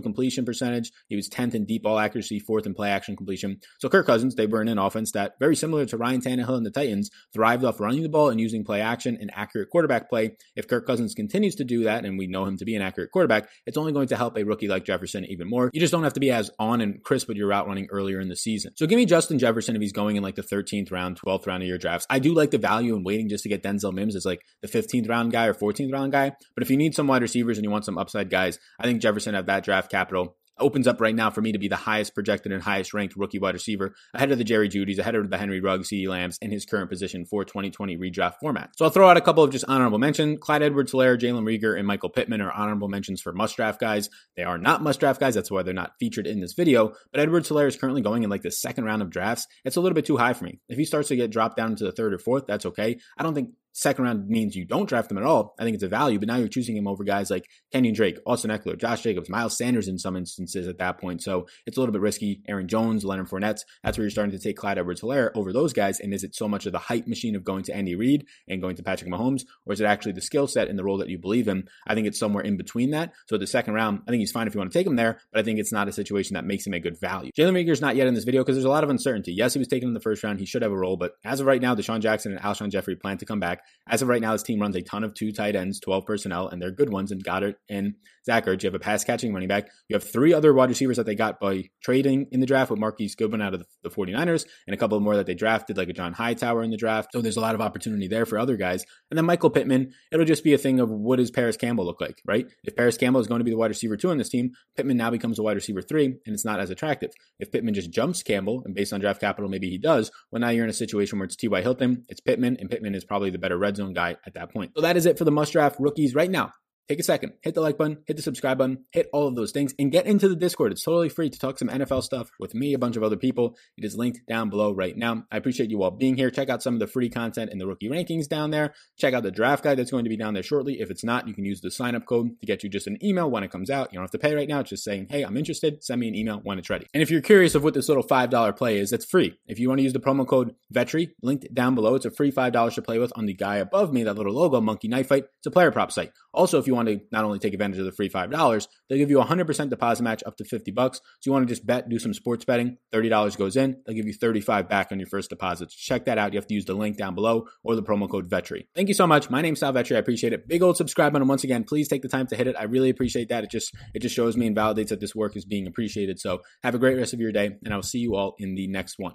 completion 0.00 0.44
percentage. 0.44 0.90
He 1.08 1.16
was 1.16 1.28
10th 1.28 1.54
in 1.54 1.64
deep 1.64 1.82
ball 1.82 1.98
accuracy, 1.98 2.38
fourth 2.38 2.66
in 2.66 2.74
play 2.74 2.90
action 2.90 3.16
completion. 3.16 3.60
So 3.78 3.88
Kirk 3.88 4.06
Cousins, 4.06 4.34
they 4.34 4.46
were 4.46 4.62
in 4.62 4.68
an 4.68 4.78
offense 4.78 5.12
that, 5.12 5.34
very 5.38 5.56
similar 5.56 5.86
to 5.86 5.96
Ryan 5.96 6.20
Tannehill 6.20 6.56
and 6.56 6.66
the 6.66 6.70
Titans, 6.70 7.10
thrived 7.32 7.64
off 7.64 7.80
running 7.80 8.02
the 8.02 8.08
ball 8.08 8.30
and 8.30 8.40
using 8.40 8.64
play 8.64 8.80
action 8.80 9.18
and 9.20 9.30
accurate 9.34 9.70
quarterback 9.70 10.08
play. 10.08 10.36
If 10.56 10.68
Kirk 10.68 10.86
Cousins 10.86 11.14
continues 11.14 11.54
to 11.56 11.64
do 11.64 11.84
that, 11.84 12.04
and 12.04 12.18
we 12.18 12.26
know 12.26 12.44
him 12.44 12.56
to 12.58 12.64
be 12.64 12.74
an 12.74 12.82
accurate 12.82 13.10
quarterback, 13.10 13.48
it's 13.66 13.76
only 13.76 13.92
going 13.92 14.08
to 14.08 14.16
help 14.16 14.36
a 14.36 14.44
rookie 14.44 14.68
like 14.68 14.84
Jefferson 14.84 15.24
even 15.26 15.48
more. 15.48 15.70
You 15.72 15.80
just 15.80 15.92
don't 15.92 16.04
have 16.04 16.14
to 16.14 16.20
be 16.20 16.30
as 16.30 16.50
on 16.58 16.80
and 16.80 17.02
crisp 17.02 17.28
with 17.28 17.36
your 17.36 17.48
route 17.48 17.66
running 17.66 17.88
earlier 17.90 18.20
in 18.20 18.28
the 18.28 18.36
season. 18.36 18.72
So 18.76 18.86
give 18.86 18.96
me 18.96 19.06
Justin 19.06 19.38
Jefferson 19.38 19.76
if 19.76 19.82
he's 19.82 19.92
going 19.92 20.16
in 20.16 20.22
like 20.22 20.34
the 20.34 20.42
13th 20.42 20.90
round, 20.90 21.20
12th 21.20 21.46
round 21.46 21.62
of 21.62 21.68
your 21.68 21.78
drafts. 21.78 22.06
I 22.10 22.18
do 22.18 22.34
like 22.34 22.50
the 22.50 22.58
value 22.58 22.96
in 22.96 23.04
waiting 23.04 23.28
just 23.28 23.42
to 23.44 23.48
get 23.48 23.62
Denzel 23.62 23.92
Mims 23.92 24.16
as 24.16 24.24
like 24.24 24.40
the 24.62 24.68
15th 24.68 25.08
round 25.08 25.32
guy 25.32 25.46
or 25.46 25.54
14th 25.54 25.92
round 25.92 26.12
guy. 26.12 26.32
But 26.54 26.62
if 26.62 26.70
you 26.70 26.76
need 26.76 26.94
some 26.94 27.06
wide 27.06 27.22
receivers 27.22 27.58
and 27.58 27.64
you 27.64 27.70
want 27.70 27.84
some 27.84 27.98
upside 27.98 28.30
guys, 28.30 28.58
I 28.78 28.84
think 28.84 29.01
Jefferson 29.02 29.34
at 29.34 29.46
that 29.46 29.64
draft 29.64 29.90
capital 29.90 30.36
opens 30.58 30.86
up 30.86 31.00
right 31.00 31.14
now 31.14 31.30
for 31.30 31.40
me 31.40 31.52
to 31.52 31.58
be 31.58 31.68
the 31.68 31.76
highest 31.76 32.14
projected 32.14 32.52
and 32.52 32.62
highest 32.62 32.94
ranked 32.94 33.16
rookie 33.16 33.38
wide 33.38 33.54
receiver 33.54 33.94
ahead 34.14 34.30
of 34.30 34.38
the 34.38 34.44
Jerry 34.44 34.68
Jeudys, 34.68 34.98
ahead 34.98 35.14
of 35.14 35.28
the 35.28 35.38
Henry 35.38 35.60
Ruggs, 35.60 35.88
CeeDee 35.88 36.08
Lambs 36.08 36.38
in 36.40 36.50
his 36.50 36.64
current 36.64 36.90
position 36.90 37.24
for 37.24 37.44
2020 37.44 37.96
redraft 37.96 38.34
format. 38.40 38.70
So 38.76 38.84
I'll 38.84 38.90
throw 38.90 39.08
out 39.08 39.16
a 39.16 39.20
couple 39.20 39.42
of 39.42 39.50
just 39.50 39.64
honorable 39.68 39.98
mentions. 39.98 40.38
Clyde 40.40 40.62
Edwards 40.62 40.92
Helaire, 40.92 41.18
Jalen 41.18 41.44
Reagor, 41.44 41.76
and 41.76 41.86
Michael 41.86 42.10
Pittman 42.10 42.40
are 42.40 42.52
honorable 42.52 42.88
mentions 42.88 43.20
for 43.20 43.32
must 43.32 43.56
draft 43.56 43.80
guys. 43.80 44.08
They 44.36 44.44
are 44.44 44.58
not 44.58 44.82
must 44.82 45.00
draft 45.00 45.20
guys. 45.20 45.34
That's 45.34 45.50
why 45.50 45.62
they're 45.62 45.74
not 45.74 45.92
featured 45.98 46.26
in 46.26 46.40
this 46.40 46.52
video. 46.52 46.92
But 47.10 47.20
Edwards 47.20 47.48
Helaire 47.48 47.68
is 47.68 47.76
currently 47.76 48.02
going 48.02 48.22
in 48.22 48.30
like 48.30 48.42
the 48.42 48.52
second 48.52 48.84
round 48.84 49.02
of 49.02 49.10
drafts. 49.10 49.46
It's 49.64 49.76
a 49.76 49.80
little 49.80 49.94
bit 49.94 50.06
too 50.06 50.16
high 50.16 50.32
for 50.32 50.44
me. 50.44 50.60
If 50.68 50.78
he 50.78 50.84
starts 50.84 51.08
to 51.08 51.16
get 51.16 51.30
dropped 51.30 51.56
down 51.56 51.70
into 51.70 51.84
the 51.84 51.92
third 51.92 52.14
or 52.14 52.18
fourth, 52.18 52.46
that's 52.46 52.66
okay. 52.66 52.98
I 53.18 53.22
don't 53.22 53.34
think 53.34 53.50
second 53.72 54.04
round 54.04 54.28
means 54.28 54.56
you 54.56 54.64
don't 54.64 54.88
draft 54.88 55.10
him 55.10 55.18
at 55.18 55.24
all. 55.24 55.54
I 55.58 55.64
think 55.64 55.74
it's 55.74 55.82
a 55.82 55.88
value, 55.88 56.18
but 56.18 56.28
now 56.28 56.36
you're 56.36 56.48
choosing 56.48 56.76
him 56.76 56.86
over 56.86 57.04
guys 57.04 57.30
like 57.30 57.48
Kenyan 57.74 57.94
Drake, 57.94 58.18
Austin 58.26 58.50
Ekeler, 58.50 58.78
Josh 58.78 59.02
Jacobs, 59.02 59.28
Miles 59.28 59.56
Sanders 59.56 59.88
in 59.88 59.98
some 59.98 60.16
instances 60.16 60.68
at 60.68 60.78
that 60.78 60.98
point. 60.98 61.22
So 61.22 61.46
it's 61.66 61.76
a 61.76 61.80
little 61.80 61.92
bit 61.92 62.02
risky. 62.02 62.42
Aaron 62.48 62.68
Jones, 62.68 63.04
Leonard 63.04 63.28
Fournette, 63.28 63.60
that's 63.82 63.98
where 63.98 64.04
you're 64.04 64.10
starting 64.10 64.32
to 64.32 64.38
take 64.38 64.56
Clyde 64.56 64.78
Edwards 64.78 65.00
Helaire 65.00 65.30
over 65.34 65.52
those 65.52 65.72
guys. 65.72 66.00
And 66.00 66.12
is 66.12 66.24
it 66.24 66.34
so 66.34 66.48
much 66.48 66.66
of 66.66 66.72
the 66.72 66.78
hype 66.78 67.06
machine 67.06 67.36
of 67.36 67.44
going 67.44 67.64
to 67.64 67.74
Andy 67.74 67.94
Reid 67.94 68.26
and 68.48 68.60
going 68.60 68.76
to 68.76 68.82
Patrick 68.82 69.10
Mahomes, 69.10 69.44
or 69.66 69.72
is 69.72 69.80
it 69.80 69.84
actually 69.84 70.12
the 70.12 70.20
skill 70.20 70.46
set 70.46 70.68
and 70.68 70.78
the 70.78 70.84
role 70.84 70.98
that 70.98 71.08
you 71.08 71.18
believe 71.18 71.48
in? 71.48 71.68
I 71.86 71.94
think 71.94 72.06
it's 72.06 72.18
somewhere 72.18 72.44
in 72.44 72.56
between 72.56 72.90
that. 72.90 73.12
So 73.26 73.38
the 73.38 73.46
second 73.46 73.74
round, 73.74 74.02
I 74.06 74.10
think 74.10 74.20
he's 74.20 74.32
fine 74.32 74.46
if 74.46 74.54
you 74.54 74.58
want 74.58 74.72
to 74.72 74.78
take 74.78 74.86
him 74.86 74.96
there, 74.96 75.18
but 75.32 75.40
I 75.40 75.42
think 75.42 75.58
it's 75.58 75.72
not 75.72 75.88
a 75.88 75.92
situation 75.92 76.34
that 76.34 76.44
makes 76.44 76.66
him 76.66 76.74
a 76.74 76.80
good 76.80 76.98
value. 77.00 77.32
Jalen 77.36 77.54
Reagor's 77.54 77.80
not 77.80 77.96
yet 77.96 78.06
in 78.06 78.14
this 78.14 78.24
video 78.24 78.42
because 78.42 78.56
there's 78.56 78.64
a 78.64 78.70
lot 78.70 78.84
of 78.84 78.90
uncertainty. 78.90 79.32
Yes, 79.32 79.54
he 79.54 79.58
was 79.58 79.68
taken 79.68 79.88
in 79.88 79.94
the 79.94 80.00
first 80.00 80.22
round. 80.22 80.38
He 80.38 80.46
should 80.46 80.62
have 80.62 80.72
a 80.72 80.76
role, 80.76 80.96
but 80.96 81.12
as 81.24 81.40
of 81.40 81.46
right 81.46 81.60
now, 81.60 81.74
DeSean 81.74 82.00
Jackson 82.00 82.32
and 82.32 82.40
Alshon 82.40 82.70
Jeffery 82.70 82.96
plan 82.96 83.18
to 83.18 83.26
come 83.26 83.40
back. 83.40 83.61
As 83.88 84.02
of 84.02 84.08
right 84.08 84.20
now, 84.20 84.32
this 84.32 84.42
team 84.42 84.60
runs 84.60 84.76
a 84.76 84.82
ton 84.82 85.04
of 85.04 85.14
two 85.14 85.32
tight 85.32 85.56
ends, 85.56 85.80
12 85.80 86.06
personnel, 86.06 86.48
and 86.48 86.62
they're 86.62 86.70
good 86.70 86.92
ones. 86.92 87.10
And 87.10 87.24
Goedert 87.24 87.54
and 87.68 87.94
Zach 88.24 88.46
Ertz. 88.46 88.62
You 88.62 88.68
have 88.68 88.74
a 88.74 88.78
pass 88.78 89.04
catching 89.04 89.32
running 89.32 89.48
back. 89.48 89.68
You 89.88 89.94
have 89.94 90.04
three 90.04 90.32
other 90.32 90.54
wide 90.54 90.68
receivers 90.68 90.96
that 90.96 91.06
they 91.06 91.14
got 91.14 91.40
by 91.40 91.64
trading 91.82 92.26
in 92.30 92.40
the 92.40 92.46
draft 92.46 92.70
with 92.70 92.78
Marquise 92.78 93.14
Goodwin 93.14 93.42
out 93.42 93.54
of 93.54 93.64
the 93.82 93.90
49ers 93.90 94.46
and 94.66 94.74
a 94.74 94.76
couple 94.76 94.98
more 95.00 95.16
that 95.16 95.26
they 95.26 95.34
drafted, 95.34 95.76
like 95.76 95.88
a 95.88 95.92
John 95.92 96.12
Hightower 96.12 96.62
in 96.62 96.70
the 96.70 96.76
draft. 96.76 97.10
So 97.12 97.20
there's 97.20 97.36
a 97.36 97.40
lot 97.40 97.54
of 97.54 97.60
opportunity 97.60 98.08
there 98.08 98.26
for 98.26 98.38
other 98.38 98.56
guys. 98.56 98.84
And 99.10 99.18
then 99.18 99.24
Michael 99.24 99.50
Pittman, 99.50 99.92
it'll 100.12 100.26
just 100.26 100.44
be 100.44 100.54
a 100.54 100.58
thing 100.58 100.80
of 100.80 100.90
what 100.90 101.16
does 101.16 101.30
Parris 101.30 101.56
Campbell 101.56 101.84
look 101.84 102.00
like, 102.00 102.22
right? 102.24 102.46
If 102.64 102.76
Parris 102.76 102.96
Campbell 102.96 103.20
is 103.20 103.26
going 103.26 103.40
to 103.40 103.44
be 103.44 103.50
the 103.50 103.56
wide 103.56 103.70
receiver 103.70 103.96
two 103.96 104.10
on 104.10 104.18
this 104.18 104.28
team, 104.28 104.52
Pittman 104.76 104.96
now 104.96 105.10
becomes 105.10 105.38
a 105.38 105.42
wide 105.42 105.56
receiver 105.56 105.82
three, 105.82 106.06
and 106.06 106.34
it's 106.34 106.44
not 106.44 106.60
as 106.60 106.70
attractive. 106.70 107.10
If 107.38 107.50
Pittman 107.50 107.74
just 107.74 107.90
jumps 107.90 108.22
Campbell, 108.22 108.62
and 108.64 108.74
based 108.74 108.92
on 108.92 109.00
draft 109.00 109.20
capital, 109.20 109.50
maybe 109.50 109.68
he 109.68 109.78
does, 109.78 110.10
well, 110.30 110.40
now 110.40 110.50
you're 110.50 110.64
in 110.64 110.70
a 110.70 110.74
situation 110.74 111.18
where 111.18 111.26
it's 111.26 111.36
T.Y. 111.36 111.60
Hilton, 111.60 112.04
it's 112.08 112.20
Pittman, 112.20 112.56
and 112.60 112.70
Pittman 112.70 112.94
is 112.94 113.04
probably 113.04 113.30
the 113.30 113.38
better 113.38 113.51
red 113.56 113.76
zone 113.76 113.92
guy 113.92 114.16
at 114.26 114.34
that 114.34 114.52
point. 114.52 114.72
So 114.74 114.82
that 114.82 114.96
is 114.96 115.06
it 115.06 115.18
for 115.18 115.24
the 115.24 115.30
must 115.30 115.52
draft 115.52 115.76
rookies 115.78 116.14
right 116.14 116.30
now 116.30 116.52
take 116.92 117.00
a 117.00 117.02
second, 117.02 117.32
hit 117.40 117.54
the 117.54 117.60
like 117.60 117.78
button, 117.78 117.98
hit 118.06 118.16
the 118.16 118.22
subscribe 118.22 118.58
button, 118.58 118.84
hit 118.90 119.08
all 119.14 119.26
of 119.26 119.34
those 119.34 119.50
things, 119.50 119.74
and 119.78 119.90
get 119.90 120.04
into 120.04 120.28
the 120.28 120.36
Discord. 120.36 120.72
It's 120.72 120.82
totally 120.82 121.08
free 121.08 121.30
to 121.30 121.38
talk 121.38 121.58
some 121.58 121.68
NFL 121.68 122.02
stuff 122.02 122.30
with 122.38 122.54
me, 122.54 122.74
a 122.74 122.78
bunch 122.78 122.96
of 122.96 123.02
other 123.02 123.16
people. 123.16 123.56
It 123.78 123.84
is 123.84 123.96
linked 123.96 124.20
down 124.28 124.50
below 124.50 124.72
right 124.72 124.94
now. 124.94 125.24
I 125.32 125.38
appreciate 125.38 125.70
you 125.70 125.82
all 125.82 125.90
being 125.90 126.16
here. 126.16 126.30
Check 126.30 126.50
out 126.50 126.62
some 126.62 126.74
of 126.74 126.80
the 126.80 126.86
free 126.86 127.08
content 127.08 127.50
in 127.50 127.56
the 127.56 127.66
rookie 127.66 127.88
rankings 127.88 128.28
down 128.28 128.50
there. 128.50 128.74
Check 128.98 129.14
out 129.14 129.22
the 129.22 129.30
draft 129.30 129.64
guide 129.64 129.78
that's 129.78 129.90
going 129.90 130.04
to 130.04 130.10
be 130.10 130.18
down 130.18 130.34
there 130.34 130.42
shortly. 130.42 130.80
If 130.80 130.90
it's 130.90 131.02
not, 131.02 131.26
you 131.26 131.32
can 131.32 131.46
use 131.46 131.62
the 131.62 131.70
sign 131.70 131.94
up 131.94 132.04
code 132.04 132.38
to 132.40 132.46
get 132.46 132.62
you 132.62 132.68
just 132.68 132.86
an 132.86 133.02
email 133.02 133.30
when 133.30 133.42
it 133.42 133.50
comes 133.50 133.70
out. 133.70 133.90
You 133.90 133.96
don't 133.96 134.04
have 134.04 134.10
to 134.10 134.18
pay 134.18 134.34
right 134.34 134.48
now. 134.48 134.60
It's 134.60 134.70
just 134.70 134.84
saying, 134.84 135.06
hey, 135.08 135.22
I'm 135.22 135.38
interested. 135.38 135.82
Send 135.82 135.98
me 135.98 136.08
an 136.08 136.14
email 136.14 136.40
when 136.42 136.58
it's 136.58 136.68
ready. 136.68 136.86
And 136.92 137.02
if 137.02 137.10
you're 137.10 137.22
curious 137.22 137.54
of 137.54 137.64
what 137.64 137.72
this 137.72 137.88
little 137.88 138.04
$5 138.04 138.56
play 138.56 138.78
is, 138.78 138.92
it's 138.92 139.06
free. 139.06 139.38
If 139.46 139.58
you 139.58 139.68
want 139.68 139.78
to 139.78 139.84
use 139.84 139.94
the 139.94 140.00
promo 140.00 140.26
code 140.26 140.54
VETRI, 140.74 141.12
linked 141.22 141.52
down 141.54 141.74
below, 141.74 141.94
it's 141.94 142.04
a 142.04 142.10
free 142.10 142.30
$5 142.30 142.74
to 142.74 142.82
play 142.82 142.98
with 142.98 143.12
on 143.16 143.24
the 143.24 143.34
guy 143.34 143.56
above 143.56 143.94
me, 143.94 144.02
that 144.02 144.14
little 144.14 144.34
logo, 144.34 144.60
Monkey 144.60 144.88
Knife 144.88 145.08
Fight. 145.08 145.24
It's 145.38 145.46
a 145.46 145.50
player 145.50 145.70
prop 145.70 145.90
site. 145.90 146.12
Also, 146.34 146.58
if 146.58 146.66
you 146.66 146.74
want 146.74 146.81
to 146.88 147.00
not 147.10 147.24
only 147.24 147.38
take 147.38 147.52
advantage 147.52 147.78
of 147.78 147.84
the 147.84 147.92
free 147.92 148.08
$5, 148.08 148.68
they'll 148.88 148.98
give 148.98 149.10
you 149.10 149.20
a 149.20 149.24
100% 149.24 149.70
deposit 149.70 150.02
match 150.02 150.22
up 150.26 150.36
to 150.36 150.44
50 150.44 150.70
bucks. 150.70 150.98
So 150.98 151.28
you 151.28 151.32
want 151.32 151.46
to 151.46 151.52
just 151.52 151.66
bet, 151.66 151.88
do 151.88 151.98
some 151.98 152.14
sports 152.14 152.44
betting, 152.44 152.78
$30 152.92 153.36
goes 153.36 153.56
in, 153.56 153.82
they'll 153.86 153.96
give 153.96 154.06
you 154.06 154.14
35 154.14 154.68
back 154.68 154.92
on 154.92 154.98
your 154.98 155.08
first 155.08 155.30
deposit. 155.30 155.70
Check 155.70 156.04
that 156.06 156.18
out. 156.18 156.32
You 156.32 156.38
have 156.38 156.46
to 156.46 156.54
use 156.54 156.64
the 156.64 156.74
link 156.74 156.96
down 156.96 157.14
below 157.14 157.46
or 157.62 157.74
the 157.74 157.82
promo 157.82 158.08
code 158.10 158.28
VETRI. 158.28 158.66
Thank 158.74 158.88
you 158.88 158.94
so 158.94 159.06
much. 159.06 159.30
My 159.30 159.42
name's 159.42 159.60
Sal 159.60 159.72
Vetri. 159.72 159.96
I 159.96 159.98
appreciate 159.98 160.32
it. 160.32 160.48
Big 160.48 160.62
old 160.62 160.76
subscribe 160.76 161.12
button. 161.12 161.28
Once 161.28 161.44
again, 161.44 161.64
please 161.64 161.88
take 161.88 162.02
the 162.02 162.08
time 162.08 162.26
to 162.28 162.36
hit 162.36 162.46
it. 162.46 162.56
I 162.58 162.64
really 162.64 162.90
appreciate 162.90 163.28
that. 163.28 163.44
It 163.44 163.50
just 163.50 163.74
it 163.94 164.00
just 164.00 164.14
shows 164.14 164.36
me 164.36 164.46
and 164.46 164.56
validates 164.56 164.88
that 164.88 165.00
this 165.00 165.14
work 165.14 165.36
is 165.36 165.44
being 165.44 165.66
appreciated. 165.66 166.20
So 166.20 166.42
have 166.62 166.74
a 166.74 166.78
great 166.78 166.96
rest 166.96 167.12
of 167.12 167.20
your 167.20 167.32
day, 167.32 167.56
and 167.64 167.72
I 167.72 167.76
will 167.76 167.82
see 167.82 167.98
you 167.98 168.16
all 168.16 168.34
in 168.38 168.54
the 168.54 168.66
next 168.66 168.98
one. 168.98 169.14